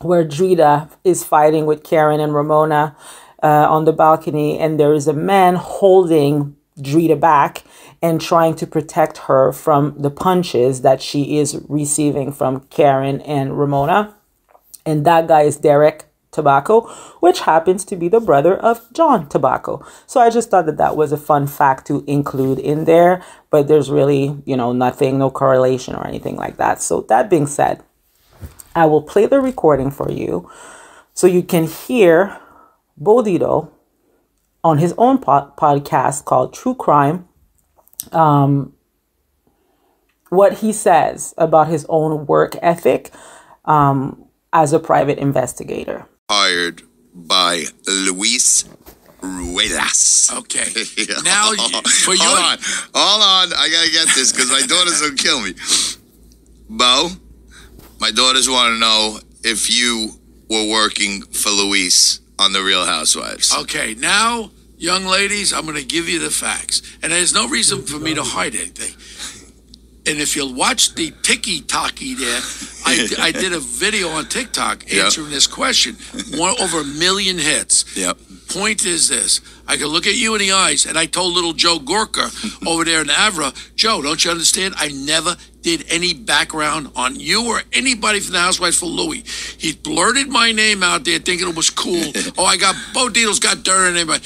where 0.02 0.24
Drita 0.24 0.90
is 1.04 1.24
fighting 1.24 1.66
with 1.66 1.84
Karen 1.84 2.20
and 2.20 2.34
Ramona 2.36 2.96
uh, 3.42 3.68
on 3.70 3.86
the 3.86 3.94
balcony, 3.94 4.60
and 4.60 4.80
there 4.80 4.94
is 4.94 5.08
a 5.08 5.14
man 5.14 5.56
holding 5.56 6.56
Drita 6.78 7.20
back 7.20 7.64
and 8.02 8.22
trying 8.22 8.56
to 8.56 8.68
protect 8.68 9.18
her 9.30 9.52
from 9.52 9.96
the 9.98 10.12
punches 10.12 10.84
that 10.84 11.02
she 11.02 11.38
is 11.40 11.60
receiving 11.68 12.32
from 12.32 12.62
Karen 12.70 13.20
and 13.22 13.60
Ramona. 13.60 14.16
And 14.86 15.06
that 15.06 15.28
guy 15.28 15.42
is 15.42 15.58
Derek 15.58 16.09
Tobacco, 16.32 16.82
which 17.20 17.42
happens 17.42 17.86
to 17.86 17.96
be 17.96 18.08
the 18.08 18.20
brother 18.20 18.56
of 18.58 18.92
John 18.94 19.28
Tobacco. 19.30 19.86
So 20.08 20.20
I 20.20 20.30
just 20.30 20.50
thought 20.52 20.66
that 20.68 20.78
that 20.78 20.96
was 20.96 21.12
a 21.12 21.18
fun 21.18 21.48
fact 21.48 21.88
to 21.88 22.04
include 22.08 22.60
in 22.60 22.86
there, 22.86 23.24
but 23.50 23.68
there's 23.68 23.90
really, 23.90 24.38
you 24.46 24.56
know, 24.56 24.74
nothing, 24.74 25.18
no 25.18 25.32
correlation 25.32 25.96
or 25.96 26.06
anything 26.06 26.36
like 26.36 26.58
that. 26.58 26.82
So 26.82 27.02
that 27.10 27.30
being 27.30 27.48
said, 27.48 27.84
I 28.76 28.86
will 28.86 29.02
play 29.02 29.26
the 29.26 29.42
recording 29.42 29.92
for 29.92 30.12
you 30.12 30.50
So 31.20 31.28
you 31.28 31.44
can 31.44 31.66
hear 31.68 32.40
Bo 32.96 33.22
Dietl 33.22 33.72
on 34.64 34.78
his 34.78 34.94
own 34.98 35.18
po- 35.18 35.52
podcast 35.58 36.24
called 36.24 36.54
True 36.54 36.76
Crime. 36.76 37.28
Um, 38.14 38.74
what 40.30 40.60
he 40.60 40.72
says 40.72 41.34
about 41.38 41.68
his 41.68 41.86
own 41.90 42.26
work 42.26 42.56
ethic 42.62 43.12
um, 43.66 44.26
as 44.54 44.72
a 44.72 44.80
private 44.80 45.18
investigator. 45.18 46.08
Hired 46.30 46.84
by 47.14 47.64
Luis 47.88 48.64
Ruelas. 49.22 50.32
Okay. 50.38 50.66
Yeah. 51.10 51.22
Now, 51.24 51.52
you- 51.52 51.58
hold 51.60 51.74
on, 51.76 52.58
hold 52.94 53.22
on. 53.24 53.54
I 53.58 53.70
gotta 53.72 53.90
get 53.92 54.08
this 54.16 54.32
because 54.32 54.52
my 54.52 54.62
daughters 54.62 55.02
will 55.02 55.16
kill 55.16 55.42
me. 55.42 55.54
Bo, 56.70 57.10
my 58.00 58.12
daughters 58.12 58.48
want 58.50 58.76
to 58.76 58.80
know 58.80 59.20
if 59.44 59.70
you 59.76 60.12
were 60.50 60.70
working 60.70 61.22
for 61.24 61.50
Luis 61.50 62.20
on 62.38 62.54
the 62.54 62.62
Real 62.62 62.86
Housewives. 62.86 63.56
Okay, 63.62 63.96
now, 63.96 64.52
young 64.78 65.06
ladies, 65.06 65.52
I'm 65.52 65.64
going 65.66 65.78
to 65.78 65.84
give 65.86 66.08
you 66.08 66.20
the 66.20 66.30
facts. 66.30 66.82
And 67.02 67.12
there's 67.12 67.34
no 67.34 67.48
reason 67.48 67.82
for 67.84 67.98
me 67.98 68.14
to 68.14 68.24
hide 68.24 68.56
anything. 68.56 68.94
And 70.10 70.20
if 70.20 70.36
you'll 70.36 70.56
watch 70.56 70.96
the 70.96 71.12
Tiki 71.22 71.62
Talkie 71.62 72.16
there, 72.16 72.42
I, 72.84 73.08
I 73.20 73.32
did 73.32 73.54
a 73.54 73.60
video 73.60 74.10
on 74.10 74.26
TikTok 74.26 74.92
Yep. 74.92 75.06
answering 75.06 75.30
this 75.30 75.46
question. 75.46 75.98
One 76.36 76.60
over 76.60 76.82
a 76.82 76.84
million 76.84 77.38
hits. 77.38 77.86
Yep. 77.96 78.18
Point 78.50 78.86
is 78.86 79.08
this 79.08 79.42
I 79.68 79.78
could 79.78 79.90
look 79.90 80.08
at 80.08 80.16
you 80.16 80.34
in 80.34 80.40
the 80.40 80.52
eyes, 80.52 80.88
and 80.88 80.98
I 80.98 81.06
told 81.06 81.36
little 81.36 81.54
Joe 81.54 81.78
Gorga 81.78 82.28
over 82.68 82.84
there 82.84 83.02
in 83.02 83.08
Avra, 83.08 83.54
Joe, 83.76 84.02
don't 84.02 84.26
you 84.26 84.32
understand? 84.32 84.74
I 84.78 84.88
never 84.88 85.38
did 85.62 85.86
any 85.90 86.16
background 86.16 86.90
on 86.96 87.20
you 87.20 87.46
or 87.48 87.62
anybody 87.72 88.20
from 88.20 88.34
the 88.34 88.40
Housewives 88.40 88.80
for 88.80 88.88
Louis. 88.88 89.24
He 89.60 89.74
blurted 89.74 90.28
my 90.30 90.52
name 90.52 90.82
out 90.82 91.04
there 91.06 91.20
thinking 91.20 91.50
it 91.50 91.56
was 91.56 91.70
cool. 91.70 92.02
oh, 92.40 92.46
I 92.46 92.58
got 92.58 92.74
Bo 92.96 93.10
Dietl's 93.10 93.40
got 93.40 93.62
dirt 93.64 93.90
on 93.90 93.96
anybody. 93.96 94.24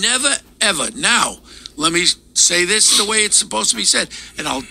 Never, 0.00 0.30
ever. 0.62 0.90
Now, 0.96 1.36
let 1.76 1.92
me 1.92 2.06
say 2.32 2.64
this 2.64 2.96
the 2.96 3.04
way 3.04 3.18
it's 3.18 3.36
supposed 3.36 3.70
to 3.70 3.76
be 3.76 3.84
said, 3.84 4.08
and 4.38 4.48
I'll 4.48 4.62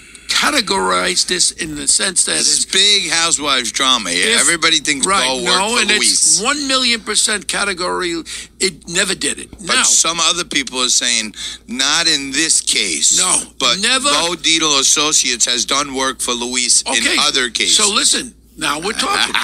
categorize 0.51 1.25
this 1.27 1.51
in 1.51 1.75
the 1.75 1.87
sense 1.87 2.25
that 2.25 2.37
This 2.37 2.63
it's 2.63 2.71
big 2.71 3.09
Housewives 3.11 3.71
drama 3.71 4.09
here. 4.09 4.29
If- 4.35 4.41
Everybody 4.41 4.77
thinks 4.77 5.05
right, 5.05 5.27
Bo 5.27 5.43
worked 5.43 5.57
no, 5.57 5.75
for 5.75 5.81
and 5.81 5.89
Luis. 5.91 6.11
it's 6.11 6.41
one 6.41 6.67
million 6.67 7.01
percent 7.01 7.47
category. 7.47 8.13
It 8.59 8.87
never 8.87 9.15
did 9.15 9.39
it. 9.39 9.51
But 9.51 9.75
now, 9.75 9.83
some 9.83 10.19
other 10.19 10.43
people 10.45 10.79
are 10.79 10.89
saying 10.89 11.35
not 11.67 12.07
in 12.07 12.31
this 12.31 12.61
case. 12.61 13.17
No, 13.17 13.41
but 13.59 13.79
never- 13.79 14.09
Bo 14.09 14.35
Dietl 14.35 14.79
Associates 14.79 15.45
has 15.45 15.65
done 15.65 15.95
work 15.95 16.21
for 16.21 16.31
Luis 16.33 16.81
in 16.83 17.19
other 17.19 17.49
cases. 17.49 17.77
So 17.77 17.93
listen, 17.93 18.33
now 18.57 18.79
we're 18.79 18.93
talking. 18.93 19.35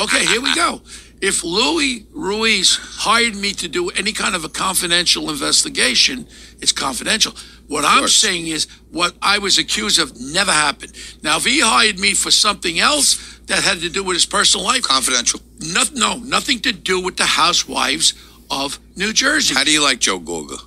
Okay, 0.00 0.02
okay 0.02 0.26
here 0.26 0.40
we 0.42 0.54
go. 0.54 0.82
If 1.20 1.42
Louis 1.42 2.06
Ruiz 2.12 2.76
hired 2.80 3.34
me 3.34 3.52
to 3.54 3.66
do 3.66 3.90
any 3.90 4.12
kind 4.12 4.36
of 4.36 4.44
a 4.44 4.48
confidential 4.48 5.30
investigation, 5.30 6.28
it's 6.60 6.70
confidential. 6.70 7.32
What 7.68 7.84
I'm 7.84 8.08
saying 8.08 8.46
is 8.46 8.66
what 8.90 9.14
I 9.20 9.38
was 9.38 9.58
accused 9.58 9.98
of 9.98 10.18
never 10.18 10.50
happened. 10.50 10.92
Now, 11.22 11.36
if 11.36 11.44
he 11.44 11.60
hired 11.60 11.98
me 11.98 12.14
for 12.14 12.30
something 12.30 12.80
else 12.80 13.38
that 13.46 13.62
had 13.62 13.80
to 13.80 13.90
do 13.90 14.02
with 14.02 14.16
his 14.16 14.26
personal 14.26 14.66
life, 14.66 14.82
confidential. 14.82 15.40
no, 15.60 15.82
no, 15.94 16.14
nothing 16.16 16.60
to 16.60 16.72
do 16.72 16.98
with 16.98 17.18
the 17.18 17.26
housewives 17.26 18.14
of 18.50 18.78
New 18.96 19.12
Jersey. 19.12 19.54
How 19.54 19.64
do 19.64 19.70
you 19.70 19.82
like 19.82 20.00
Joe 20.00 20.18
Gorga? 20.18 20.58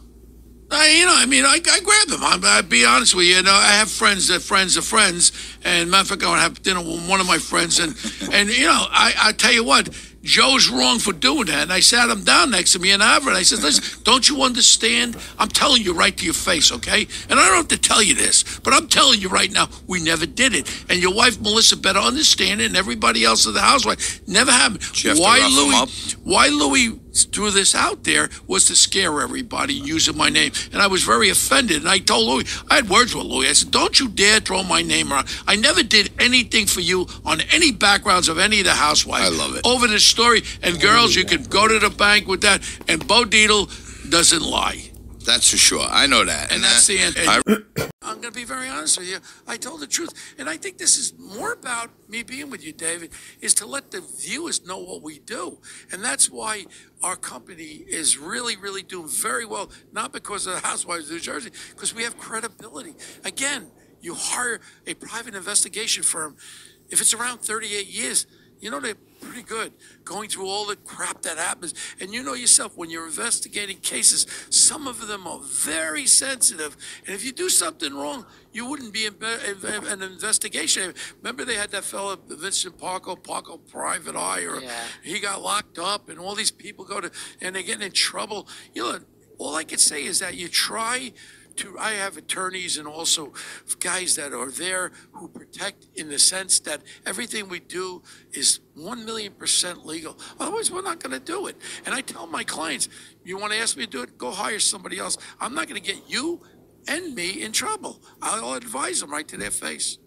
I, 0.70 0.90
you 1.00 1.06
know, 1.06 1.14
I 1.16 1.26
mean, 1.26 1.44
I, 1.44 1.60
I 1.70 1.80
grab 1.82 2.08
them. 2.08 2.22
I'm, 2.24 2.46
I'll 2.46 2.64
be 2.64 2.86
honest 2.86 3.14
with 3.14 3.26
you. 3.26 3.36
You 3.36 3.44
know, 3.44 3.52
I 3.52 3.74
have 3.74 3.92
friends 3.92 4.30
that 4.30 4.42
friends 4.42 4.78
of 4.78 4.86
friends, 4.86 5.32
and 5.66 5.92
matter 5.92 6.02
of 6.02 6.08
fact, 6.08 6.24
I 6.24 6.28
want 6.28 6.38
to 6.38 6.44
have 6.44 6.64
dinner 6.64 6.80
with 6.80 7.10
one 7.10 7.20
of 7.20 7.28
my 7.28 7.40
friends, 7.40 7.80
and 7.80 7.94
and 8.32 8.50
you 8.50 8.68
know, 8.68 8.86
I 8.90 9.14
I 9.18 9.32
tell 9.34 9.52
you 9.52 9.66
what, 9.66 9.90
Joe's 10.24 10.70
wrong 10.70 11.00
for 11.00 11.14
doing 11.14 11.46
that. 11.46 11.64
And 11.64 11.74
I 11.74 11.80
sat 11.80 12.10
him 12.10 12.24
down 12.24 12.52
next 12.52 12.74
to 12.74 12.80
me 12.80 12.92
in 12.92 13.00
Harvard. 13.00 13.34
I 13.34 13.42
said, 13.44 13.64
listen, 13.64 14.02
don't 14.04 14.28
you 14.28 14.44
understand? 14.44 15.18
I'm 15.40 15.48
telling 15.48 15.82
you 15.82 15.94
right 15.94 16.16
to 16.16 16.26
your 16.26 16.34
face, 16.34 16.72
okay? 16.72 17.08
And 17.30 17.40
I 17.40 17.48
don't 17.48 17.56
have 17.56 17.68
to 17.70 17.78
tell 17.78 18.02
you 18.04 18.14
this, 18.14 18.60
but 18.60 18.74
I'm 18.74 18.88
telling 18.88 19.20
you 19.20 19.30
right 19.30 19.52
now, 19.52 19.70
we 19.88 20.02
never 20.02 20.26
did 20.26 20.54
it. 20.54 20.86
And 20.90 21.02
your 21.02 21.14
wife 21.14 21.40
Melissa 21.42 21.78
better 21.78 22.00
understand 22.00 22.62
it, 22.62 22.66
and 22.66 22.78
everybody 22.78 23.24
else 23.24 23.46
in 23.46 23.54
the 23.54 23.62
housewife 23.62 24.26
never 24.28 24.52
happened. 24.52 24.84
Why 25.18 25.40
Louis? 25.48 26.16
Why 26.24 26.48
Louis 26.48 27.00
threw 27.14 27.52
this 27.52 27.76
out 27.76 28.04
there 28.04 28.30
was 28.48 28.66
to 28.66 28.76
scare 28.76 29.22
everybody 29.22 29.74
using 29.74 30.18
my 30.18 30.30
name. 30.30 30.52
And 30.72 30.82
I 30.82 30.88
was 30.88 31.04
very 31.04 31.30
offended. 31.30 31.78
And 31.78 31.90
I 31.90 32.00
told 32.00 32.28
Louis, 32.28 32.64
I 32.70 32.76
had 32.76 32.90
words 32.90 33.16
with 33.16 33.26
Louis. 33.26 33.50
I 33.50 33.54
said, 33.54 33.72
Don't 33.72 34.00
you 34.00 34.08
dare 34.08 34.40
throw 34.40 34.64
my 34.64 34.82
name 34.82 35.12
around. 35.12 35.28
I 35.48 35.56
never 35.56 35.84
did 35.84 36.12
anything 36.20 36.66
for 36.66 36.82
you 36.82 37.08
on 37.26 37.42
any 37.52 37.72
backgrounds 37.72 38.30
of 38.30 38.40
any 38.40 38.60
of 38.60 38.66
the 38.66 38.74
housewives. 38.74 39.26
I 39.26 39.30
love 39.30 39.56
it. 39.56 39.66
Over 39.66 39.88
this 39.88 40.06
story. 40.06 40.44
And 40.62 40.80
girls, 40.80 41.16
you 41.16 41.24
oh, 41.26 41.30
can 41.30 41.44
go 41.44 41.68
to 41.68 41.80
the 41.80 41.90
bank 41.90 42.28
with 42.28 42.42
that. 42.42 42.62
And 42.88 43.06
Bo 43.08 43.24
Dietl 43.24 44.10
doesn't 44.10 44.42
lie. 44.44 44.91
That's 45.26 45.50
for 45.50 45.58
sure. 45.58 45.86
I 45.88 46.08
know 46.08 46.26
that. 46.26 46.52
And 46.52 46.64
that's 46.64 46.88
the 46.88 46.98
end. 47.00 47.16
I- 47.18 47.42
I'm 48.04 48.20
going 48.20 48.34
to 48.34 48.40
be 48.40 48.46
very 48.46 48.68
honest 48.68 48.98
with 48.98 49.08
you. 49.08 49.20
I 49.48 49.58
told 49.58 49.80
the 49.80 49.88
truth. 49.88 50.36
And 50.38 50.50
I 50.50 50.58
think 50.58 50.78
this 50.78 50.98
is 50.98 51.14
more 51.18 51.54
about 51.54 51.92
me 52.10 52.24
being 52.24 52.50
with 52.50 52.66
you, 52.66 52.74
David, 52.74 53.12
is 53.40 53.54
to 53.56 53.66
let 53.66 53.92
the 53.92 54.02
viewers 54.02 54.66
know 54.66 54.80
what 54.80 55.02
we 55.02 55.20
do. 55.20 55.60
And 55.92 56.04
that's 56.04 56.30
why 56.30 56.66
our 57.04 57.16
company 57.16 57.86
is 57.88 58.18
really, 58.18 58.58
really 58.58 58.82
doing 58.82 59.08
very 59.08 59.46
well, 59.46 59.72
not 59.92 60.12
because 60.12 60.48
of 60.48 60.56
the 60.56 60.68
Housewives 60.68 61.06
of 61.06 61.12
New 61.12 61.20
Jersey, 61.20 61.52
because 61.70 61.94
we 61.94 62.04
have 62.04 62.18
credibility. 62.18 62.96
Again, 63.24 63.72
you 64.02 64.16
hire 64.16 64.60
a 64.88 64.96
private 64.96 65.36
investigation 65.36 66.04
firm. 66.04 66.36
If 66.90 67.00
it's 67.00 67.14
around 67.14 67.40
38 67.40 67.88
years, 67.88 68.26
you 68.62 68.72
know 68.72 68.80
they're 68.80 68.96
pretty 69.22 69.44
good 69.44 69.72
going 70.04 70.30
through 70.30 70.48
all 70.48 70.66
the 70.66 70.76
crap 70.76 71.22
that 71.22 71.38
happens. 71.38 71.74
And 72.00 72.14
you 72.14 72.24
know 72.24 72.34
yourself, 72.34 72.78
when 72.78 72.90
you're 72.90 73.06
investigating 73.06 73.78
cases, 73.78 74.26
some 74.50 74.88
of 74.88 75.08
them 75.08 75.28
are 75.28 75.40
very 75.40 76.06
sensitive. 76.06 76.76
And 77.06 77.16
if 77.16 77.24
you 77.24 77.32
do 77.32 77.50
something 77.50 77.94
wrong, 77.94 78.26
you 78.52 78.66
wouldn't 78.66 78.94
be 78.94 79.06
in 79.06 79.16
an 79.22 80.02
investigation. 80.02 80.94
Remember 81.22 81.46
they 81.46 81.56
had 81.56 81.72
that 81.72 81.84
fellow, 81.84 82.18
Vincent 82.28 82.78
Parco, 82.78 83.18
Parco 83.18 83.60
Private 83.70 84.16
Eye, 84.16 84.46
or 84.46 84.62
he 85.04 85.20
got 85.20 85.42
locked 85.42 85.80
up, 85.80 86.10
and 86.10 86.20
all 86.20 86.36
these 86.36 86.52
people 86.52 86.86
go 86.86 87.02
to, 87.02 87.12
and 87.42 87.56
they're 87.56 87.64
getting 87.64 87.86
in 87.86 87.92
trouble. 87.92 88.48
You 88.74 88.84
know, 88.84 89.00
all 89.38 89.56
I 89.56 89.64
can 89.64 89.80
say 89.80 90.04
is 90.04 90.20
that 90.20 90.36
you 90.36 90.48
try 90.48 91.14
to 91.58 91.78
I 91.80 91.92
have 91.92 92.18
attorneys 92.18 92.78
and 92.78 92.88
also 92.88 93.34
guys 93.80 94.16
that 94.16 94.34
are 94.34 94.52
there 94.52 94.92
who 95.14 95.28
protect 95.28 95.88
in 95.96 96.10
the 96.10 96.20
sense 96.20 96.60
that 96.62 96.82
everything 97.06 97.50
we 97.50 97.60
do 97.60 98.02
is 98.34 98.60
1 98.76 99.06
million 99.06 99.34
percent 99.34 99.86
legal. 99.86 100.18
Otherwise, 100.40 100.72
we're 100.72 100.82
not 100.82 101.00
going 101.00 101.14
to 101.18 101.20
do 101.26 101.48
it. 101.48 101.58
And 101.86 101.94
I 101.94 102.02
tell 102.02 102.28
my 102.28 102.44
clients, 102.44 102.90
you 103.24 103.38
want 103.38 103.54
to 103.54 103.60
ask 103.60 103.78
me 103.78 103.86
to 103.86 103.90
do 103.90 104.02
it? 104.04 104.18
Go 104.18 104.32
hire 104.32 104.60
somebody 104.60 104.98
else. 105.00 105.18
I'm 105.40 105.54
not 105.54 105.68
going 105.68 105.82
to 105.82 105.86
get 105.94 106.10
you 106.10 106.42
and 106.88 107.14
me 107.16 107.42
in 107.44 107.52
trouble. 107.52 108.02
I'll 108.22 108.54
advise 108.54 109.02
them 109.02 109.12
right 109.12 109.28
to 109.28 109.38
their 109.38 109.52
face. 109.52 109.98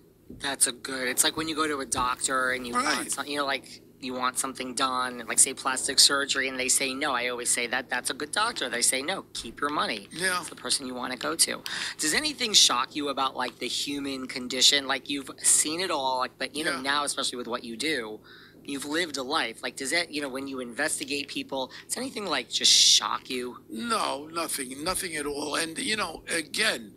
That's 0.41 0.67
a 0.67 0.73
good. 0.73 1.07
It's 1.09 1.23
like 1.23 1.37
when 1.37 1.49
you 1.49 1.55
go 1.55 1.67
to 1.69 1.81
a 1.81 1.87
doctor 1.87 2.53
and 2.53 2.67
you 2.67 2.75
Right. 2.75 2.97
want, 2.97 3.13
some, 3.13 3.27
you 3.27 3.37
know, 3.39 3.45
like 3.47 3.83
you 4.05 4.15
want 4.15 4.39
something 4.39 4.75
done, 4.75 5.25
like 5.27 5.39
say 5.39 5.55
plastic 5.55 5.99
surgery, 5.99 6.49
and 6.49 6.59
they 6.59 6.69
say 6.69 6.95
no. 6.95 7.13
I 7.13 7.29
always 7.29 7.51
say 7.51 7.67
that 7.69 7.89
that's 7.89 8.11
a 8.11 8.15
good 8.15 8.31
doctor. 8.33 8.69
They 8.69 8.83
say 8.83 9.03
no, 9.03 9.25
keep 9.33 9.61
your 9.61 9.71
money. 9.71 10.09
Yeah. 10.13 10.41
It's 10.41 10.51
the 10.51 10.57
person 10.57 10.87
you 10.87 10.95
want 10.95 11.13
to 11.13 11.19
go 11.19 11.35
to. 11.35 11.63
Does 11.99 12.15
anything 12.15 12.53
shock 12.53 12.95
you 12.95 13.09
about 13.09 13.37
like 13.37 13.59
the 13.59 13.69
human 13.69 14.27
condition? 14.27 14.87
Like 14.87 15.09
you've 15.09 15.31
seen 15.39 15.81
it 15.81 15.91
all, 15.91 16.19
like, 16.19 16.39
but 16.39 16.55
you 16.55 16.65
know 16.65 16.81
now, 16.81 17.05
especially 17.05 17.39
with 17.39 17.49
what 17.49 17.65
you 17.65 17.77
do. 17.77 18.21
You've 18.67 18.87
lived 18.87 19.19
a 19.19 19.23
life. 19.23 19.63
Like, 19.63 19.77
does 19.77 19.91
that, 19.91 20.11
you 20.11 20.23
know, 20.23 20.29
when 20.31 20.49
you 20.49 20.61
investigate 20.61 21.29
people, 21.29 21.71
does 21.87 21.99
anything 21.99 22.25
like 22.25 22.49
just 22.49 22.73
shock 22.73 23.29
you? 23.29 23.59
No, 23.69 24.27
nothing, 24.33 24.83
nothing 24.83 25.17
at 25.17 25.27
all. 25.27 25.57
And 25.57 25.77
you 25.79 25.97
know, 25.97 26.23
again, 26.35 26.95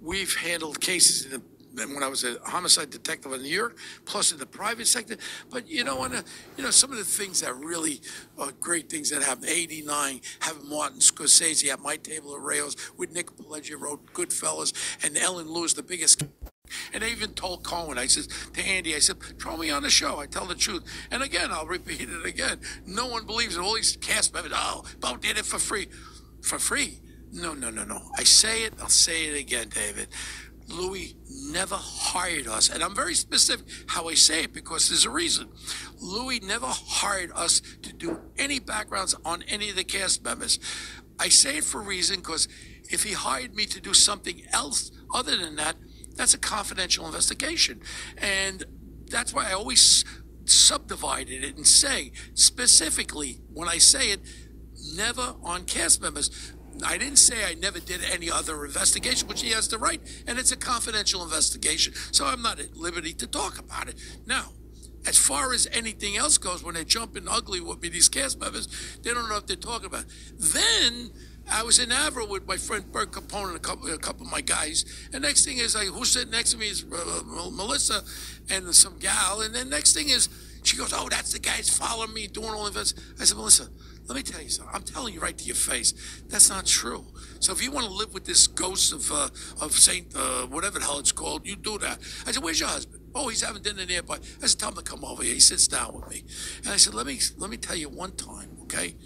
we've 0.00 0.34
handled 0.34 0.80
cases 0.80 1.26
in 1.26 1.32
the 1.32 1.42
when 1.74 2.02
I 2.02 2.08
was 2.08 2.24
a 2.24 2.36
homicide 2.44 2.90
detective 2.90 3.32
in 3.32 3.42
New 3.42 3.48
York, 3.48 3.76
plus 4.04 4.32
in 4.32 4.38
the 4.38 4.46
private 4.46 4.86
sector. 4.86 5.16
But 5.50 5.68
you 5.68 5.84
know, 5.84 6.02
and, 6.04 6.14
uh, 6.14 6.22
you 6.56 6.64
know, 6.64 6.70
some 6.70 6.90
of 6.90 6.98
the 6.98 7.04
things 7.04 7.40
that 7.40 7.54
really 7.56 8.00
are 8.38 8.52
great 8.60 8.88
things 8.88 9.10
that 9.10 9.22
happened. 9.22 9.48
'89, 9.48 10.20
having 10.40 10.68
Martin 10.68 11.00
Scorsese 11.00 11.68
at 11.70 11.80
my 11.80 11.96
table 11.96 12.34
at 12.34 12.40
Rao's 12.40 12.76
with 12.96 13.12
Nick 13.12 13.30
Pileggi 13.36 13.78
wrote 13.78 14.12
Goodfellas, 14.12 14.72
and 15.04 15.16
Ellen 15.16 15.48
Lewis, 15.48 15.74
the 15.74 15.82
biggest 15.82 16.22
and 16.92 17.02
I 17.02 17.08
even 17.08 17.32
told 17.34 17.64
Cohen, 17.64 17.98
I 17.98 18.06
said 18.06 18.28
to 18.54 18.62
Andy, 18.62 18.94
I 18.94 18.98
said, 18.98 19.20
throw 19.38 19.56
me 19.56 19.70
on 19.70 19.82
the 19.82 19.90
show. 19.90 20.18
I 20.18 20.26
tell 20.26 20.46
the 20.46 20.54
truth. 20.54 20.84
And 21.10 21.22
again, 21.22 21.50
I'll 21.50 21.66
repeat 21.66 22.08
it 22.08 22.24
again. 22.24 22.60
No 22.86 23.08
one 23.08 23.26
believes 23.26 23.56
it. 23.56 23.60
All 23.60 23.74
these 23.74 23.96
cast 23.96 24.32
members, 24.32 24.52
oh, 24.54 24.84
Bo 25.00 25.16
did 25.16 25.38
it 25.38 25.44
for 25.46 25.58
free. 25.58 25.88
For 26.42 26.58
free? 26.58 27.00
No, 27.32 27.54
no, 27.54 27.70
no, 27.70 27.84
no. 27.84 28.00
I 28.16 28.24
say 28.24 28.64
it, 28.64 28.74
I'll 28.80 28.88
say 28.88 29.26
it 29.26 29.38
again, 29.38 29.68
David. 29.68 30.08
Louis 30.70 31.16
never 31.28 31.76
hired 31.76 32.46
us. 32.46 32.68
And 32.68 32.82
I'm 32.82 32.94
very 32.94 33.14
specific 33.14 33.66
how 33.88 34.08
I 34.08 34.14
say 34.14 34.44
it 34.44 34.52
because 34.52 34.88
there's 34.88 35.04
a 35.04 35.10
reason. 35.10 35.48
Louis 36.00 36.40
never 36.40 36.66
hired 36.66 37.32
us 37.34 37.60
to 37.82 37.92
do 37.92 38.20
any 38.38 38.58
backgrounds 38.58 39.14
on 39.24 39.42
any 39.48 39.70
of 39.70 39.76
the 39.76 39.84
cast 39.84 40.24
members. 40.24 40.58
I 41.18 41.28
say 41.28 41.58
it 41.58 41.64
for 41.64 41.80
a 41.80 41.84
reason 41.84 42.16
because 42.16 42.48
if 42.90 43.02
he 43.02 43.12
hired 43.12 43.54
me 43.54 43.66
to 43.66 43.80
do 43.80 43.94
something 43.94 44.42
else 44.52 44.90
other 45.14 45.36
than 45.36 45.56
that, 45.56 45.76
that's 46.16 46.34
a 46.34 46.38
confidential 46.38 47.06
investigation. 47.06 47.80
And 48.18 48.64
that's 49.10 49.34
why 49.34 49.48
I 49.48 49.52
always 49.52 50.04
subdivided 50.44 51.44
it 51.44 51.56
and 51.56 51.66
say 51.66 52.12
specifically 52.34 53.40
when 53.52 53.68
I 53.68 53.78
say 53.78 54.10
it, 54.10 54.20
never 54.94 55.36
on 55.42 55.64
cast 55.64 56.00
members. 56.00 56.52
I 56.82 56.98
didn't 56.98 57.16
say 57.16 57.44
I 57.44 57.54
never 57.54 57.80
did 57.80 58.00
any 58.04 58.30
other 58.30 58.64
investigation, 58.64 59.28
which 59.28 59.42
he 59.42 59.50
has 59.50 59.68
the 59.68 59.78
right, 59.78 60.00
and 60.26 60.38
it's 60.38 60.52
a 60.52 60.56
confidential 60.56 61.22
investigation, 61.22 61.94
so 62.12 62.26
I'm 62.26 62.42
not 62.42 62.60
at 62.60 62.76
liberty 62.76 63.12
to 63.14 63.26
talk 63.26 63.58
about 63.58 63.88
it. 63.88 63.96
Now, 64.26 64.52
as 65.06 65.16
far 65.16 65.52
as 65.52 65.66
anything 65.72 66.16
else 66.16 66.36
goes, 66.38 66.62
when 66.62 66.74
they're 66.74 66.84
jumping 66.84 67.26
ugly 67.28 67.60
with 67.60 67.80
me, 67.82 67.88
these 67.88 68.08
cast 68.08 68.38
members, 68.38 68.68
they 69.02 69.12
don't 69.12 69.28
know 69.28 69.34
what 69.34 69.46
they're 69.46 69.56
talking 69.56 69.86
about. 69.86 70.04
Then 70.38 71.10
I 71.50 71.62
was 71.62 71.78
in 71.78 71.88
Avra 71.88 72.28
with 72.28 72.46
my 72.46 72.56
friend 72.56 72.90
Bert 72.92 73.10
Capone 73.10 73.48
and 73.48 73.56
a 73.56 73.60
couple, 73.60 73.92
a 73.92 73.98
couple 73.98 74.26
of 74.26 74.30
my 74.30 74.40
guys. 74.40 74.84
And 75.12 75.22
next 75.22 75.44
thing 75.44 75.58
is, 75.58 75.74
like, 75.74 75.88
who's 75.88 76.10
sitting 76.10 76.30
next 76.30 76.52
to 76.52 76.58
me 76.58 76.68
is 76.68 76.84
uh, 76.84 77.22
Melissa 77.24 78.02
and 78.50 78.72
some 78.74 78.98
gal. 78.98 79.40
And 79.40 79.54
then 79.54 79.70
next 79.70 79.94
thing 79.94 80.10
is, 80.10 80.28
she 80.62 80.76
goes, 80.76 80.92
"Oh, 80.94 81.08
that's 81.08 81.32
the 81.32 81.38
guy's 81.38 81.70
following 81.70 82.12
me, 82.12 82.26
doing 82.26 82.50
all 82.50 82.64
the 82.64 82.70
events." 82.70 82.94
I 83.20 83.24
said, 83.24 83.36
"Melissa, 83.36 83.68
let 84.06 84.16
me 84.16 84.22
tell 84.22 84.42
you 84.42 84.48
something. 84.48 84.74
I'm 84.74 84.82
telling 84.82 85.14
you 85.14 85.20
right 85.20 85.36
to 85.36 85.44
your 85.44 85.56
face, 85.56 85.92
that's 86.28 86.48
not 86.48 86.66
true. 86.66 87.06
So 87.38 87.52
if 87.52 87.62
you 87.62 87.70
want 87.70 87.86
to 87.86 87.92
live 87.92 88.12
with 88.12 88.24
this 88.24 88.46
ghost 88.46 88.92
of 88.92 89.10
uh, 89.12 89.28
of 89.60 89.72
Saint 89.72 90.14
uh, 90.16 90.46
whatever 90.46 90.78
the 90.78 90.84
hell 90.84 90.98
it's 90.98 91.12
called, 91.12 91.46
you 91.46 91.56
do 91.56 91.78
that." 91.78 91.98
I 92.26 92.32
said, 92.32 92.42
"Where's 92.42 92.60
your 92.60 92.68
husband?" 92.68 93.02
Oh, 93.14 93.28
he's 93.28 93.42
having 93.42 93.62
dinner 93.62 93.84
nearby. 93.86 94.18
I 94.42 94.46
said, 94.46 94.58
"Tell 94.58 94.70
him 94.70 94.76
to 94.76 94.82
come 94.82 95.04
over 95.04 95.22
here." 95.22 95.34
He 95.34 95.40
sits 95.40 95.68
down 95.68 95.94
with 95.94 96.08
me, 96.10 96.24
and 96.64 96.68
I 96.68 96.76
said, 96.76 96.94
"Let 96.94 97.06
me 97.06 97.20
let 97.36 97.50
me 97.50 97.56
tell 97.56 97.76
you 97.76 97.88
one 97.88 98.12
time, 98.16 98.56
okay? 98.62 98.96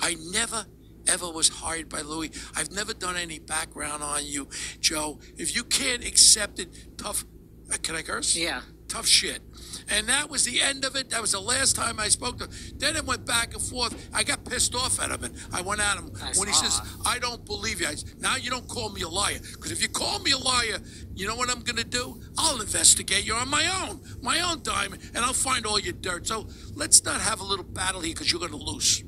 I 0.00 0.16
never." 0.30 0.66
Ever 1.06 1.28
was 1.30 1.50
hired 1.50 1.90
by 1.90 2.00
Louis. 2.00 2.30
I've 2.56 2.70
never 2.70 2.94
done 2.94 3.14
any 3.18 3.38
background 3.38 4.02
on 4.02 4.24
you, 4.24 4.48
Joe. 4.80 5.20
If 5.36 5.54
you 5.54 5.62
can't 5.62 6.02
accept 6.02 6.58
it, 6.58 6.96
tough. 6.96 7.26
Uh, 7.70 7.76
can 7.82 7.94
I 7.94 8.00
curse? 8.00 8.34
Yeah. 8.34 8.62
Tough 8.88 9.06
shit. 9.06 9.40
And 9.88 10.08
that 10.08 10.30
was 10.30 10.44
the 10.44 10.62
end 10.62 10.84
of 10.84 10.96
it. 10.96 11.10
That 11.10 11.20
was 11.20 11.32
the 11.32 11.40
last 11.40 11.76
time 11.76 11.98
I 11.98 12.08
spoke 12.08 12.38
to 12.38 12.44
him. 12.44 12.50
Then 12.76 12.96
it 12.96 13.04
went 13.04 13.26
back 13.26 13.54
and 13.54 13.62
forth. 13.62 14.08
I 14.12 14.22
got 14.22 14.44
pissed 14.44 14.74
off 14.74 15.00
at 15.00 15.10
him 15.10 15.24
and 15.24 15.34
I 15.52 15.62
went 15.62 15.80
at 15.80 15.96
him 15.98 16.10
when 16.36 16.48
he 16.48 16.54
says, 16.54 16.80
I 17.04 17.18
don't 17.18 17.44
believe 17.44 17.80
you. 17.80 17.86
I 17.86 17.94
said, 17.94 18.20
now 18.20 18.36
you 18.36 18.50
don't 18.50 18.68
call 18.68 18.90
me 18.90 19.02
a 19.02 19.08
liar. 19.08 19.38
Because 19.52 19.72
if 19.72 19.82
you 19.82 19.88
call 19.88 20.20
me 20.20 20.32
a 20.32 20.38
liar, 20.38 20.78
you 21.14 21.26
know 21.26 21.36
what 21.36 21.50
I'm 21.50 21.60
going 21.60 21.76
to 21.76 21.84
do? 21.84 22.20
I'll 22.38 22.60
investigate 22.60 23.26
you 23.26 23.34
on 23.34 23.48
my 23.48 23.66
own, 23.86 24.00
my 24.22 24.40
own 24.40 24.62
time, 24.62 24.92
and 24.92 25.18
I'll 25.18 25.32
find 25.32 25.66
all 25.66 25.78
your 25.78 25.94
dirt. 25.94 26.26
So 26.26 26.48
let's 26.74 27.04
not 27.04 27.20
have 27.20 27.40
a 27.40 27.44
little 27.44 27.64
battle 27.64 28.00
here 28.00 28.14
because 28.14 28.30
you're 28.30 28.40
going 28.40 28.52
to 28.52 28.56
lose. 28.56 29.02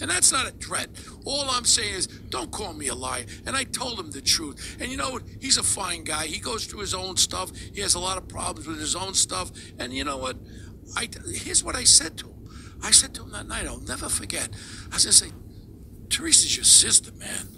And 0.00 0.10
that's 0.10 0.32
not 0.32 0.46
a 0.46 0.50
threat. 0.50 0.88
All 1.24 1.50
I'm 1.50 1.64
saying 1.64 1.94
is, 1.94 2.06
don't 2.06 2.50
call 2.50 2.72
me 2.72 2.88
a 2.88 2.94
liar. 2.94 3.24
And 3.46 3.56
I 3.56 3.64
told 3.64 3.98
him 3.98 4.10
the 4.10 4.20
truth. 4.20 4.76
And 4.80 4.90
you 4.90 4.96
know 4.96 5.10
what? 5.10 5.22
He's 5.40 5.58
a 5.58 5.62
fine 5.62 6.04
guy. 6.04 6.26
He 6.26 6.38
goes 6.38 6.66
through 6.66 6.80
his 6.80 6.94
own 6.94 7.16
stuff. 7.16 7.50
He 7.74 7.80
has 7.80 7.94
a 7.94 7.98
lot 7.98 8.16
of 8.16 8.28
problems 8.28 8.66
with 8.66 8.80
his 8.80 8.96
own 8.96 9.14
stuff. 9.14 9.50
And 9.78 9.92
you 9.92 10.04
know 10.04 10.16
what? 10.16 10.36
I 10.96 11.08
here's 11.32 11.62
what 11.62 11.76
I 11.76 11.84
said 11.84 12.16
to 12.18 12.26
him. 12.26 12.48
I 12.82 12.90
said 12.90 13.14
to 13.14 13.22
him 13.22 13.30
that 13.32 13.46
night. 13.46 13.66
I'll 13.66 13.80
never 13.80 14.08
forget. 14.08 14.48
I 14.90 14.94
was 14.94 15.04
gonna 15.04 15.12
say, 15.12 15.30
Teresa's 16.08 16.56
your 16.56 16.64
sister, 16.64 17.12
man. 17.12 17.48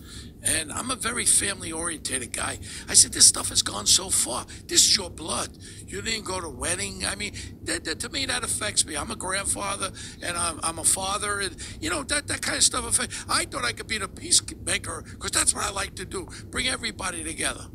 And 0.44 0.72
I'm 0.72 0.90
a 0.90 0.96
very 0.96 1.24
family 1.24 1.70
oriented 1.70 2.32
guy. 2.32 2.58
I 2.88 2.94
said, 2.94 3.12
this 3.12 3.26
stuff 3.26 3.50
has 3.50 3.62
gone 3.62 3.86
so 3.86 4.10
far. 4.10 4.44
This 4.66 4.84
is 4.86 4.96
your 4.96 5.10
blood. 5.10 5.50
You 5.86 6.02
didn't 6.02 6.24
go 6.24 6.40
to 6.40 6.48
wedding. 6.48 7.04
I 7.06 7.14
mean, 7.14 7.34
that, 7.62 7.84
that, 7.84 8.00
to 8.00 8.08
me, 8.08 8.26
that 8.26 8.42
affects 8.42 8.84
me. 8.84 8.96
I'm 8.96 9.10
a 9.10 9.16
grandfather 9.16 9.90
and 10.22 10.36
I'm, 10.36 10.58
I'm 10.62 10.78
a 10.78 10.84
father. 10.84 11.40
And, 11.40 11.56
you 11.80 11.90
know, 11.90 12.02
that, 12.04 12.26
that 12.26 12.42
kind 12.42 12.56
of 12.56 12.64
stuff 12.64 12.86
affects. 12.86 13.24
I 13.28 13.44
thought 13.44 13.64
I 13.64 13.72
could 13.72 13.86
be 13.86 13.98
the 13.98 14.08
peacemaker 14.08 15.04
because 15.12 15.30
that's 15.30 15.54
what 15.54 15.64
I 15.64 15.70
like 15.70 15.94
to 15.96 16.04
do. 16.04 16.28
Bring 16.50 16.68
everybody 16.68 17.22
together. 17.22 17.66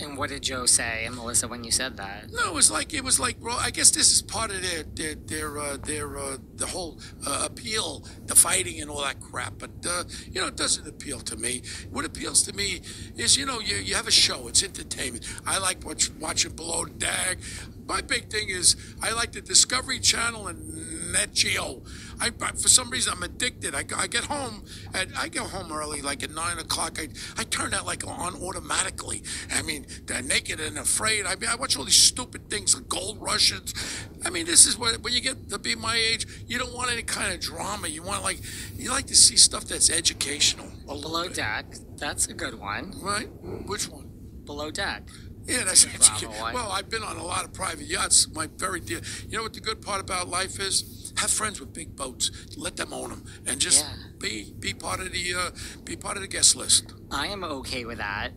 And 0.00 0.16
what 0.16 0.30
did 0.30 0.42
Joe 0.42 0.66
say 0.66 1.04
and 1.06 1.16
Melissa 1.16 1.48
when 1.48 1.64
you 1.64 1.70
said 1.70 1.96
that? 1.96 2.30
No, 2.30 2.48
it 2.48 2.54
was 2.54 2.70
like 2.70 2.94
it 2.94 3.02
was 3.02 3.18
like. 3.18 3.36
Well, 3.40 3.58
I 3.58 3.70
guess 3.70 3.90
this 3.90 4.12
is 4.12 4.22
part 4.22 4.50
of 4.50 4.62
their 4.62 4.84
their 4.84 5.14
their 5.14 5.58
uh, 5.58 5.76
their 5.76 6.18
uh, 6.18 6.36
the 6.54 6.66
whole 6.66 7.00
uh, 7.26 7.48
appeal, 7.50 8.04
the 8.26 8.34
fighting 8.34 8.80
and 8.80 8.90
all 8.90 9.02
that 9.02 9.20
crap. 9.20 9.54
But 9.58 9.70
uh, 9.88 10.04
you 10.30 10.40
know, 10.40 10.46
it 10.46 10.56
doesn't 10.56 10.86
appeal 10.86 11.20
to 11.20 11.36
me. 11.36 11.62
What 11.90 12.04
appeals 12.04 12.42
to 12.44 12.52
me 12.52 12.82
is 13.16 13.36
you 13.36 13.44
know 13.44 13.58
you 13.60 13.76
you 13.76 13.94
have 13.94 14.06
a 14.06 14.12
show. 14.12 14.46
It's 14.48 14.62
entertainment. 14.62 15.24
I 15.46 15.58
like 15.58 15.84
watch, 15.84 16.10
watching 16.20 16.52
Below 16.52 16.84
Deck. 16.84 17.38
My 17.86 18.00
big 18.00 18.30
thing 18.30 18.50
is 18.50 18.76
I 19.02 19.12
like 19.12 19.32
the 19.32 19.40
Discovery 19.40 19.98
Channel 19.98 20.46
and 20.46 21.12
Nat 21.12 21.32
Geo. 21.32 21.82
I, 22.20 22.30
I 22.40 22.52
for 22.52 22.68
some 22.68 22.90
reason 22.90 23.12
I'm 23.16 23.22
addicted. 23.22 23.74
I, 23.74 23.84
I 23.96 24.06
get 24.06 24.24
home 24.24 24.64
at 24.94 25.08
I 25.16 25.28
go 25.28 25.44
home 25.44 25.72
early, 25.72 26.02
like 26.02 26.22
at 26.22 26.30
nine 26.30 26.58
o'clock. 26.58 26.98
I 27.00 27.08
I 27.36 27.44
turn 27.44 27.70
that 27.70 27.86
like 27.86 28.06
on 28.06 28.34
automatically. 28.42 29.22
I 29.52 29.62
mean, 29.62 29.86
they're 30.06 30.22
naked 30.22 30.60
and 30.60 30.78
afraid. 30.78 31.26
I 31.26 31.34
mean, 31.36 31.48
I 31.50 31.56
watch 31.56 31.76
all 31.76 31.84
these 31.84 31.94
stupid 32.02 32.48
things, 32.50 32.74
like 32.74 32.88
gold 32.88 33.20
rushes. 33.20 33.74
I 34.24 34.30
mean, 34.30 34.46
this 34.46 34.66
is 34.66 34.78
what 34.78 35.02
when 35.02 35.12
you 35.12 35.20
get 35.20 35.48
to 35.50 35.58
be 35.58 35.74
my 35.74 35.96
age, 35.96 36.26
you 36.46 36.58
don't 36.58 36.74
want 36.74 36.90
any 36.90 37.02
kind 37.02 37.32
of 37.32 37.40
drama. 37.40 37.88
You 37.88 38.02
want 38.02 38.22
like 38.22 38.40
you 38.76 38.90
like 38.90 39.06
to 39.06 39.16
see 39.16 39.36
stuff 39.36 39.64
that's 39.64 39.90
educational. 39.90 40.68
Below 40.86 41.24
bit. 41.24 41.34
deck. 41.34 41.66
That's 41.96 42.26
a 42.26 42.34
good 42.34 42.58
one. 42.58 42.94
right? 43.02 43.28
Which 43.66 43.88
one? 43.88 44.10
Below 44.44 44.70
deck. 44.70 45.02
Yeah, 45.46 45.64
that's 45.64 45.84
Bravo 45.84 45.98
education. 46.14 46.40
one. 46.40 46.54
Well, 46.54 46.70
I've 46.70 46.90
been 46.90 47.02
on 47.02 47.16
a 47.16 47.24
lot 47.24 47.44
of 47.44 47.52
private 47.52 47.86
yachts. 47.86 48.28
My 48.34 48.48
very 48.56 48.80
dear. 48.80 49.00
You 49.28 49.38
know 49.38 49.42
what 49.42 49.54
the 49.54 49.60
good 49.60 49.80
part 49.82 50.00
about 50.00 50.28
life 50.28 50.60
is? 50.60 50.97
Have 51.18 51.30
friends 51.30 51.58
with 51.58 51.72
big 51.72 51.96
boats. 51.96 52.30
Let 52.56 52.76
them 52.76 52.92
own 52.92 53.10
them, 53.10 53.24
and 53.44 53.60
just 53.60 53.84
Yeah. 53.84 53.92
be 54.20 54.54
be 54.58 54.72
part 54.72 55.00
of 55.00 55.10
the 55.12 55.34
uh, 55.34 55.50
be 55.84 55.96
part 55.96 56.16
of 56.16 56.22
the 56.22 56.28
guest 56.28 56.54
list. 56.54 56.92
I 57.10 57.26
am 57.26 57.42
okay 57.42 57.84
with 57.84 57.98
that. 57.98 58.30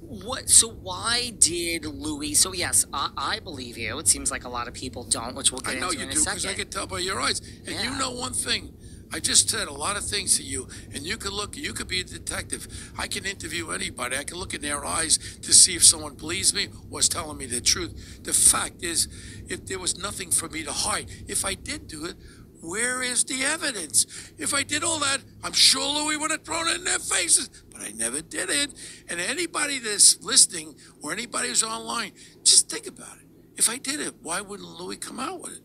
What? 0.00 0.48
So 0.48 0.68
why 0.68 1.32
did 1.38 1.84
Louis? 1.84 2.34
So 2.34 2.52
yes, 2.54 2.86
I, 2.92 3.10
I 3.16 3.38
believe 3.40 3.76
you. 3.76 3.98
It 3.98 4.08
seems 4.08 4.30
like 4.30 4.44
a 4.44 4.48
lot 4.48 4.66
of 4.66 4.72
people 4.74 5.04
don't, 5.04 5.34
which 5.36 5.52
we'll 5.52 5.60
get 5.60 5.76
I 5.76 5.78
know 5.78 5.88
into 5.90 5.98
you 5.98 6.04
in 6.04 6.08
do 6.10 6.16
a 6.20 6.24
because 6.24 6.42
second. 6.42 6.50
I 6.50 6.62
can 6.64 6.70
tell 6.70 6.86
by 6.86 7.00
your 7.00 7.20
eyes. 7.20 7.40
And 7.66 7.78
you 7.84 7.90
know 7.98 8.10
one 8.12 8.32
thing. 8.32 8.74
I 9.12 9.18
just 9.18 9.50
said 9.50 9.66
a 9.66 9.72
lot 9.72 9.96
of 9.96 10.04
things 10.04 10.36
to 10.36 10.42
you, 10.42 10.68
and 10.94 11.02
you 11.02 11.16
could 11.16 11.32
look. 11.32 11.56
You 11.56 11.72
could 11.72 11.88
be 11.88 12.00
a 12.00 12.04
detective. 12.04 12.92
I 12.96 13.08
can 13.08 13.24
interview 13.24 13.70
anybody. 13.70 14.16
I 14.16 14.24
can 14.24 14.38
look 14.38 14.54
in 14.54 14.60
their 14.60 14.84
eyes 14.84 15.18
to 15.42 15.52
see 15.52 15.74
if 15.74 15.84
someone 15.84 16.14
believes 16.14 16.54
me 16.54 16.68
or 16.90 17.00
is 17.00 17.08
telling 17.08 17.36
me 17.36 17.46
the 17.46 17.60
truth. 17.60 18.22
The 18.22 18.32
fact 18.32 18.84
is, 18.84 19.08
if 19.48 19.66
there 19.66 19.80
was 19.80 19.98
nothing 19.98 20.30
for 20.30 20.48
me 20.48 20.62
to 20.62 20.72
hide, 20.72 21.10
if 21.26 21.44
I 21.44 21.54
did 21.54 21.88
do 21.88 22.04
it, 22.04 22.14
where 22.62 23.02
is 23.02 23.24
the 23.24 23.42
evidence? 23.42 24.06
If 24.38 24.54
I 24.54 24.62
did 24.62 24.84
all 24.84 24.98
that, 25.00 25.18
I'm 25.42 25.54
sure 25.54 25.86
Louis 25.86 26.16
would 26.16 26.30
have 26.30 26.44
thrown 26.44 26.68
it 26.68 26.76
in 26.76 26.84
their 26.84 26.98
faces, 26.98 27.48
but 27.72 27.80
I 27.80 27.92
never 27.92 28.20
did 28.20 28.50
it. 28.50 28.74
And 29.08 29.18
anybody 29.18 29.78
that's 29.78 30.22
listening 30.22 30.76
or 31.02 31.12
anybody 31.12 31.48
who's 31.48 31.62
online, 31.62 32.12
just 32.44 32.70
think 32.70 32.86
about 32.86 33.16
it. 33.16 33.26
If 33.56 33.68
I 33.68 33.78
did 33.78 34.00
it, 34.00 34.14
why 34.22 34.40
wouldn't 34.40 34.68
Louis 34.68 34.98
come 34.98 35.18
out 35.18 35.40
with 35.40 35.54
it? 35.54 35.62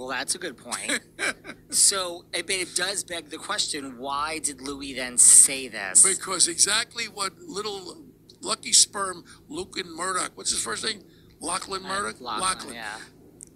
Well, 0.00 0.08
that's 0.08 0.34
a 0.34 0.38
good 0.38 0.56
point. 0.56 1.00
so, 1.68 2.24
but 2.32 2.48
it 2.48 2.74
does 2.74 3.04
beg 3.04 3.28
the 3.28 3.36
question: 3.36 3.98
Why 3.98 4.38
did 4.38 4.62
Louis 4.62 4.94
then 4.94 5.18
say 5.18 5.68
this? 5.68 6.02
Because 6.02 6.48
exactly 6.48 7.04
what 7.04 7.34
little 7.38 7.98
lucky 8.40 8.72
sperm 8.72 9.24
Lachlan 9.50 9.94
Murdoch, 9.94 10.30
what's 10.36 10.52
his 10.52 10.62
first 10.62 10.86
name? 10.86 11.02
Lachlan 11.38 11.84
uh, 11.84 11.88
Murdoch? 11.88 12.18
Lachlan, 12.18 12.72
yeah. 12.72 12.96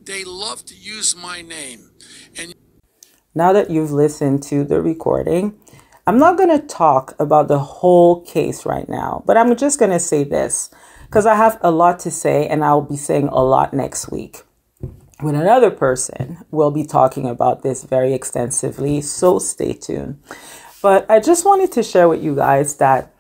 They 0.03 0.25
love 0.25 0.67
to 0.67 0.75
use 0.75 1.17
my 1.17 1.41
name. 1.41 1.89
And 2.37 2.53
Now 3.35 3.55
that 3.55 3.71
you've 3.71 3.93
listened 3.93 4.43
to 4.43 4.65
the 4.65 4.83
recording, 4.83 5.59
I'm 6.07 6.19
not 6.19 6.37
going 6.37 6.51
to 6.51 6.67
talk 6.67 7.15
about 7.19 7.49
the 7.49 7.59
whole 7.59 8.21
case 8.21 8.67
right 8.67 8.87
now, 8.87 9.23
but 9.25 9.39
I'm 9.39 9.57
just 9.57 9.79
going 9.79 9.93
to 9.93 9.99
say 9.99 10.25
this 10.25 10.69
because 11.07 11.25
I 11.25 11.37
have 11.37 11.59
a 11.63 11.71
lot 11.71 12.01
to 12.01 12.11
say 12.11 12.47
and 12.49 12.63
I'll 12.63 12.83
be 12.83 12.99
saying 12.99 13.29
a 13.29 13.43
lot 13.43 13.73
next 13.73 14.11
week. 14.11 14.44
With 15.25 15.37
another 15.37 15.71
person, 15.71 16.45
we'll 16.51 16.71
be 16.71 16.85
talking 16.85 17.25
about 17.25 17.63
this 17.63 17.83
very 17.83 18.13
extensively, 18.13 19.01
so 19.01 19.39
stay 19.39 19.73
tuned. 19.73 20.23
But 20.83 21.11
I 21.11 21.19
just 21.19 21.47
wanted 21.47 21.73
to 21.73 21.83
share 21.83 22.11
with 22.11 22.23
you 22.23 22.37
guys 22.37 22.77
that, 22.77 23.11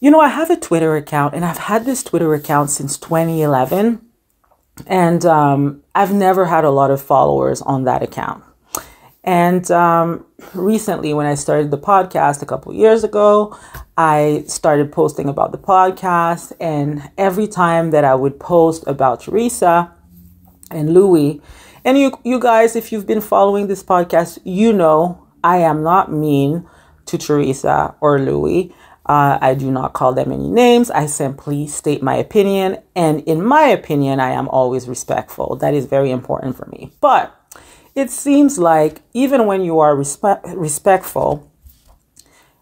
you 0.00 0.10
know, 0.10 0.20
I 0.20 0.28
have 0.28 0.48
a 0.48 0.56
Twitter 0.56 0.96
account 0.96 1.34
and 1.34 1.44
I've 1.44 1.58
had 1.58 1.84
this 1.84 2.02
Twitter 2.02 2.32
account 2.32 2.70
since 2.70 2.96
2011. 2.96 4.00
And 4.86 5.26
um, 5.26 5.82
I've 5.94 6.14
never 6.14 6.46
had 6.46 6.64
a 6.64 6.70
lot 6.70 6.90
of 6.90 7.02
followers 7.02 7.60
on 7.60 7.84
that 7.84 8.02
account. 8.02 8.42
And 9.22 9.70
um, 9.70 10.24
recently, 10.54 11.12
when 11.12 11.26
I 11.26 11.34
started 11.34 11.70
the 11.70 11.78
podcast 11.78 12.40
a 12.40 12.46
couple 12.46 12.72
years 12.72 13.04
ago, 13.04 13.54
I 13.98 14.44
started 14.46 14.90
posting 14.90 15.28
about 15.28 15.52
the 15.52 15.58
podcast. 15.58 16.54
And 16.58 17.10
every 17.18 17.48
time 17.48 17.90
that 17.90 18.02
I 18.02 18.14
would 18.14 18.40
post 18.40 18.82
about 18.86 19.20
Teresa 19.20 19.92
and 20.74 20.92
Louis, 20.92 21.40
and 21.84 21.98
you, 21.98 22.12
you 22.24 22.38
guys, 22.38 22.76
if 22.76 22.92
you've 22.92 23.06
been 23.06 23.20
following 23.20 23.66
this 23.66 23.82
podcast, 23.82 24.38
you 24.44 24.72
know 24.72 25.26
I 25.42 25.58
am 25.58 25.82
not 25.82 26.12
mean 26.12 26.68
to 27.06 27.18
Teresa 27.18 27.94
or 28.00 28.18
Louis. 28.18 28.74
Uh, 29.04 29.36
I 29.40 29.54
do 29.54 29.70
not 29.70 29.94
call 29.94 30.12
them 30.12 30.30
any 30.30 30.48
names. 30.48 30.90
I 30.90 31.06
simply 31.06 31.66
state 31.66 32.02
my 32.02 32.14
opinion. 32.14 32.78
And 32.94 33.20
in 33.22 33.44
my 33.44 33.64
opinion, 33.64 34.20
I 34.20 34.30
am 34.30 34.48
always 34.48 34.88
respectful. 34.88 35.56
That 35.56 35.74
is 35.74 35.86
very 35.86 36.10
important 36.10 36.56
for 36.56 36.66
me. 36.66 36.92
But 37.00 37.36
it 37.94 38.10
seems 38.10 38.58
like 38.58 39.00
even 39.12 39.46
when 39.46 39.62
you 39.62 39.80
are 39.80 39.96
respe- 39.96 40.40
respectful, 40.56 41.50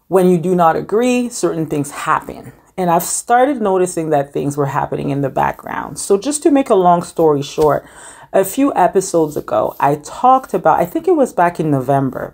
when 0.07 0.29
you 0.29 0.37
do 0.39 0.55
not 0.55 0.75
agree, 0.75 1.29
certain 1.29 1.67
things 1.67 1.91
happen. 1.91 2.53
And 2.81 2.89
I've 2.89 3.03
started 3.03 3.61
noticing 3.61 4.09
that 4.09 4.33
things 4.33 4.57
were 4.57 4.65
happening 4.65 5.11
in 5.11 5.21
the 5.21 5.29
background. 5.29 5.99
So, 5.99 6.17
just 6.17 6.41
to 6.41 6.49
make 6.49 6.71
a 6.71 6.73
long 6.73 7.03
story 7.03 7.43
short, 7.43 7.87
a 8.33 8.43
few 8.43 8.73
episodes 8.73 9.37
ago, 9.37 9.75
I 9.79 9.97
talked 9.97 10.55
about, 10.55 10.79
I 10.79 10.85
think 10.85 11.07
it 11.07 11.15
was 11.15 11.31
back 11.31 11.59
in 11.59 11.69
November, 11.69 12.33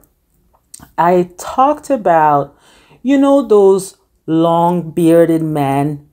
I 0.97 1.31
talked 1.37 1.89
about, 1.89 2.57
you 3.03 3.17
know, 3.17 3.45
those 3.45 3.97
long 4.25 4.91
bearded 4.91 5.41
men 5.41 6.07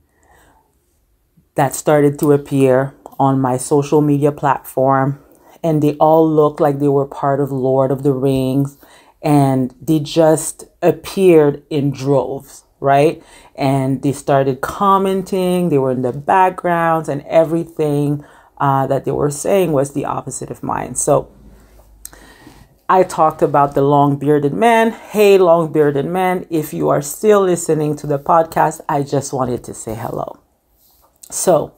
that 1.55 1.73
started 1.73 2.19
to 2.19 2.33
appear 2.33 2.93
on 3.17 3.39
my 3.39 3.55
social 3.55 4.01
media 4.01 4.33
platform. 4.33 5.23
And 5.63 5.81
they 5.81 5.93
all 5.93 6.29
looked 6.29 6.59
like 6.59 6.79
they 6.79 6.89
were 6.89 7.07
part 7.07 7.39
of 7.39 7.53
Lord 7.53 7.89
of 7.89 8.03
the 8.03 8.11
Rings. 8.11 8.77
And 9.21 9.73
they 9.81 9.99
just 9.99 10.65
appeared 10.81 11.63
in 11.69 11.91
droves, 11.91 12.64
right? 12.85 13.21
And 13.55 14.01
they 14.01 14.13
started 14.13 14.61
commenting, 14.61 15.69
they 15.69 15.77
were 15.77 15.91
in 15.91 16.03
the 16.03 16.13
backgrounds, 16.13 17.09
and 17.09 17.21
everything 17.23 18.23
uh, 18.57 18.87
that 18.87 19.03
they 19.03 19.11
were 19.11 19.31
saying 19.31 19.73
was 19.73 19.93
the 19.93 20.05
opposite 20.05 20.49
of 20.49 20.63
mine. 20.63 20.95
So 20.95 21.29
I 22.87 23.01
talked 23.01 23.41
about 23.41 23.73
the 23.73 23.81
long 23.81 24.17
bearded 24.17 24.53
man. 24.53 24.91
Hey, 24.91 25.39
long 25.39 25.73
bearded 25.73 26.05
man, 26.05 26.45
if 26.51 26.71
you 26.71 26.89
are 26.89 27.01
still 27.01 27.41
listening 27.41 27.95
to 27.97 28.07
the 28.07 28.19
podcast, 28.19 28.81
I 28.87 29.01
just 29.01 29.33
wanted 29.33 29.63
to 29.63 29.73
say 29.73 29.95
hello. 29.95 30.39
So, 31.31 31.73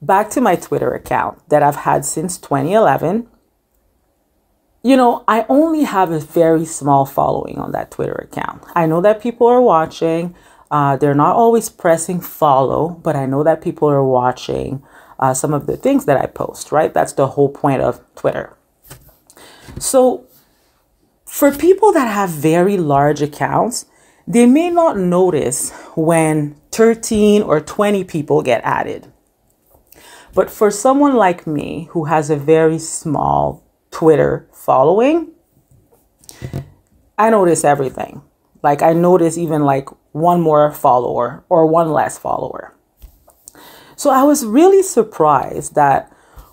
back 0.00 0.30
to 0.30 0.40
my 0.40 0.56
Twitter 0.56 0.94
account 0.94 1.46
that 1.50 1.62
I've 1.62 1.76
had 1.76 2.06
since 2.06 2.38
2011. 2.38 3.28
You 4.88 4.96
know, 4.96 5.22
I 5.28 5.44
only 5.50 5.84
have 5.84 6.10
a 6.10 6.18
very 6.18 6.64
small 6.64 7.04
following 7.04 7.58
on 7.58 7.72
that 7.72 7.90
Twitter 7.90 8.26
account. 8.32 8.62
I 8.74 8.86
know 8.86 9.02
that 9.02 9.20
people 9.20 9.46
are 9.46 9.60
watching. 9.60 10.34
Uh, 10.70 10.96
they're 10.96 11.14
not 11.14 11.36
always 11.36 11.68
pressing 11.68 12.22
follow, 12.22 12.88
but 13.02 13.14
I 13.14 13.26
know 13.26 13.42
that 13.42 13.60
people 13.60 13.90
are 13.90 14.02
watching 14.02 14.82
uh, 15.18 15.34
some 15.34 15.52
of 15.52 15.66
the 15.66 15.76
things 15.76 16.06
that 16.06 16.16
I 16.16 16.24
post, 16.24 16.72
right? 16.72 16.94
That's 16.94 17.12
the 17.12 17.26
whole 17.26 17.50
point 17.50 17.82
of 17.82 18.00
Twitter. 18.14 18.56
So, 19.78 20.24
for 21.26 21.52
people 21.52 21.92
that 21.92 22.08
have 22.08 22.30
very 22.30 22.78
large 22.78 23.20
accounts, 23.20 23.84
they 24.26 24.46
may 24.46 24.70
not 24.70 24.96
notice 24.96 25.70
when 25.96 26.56
13 26.72 27.42
or 27.42 27.60
20 27.60 28.04
people 28.04 28.40
get 28.40 28.62
added. 28.64 29.12
But 30.32 30.48
for 30.48 30.70
someone 30.70 31.14
like 31.14 31.46
me 31.46 31.90
who 31.90 32.04
has 32.04 32.30
a 32.30 32.36
very 32.36 32.78
small 32.78 33.67
Twitter 33.90 34.48
following, 34.52 35.32
I 37.16 37.30
notice 37.30 37.64
everything. 37.64 38.22
Like 38.62 38.82
I 38.82 38.92
notice 38.92 39.38
even 39.38 39.64
like 39.64 39.88
one 40.12 40.40
more 40.40 40.70
follower 40.72 41.44
or 41.48 41.66
one 41.66 41.92
less 41.92 42.18
follower. 42.18 42.74
So 43.96 44.10
I 44.10 44.22
was 44.22 44.46
really 44.46 44.82
surprised 44.82 45.74
that 45.74 46.12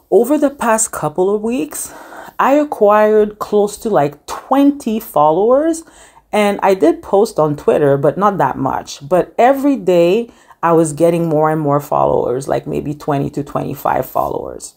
over 0.09 0.37
the 0.37 0.49
past 0.49 0.91
couple 0.91 1.33
of 1.33 1.41
weeks, 1.41 1.93
I 2.39 2.53
acquired 2.53 3.39
close 3.39 3.77
to 3.77 3.89
like 3.89 4.25
20 4.25 4.99
followers 4.99 5.83
and 6.31 6.59
I 6.61 6.73
did 6.73 7.01
post 7.01 7.39
on 7.39 7.55
Twitter, 7.55 7.97
but 7.97 8.17
not 8.17 8.37
that 8.39 8.57
much. 8.57 9.07
But 9.07 9.33
every 9.37 9.77
day 9.77 10.29
I 10.61 10.73
was 10.73 10.93
getting 10.93 11.29
more 11.29 11.49
and 11.49 11.61
more 11.61 11.79
followers, 11.79 12.47
like 12.47 12.67
maybe 12.67 12.93
20 12.93 13.29
to 13.31 13.43
25 13.43 14.05
followers. 14.05 14.75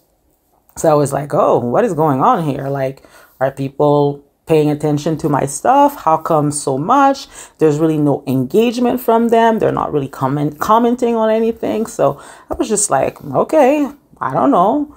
So 0.79 0.89
I 0.89 0.95
was 0.95 1.13
like, 1.13 1.35
oh, 1.35 1.59
what 1.59 1.85
is 1.85 1.93
going 1.93 2.23
on 2.23 2.45
here? 2.45 2.69
Like, 2.69 3.03
are 3.41 3.51
people 3.51 4.25
paying 4.47 4.71
attention 4.71 5.19
to 5.19 5.29
my 5.29 5.45
stuff? 5.45 5.97
How 6.05 6.17
come 6.17 6.53
so 6.53 6.79
much? 6.79 7.27
There's 7.59 7.81
really 7.81 7.99
no 7.99 8.23
engagement 8.29 9.01
from 9.01 9.31
them. 9.31 9.59
They're 9.59 9.73
not 9.73 9.93
really 9.93 10.07
comment 10.07 10.61
commenting 10.61 11.17
on 11.17 11.31
anything. 11.31 11.87
So 11.87 12.23
I 12.49 12.55
was 12.55 12.69
just 12.69 12.91
like, 12.91 13.21
okay, 13.25 13.91
I 14.21 14.33
don't 14.33 14.53
know. 14.53 14.97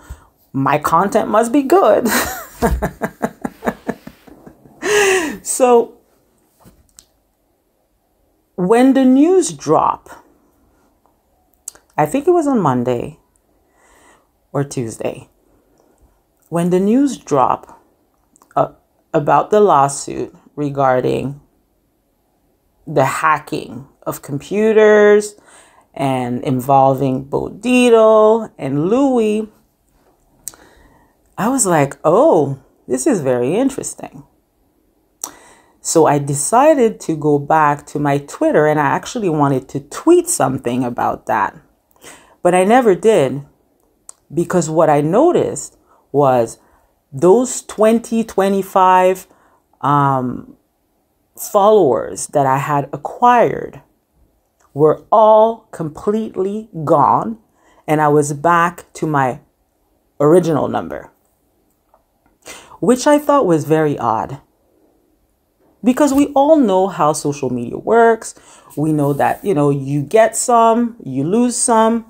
My 0.54 0.78
content 0.78 1.30
must 1.30 1.52
be 1.52 1.64
good. 1.64 2.08
so 5.42 5.98
when 8.56 8.94
the 8.94 9.04
news 9.04 9.52
drop, 9.52 10.12
I 11.98 12.06
think 12.06 12.28
it 12.28 12.32
was 12.32 12.46
on 12.46 12.60
Monday 12.60 13.18
or 14.54 14.64
Tuesday. 14.64 15.31
When 16.52 16.70
the 16.70 16.82
news 16.82 17.18
drop 17.18 17.82
uh, 18.58 18.74
about 19.14 19.52
the 19.52 19.62
lawsuit 19.62 20.36
regarding 20.58 21.40
the 22.86 23.06
hacking 23.06 23.88
of 24.04 24.22
computers 24.22 25.36
and 25.94 26.44
involving 26.44 27.24
Bo 27.24 27.52
Dietl 27.52 28.52
and 28.58 28.90
Louis, 28.90 29.48
I 31.38 31.48
was 31.48 31.66
like, 31.66 31.96
oh, 32.04 32.60
this 32.86 33.08
is 33.08 33.22
very 33.22 33.56
interesting. 33.56 34.24
So 35.80 36.06
I 36.06 36.20
decided 36.20 37.00
to 37.08 37.16
go 37.16 37.40
back 37.40 37.86
to 37.88 37.98
my 37.98 38.18
Twitter 38.18 38.68
and 38.68 38.78
I 38.78 38.88
actually 38.88 39.30
wanted 39.30 39.70
to 39.70 39.80
tweet 39.80 40.28
something 40.28 40.84
about 40.84 41.28
that. 41.28 41.58
But 42.44 42.54
I 42.54 42.66
never 42.66 42.94
did 42.94 43.46
because 44.34 44.70
what 44.70 44.90
I 44.90 45.00
noticed 45.00 45.78
was 46.12 46.60
those 47.12 47.62
20, 47.64 48.24
25 48.24 49.28
um, 49.82 50.56
followers 51.38 52.28
that 52.28 52.46
I 52.46 52.58
had 52.58 52.90
acquired 52.94 53.82
were 54.74 55.04
all 55.12 55.68
completely 55.72 56.70
gone 56.86 57.38
and 57.88 58.02
I 58.02 58.08
was 58.08 58.34
back 58.34 58.92
to 58.94 59.08
my 59.08 59.42
original 60.20 60.68
number 60.68 61.12
which 62.82 63.06
I 63.06 63.20
thought 63.20 63.46
was 63.46 63.64
very 63.64 63.98
odd. 63.98 64.42
Because 65.84 66.14
we 66.14 66.28
all 66.34 66.58
know 66.58 66.88
how 66.88 67.14
social 67.14 67.50
media 67.50 67.78
works. 67.78 68.36
We 68.76 68.92
know 68.92 69.14
that, 69.14 69.44
you 69.46 69.54
know, 69.54 69.70
you 69.70 70.02
get 70.02 70.36
some, 70.36 70.98
you 71.04 71.24
lose 71.24 71.56
some. 71.56 72.06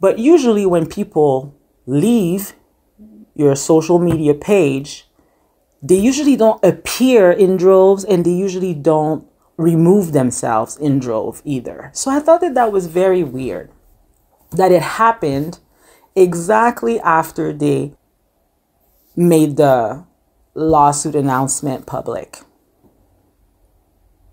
But 0.00 0.18
usually 0.18 0.66
when 0.66 0.86
people 0.86 1.54
leave 1.86 2.54
your 3.36 3.54
social 3.54 3.98
media 3.98 4.34
page, 4.34 5.06
they 5.82 5.96
usually 5.96 6.36
don't 6.36 6.62
appear 6.64 7.30
in 7.30 7.56
droves 7.56 8.04
and 8.04 8.24
they 8.24 8.32
usually 8.32 8.74
don't 8.74 9.26
remove 9.56 10.12
themselves 10.12 10.76
in 10.76 10.98
drove 10.98 11.42
either. 11.44 11.90
So 11.92 12.10
I 12.10 12.18
thought 12.18 12.40
that 12.40 12.54
that 12.54 12.72
was 12.72 12.86
very 12.86 13.22
weird 13.22 13.70
that 14.50 14.72
it 14.72 14.82
happened 14.82 15.58
exactly 16.14 16.98
after 17.00 17.52
they 17.52 17.92
made 19.14 19.56
the 19.56 20.04
lawsuit 20.54 21.14
announcement 21.14 21.86
public. 21.86 22.40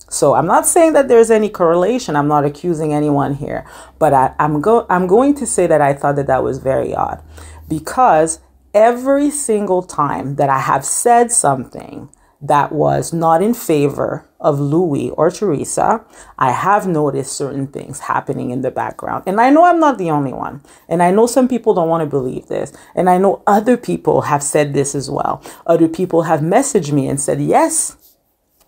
So 0.09 0.35
I'm 0.35 0.45
not 0.45 0.65
saying 0.65 0.93
that 0.93 1.07
there's 1.07 1.31
any 1.31 1.49
correlation. 1.49 2.15
I'm 2.15 2.27
not 2.27 2.45
accusing 2.45 2.93
anyone 2.93 3.33
here, 3.33 3.65
but 3.97 4.13
I, 4.13 4.35
am 4.39 4.61
go 4.61 4.85
I'm 4.89 5.07
going 5.07 5.33
to 5.35 5.47
say 5.47 5.65
that 5.67 5.81
I 5.81 5.93
thought 5.93 6.15
that 6.17 6.27
that 6.27 6.43
was 6.43 6.59
very 6.59 6.93
odd 6.93 7.21
because 7.67 8.39
every 8.73 9.29
single 9.29 9.83
time 9.83 10.35
that 10.35 10.49
I 10.49 10.59
have 10.59 10.85
said 10.85 11.31
something 11.31 12.09
that 12.41 12.73
was 12.73 13.13
not 13.13 13.41
in 13.41 13.53
favor 13.53 14.27
of 14.39 14.59
Louis 14.59 15.09
or 15.11 15.31
Teresa, 15.31 16.03
I 16.37 16.51
have 16.51 16.85
noticed 16.85 17.37
certain 17.37 17.67
things 17.67 18.01
happening 18.01 18.49
in 18.49 18.61
the 18.61 18.71
background. 18.71 19.23
And 19.25 19.39
I 19.39 19.49
know 19.49 19.63
I'm 19.63 19.79
not 19.79 19.97
the 19.97 20.11
only 20.11 20.33
one. 20.33 20.61
And 20.89 21.01
I 21.01 21.11
know 21.11 21.25
some 21.25 21.47
people 21.47 21.73
don't 21.73 21.87
want 21.87 22.01
to 22.03 22.09
believe 22.09 22.47
this. 22.47 22.73
And 22.95 23.09
I 23.09 23.17
know 23.17 23.41
other 23.47 23.77
people 23.77 24.23
have 24.23 24.43
said 24.43 24.73
this 24.73 24.93
as 24.93 25.09
well. 25.09 25.41
Other 25.65 25.87
people 25.87 26.23
have 26.23 26.41
messaged 26.41 26.91
me 26.91 27.07
and 27.07 27.21
said, 27.21 27.39
yes, 27.39 27.95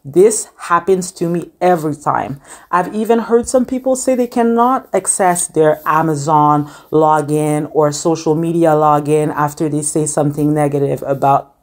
this 0.05 0.49
happens 0.57 1.11
to 1.13 1.27
me 1.27 1.49
every 1.59 1.95
time. 1.95 2.39
I've 2.69 2.93
even 2.93 3.17
heard 3.19 3.49
some 3.49 3.65
people 3.65 3.95
say 3.95 4.13
they 4.13 4.27
cannot 4.27 4.87
access 4.93 5.47
their 5.47 5.81
Amazon 5.83 6.67
login 6.91 7.69
or 7.73 7.91
social 7.91 8.35
media 8.35 8.69
login 8.69 9.33
after 9.33 9.67
they 9.67 9.81
say 9.81 10.05
something 10.05 10.53
negative 10.53 11.01
about 11.07 11.55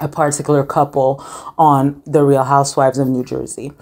a 0.00 0.08
particular 0.08 0.64
couple 0.64 1.22
on 1.58 2.02
The 2.06 2.24
Real 2.24 2.44
Housewives 2.44 2.98
of 2.98 3.06
New 3.06 3.22
Jersey. 3.22 3.72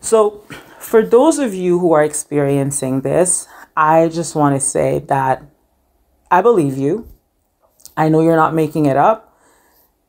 So, 0.00 0.42
for 0.80 1.02
those 1.02 1.38
of 1.38 1.54
you 1.54 1.78
who 1.78 1.92
are 1.92 2.02
experiencing 2.02 3.02
this, 3.02 3.46
I 3.76 4.08
just 4.08 4.34
want 4.34 4.56
to 4.56 4.60
say 4.60 4.98
that 5.06 5.42
I 6.30 6.42
believe 6.42 6.76
you. 6.76 7.08
I 7.96 8.08
know 8.08 8.20
you're 8.20 8.36
not 8.36 8.54
making 8.54 8.86
it 8.86 8.96
up. 8.96 9.27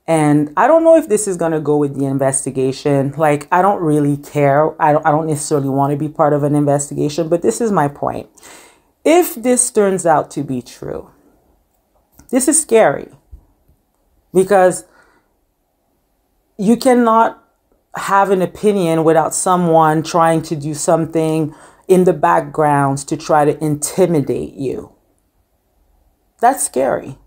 And 0.09 0.51
I 0.57 0.65
don't 0.65 0.83
know 0.83 0.95
if 0.95 1.07
this 1.07 1.27
is 1.27 1.37
going 1.37 1.51
to 1.51 1.59
go 1.59 1.77
with 1.77 1.95
the 1.95 2.05
investigation. 2.05 3.13
Like, 3.15 3.47
I 3.51 3.61
don't 3.61 3.79
really 3.79 4.17
care. 4.17 4.69
I 4.81 4.91
don't, 4.91 5.05
I 5.05 5.11
don't 5.11 5.27
necessarily 5.27 5.69
want 5.69 5.91
to 5.91 5.97
be 5.97 6.09
part 6.09 6.33
of 6.33 6.41
an 6.41 6.55
investigation, 6.55 7.29
but 7.29 7.43
this 7.43 7.61
is 7.61 7.71
my 7.71 7.87
point. 7.87 8.27
If 9.05 9.35
this 9.35 9.69
turns 9.69 10.07
out 10.07 10.31
to 10.31 10.41
be 10.41 10.63
true, 10.63 11.11
this 12.31 12.47
is 12.47 12.59
scary 12.59 13.09
because 14.33 14.85
you 16.57 16.75
cannot 16.75 17.43
have 17.95 18.31
an 18.31 18.41
opinion 18.41 19.03
without 19.03 19.35
someone 19.35 20.01
trying 20.01 20.41
to 20.41 20.55
do 20.55 20.73
something 20.73 21.53
in 21.87 22.05
the 22.05 22.13
backgrounds 22.13 23.03
to 23.03 23.15
try 23.15 23.45
to 23.45 23.63
intimidate 23.63 24.55
you. 24.55 24.91
That's 26.39 26.65
scary. 26.65 27.19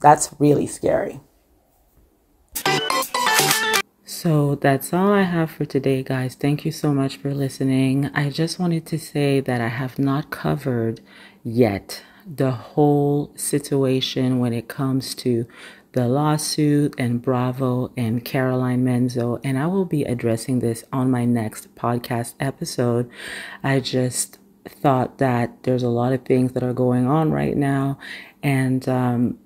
That's 0.00 0.34
really 0.38 0.66
scary. 0.66 1.20
So 4.04 4.54
that's 4.56 4.92
all 4.92 5.12
I 5.12 5.22
have 5.22 5.50
for 5.50 5.64
today, 5.64 6.02
guys. 6.02 6.34
Thank 6.34 6.64
you 6.64 6.72
so 6.72 6.92
much 6.92 7.16
for 7.16 7.32
listening. 7.32 8.10
I 8.12 8.28
just 8.28 8.58
wanted 8.58 8.84
to 8.86 8.98
say 8.98 9.40
that 9.40 9.60
I 9.60 9.68
have 9.68 9.98
not 9.98 10.30
covered 10.30 11.00
yet 11.42 12.02
the 12.26 12.50
whole 12.50 13.32
situation 13.34 14.38
when 14.38 14.52
it 14.52 14.68
comes 14.68 15.14
to 15.16 15.46
the 15.92 16.06
lawsuit 16.06 16.94
and 16.98 17.22
Bravo 17.22 17.92
and 17.96 18.24
Caroline 18.24 18.84
Manzo. 18.84 19.40
and 19.42 19.58
I 19.58 19.66
will 19.66 19.86
be 19.86 20.04
addressing 20.04 20.60
this 20.60 20.84
on 20.92 21.10
my 21.10 21.24
next 21.24 21.74
podcast 21.74 22.34
episode. 22.38 23.10
I 23.62 23.80
just 23.80 24.38
thought 24.68 25.18
that 25.18 25.62
there's 25.62 25.82
a 25.82 25.88
lot 25.88 26.12
of 26.12 26.24
things 26.24 26.52
that 26.52 26.62
are 26.62 26.74
going 26.74 27.06
on 27.06 27.32
right 27.32 27.56
now, 27.56 27.98
and 28.42 28.86
um, 28.88 29.38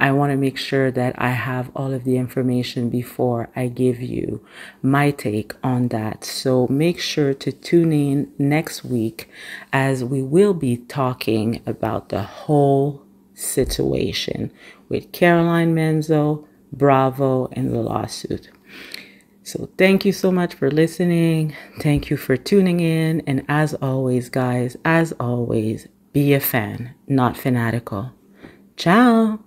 I 0.00 0.12
want 0.12 0.32
to 0.32 0.36
make 0.36 0.56
sure 0.56 0.90
that 0.90 1.14
I 1.18 1.30
have 1.30 1.70
all 1.76 1.92
of 1.92 2.04
the 2.04 2.16
information 2.16 2.88
before 2.88 3.50
I 3.54 3.68
give 3.68 4.00
you 4.00 4.42
my 4.82 5.10
take 5.10 5.52
on 5.62 5.88
that. 5.88 6.24
So 6.24 6.66
make 6.68 6.98
sure 6.98 7.34
to 7.34 7.52
tune 7.52 7.92
in 7.92 8.32
next 8.38 8.82
week 8.82 9.28
as 9.72 10.02
we 10.02 10.22
will 10.22 10.54
be 10.54 10.78
talking 10.78 11.60
about 11.66 12.08
the 12.08 12.22
whole 12.22 13.02
situation 13.34 14.50
with 14.88 15.12
Caroline 15.12 15.74
Manzo, 15.74 16.46
Bravo, 16.72 17.48
and 17.52 17.70
the 17.70 17.80
lawsuit. 17.80 18.50
So 19.42 19.68
thank 19.76 20.04
you 20.04 20.12
so 20.12 20.32
much 20.32 20.54
for 20.54 20.70
listening. 20.70 21.54
Thank 21.80 22.08
you 22.08 22.16
for 22.16 22.36
tuning 22.36 22.80
in. 22.80 23.22
And 23.26 23.44
as 23.48 23.74
always, 23.74 24.28
guys, 24.28 24.76
as 24.84 25.12
always, 25.20 25.88
be 26.12 26.32
a 26.34 26.40
fan, 26.40 26.94
not 27.06 27.36
fanatical. 27.36 28.12
Ciao. 28.76 29.40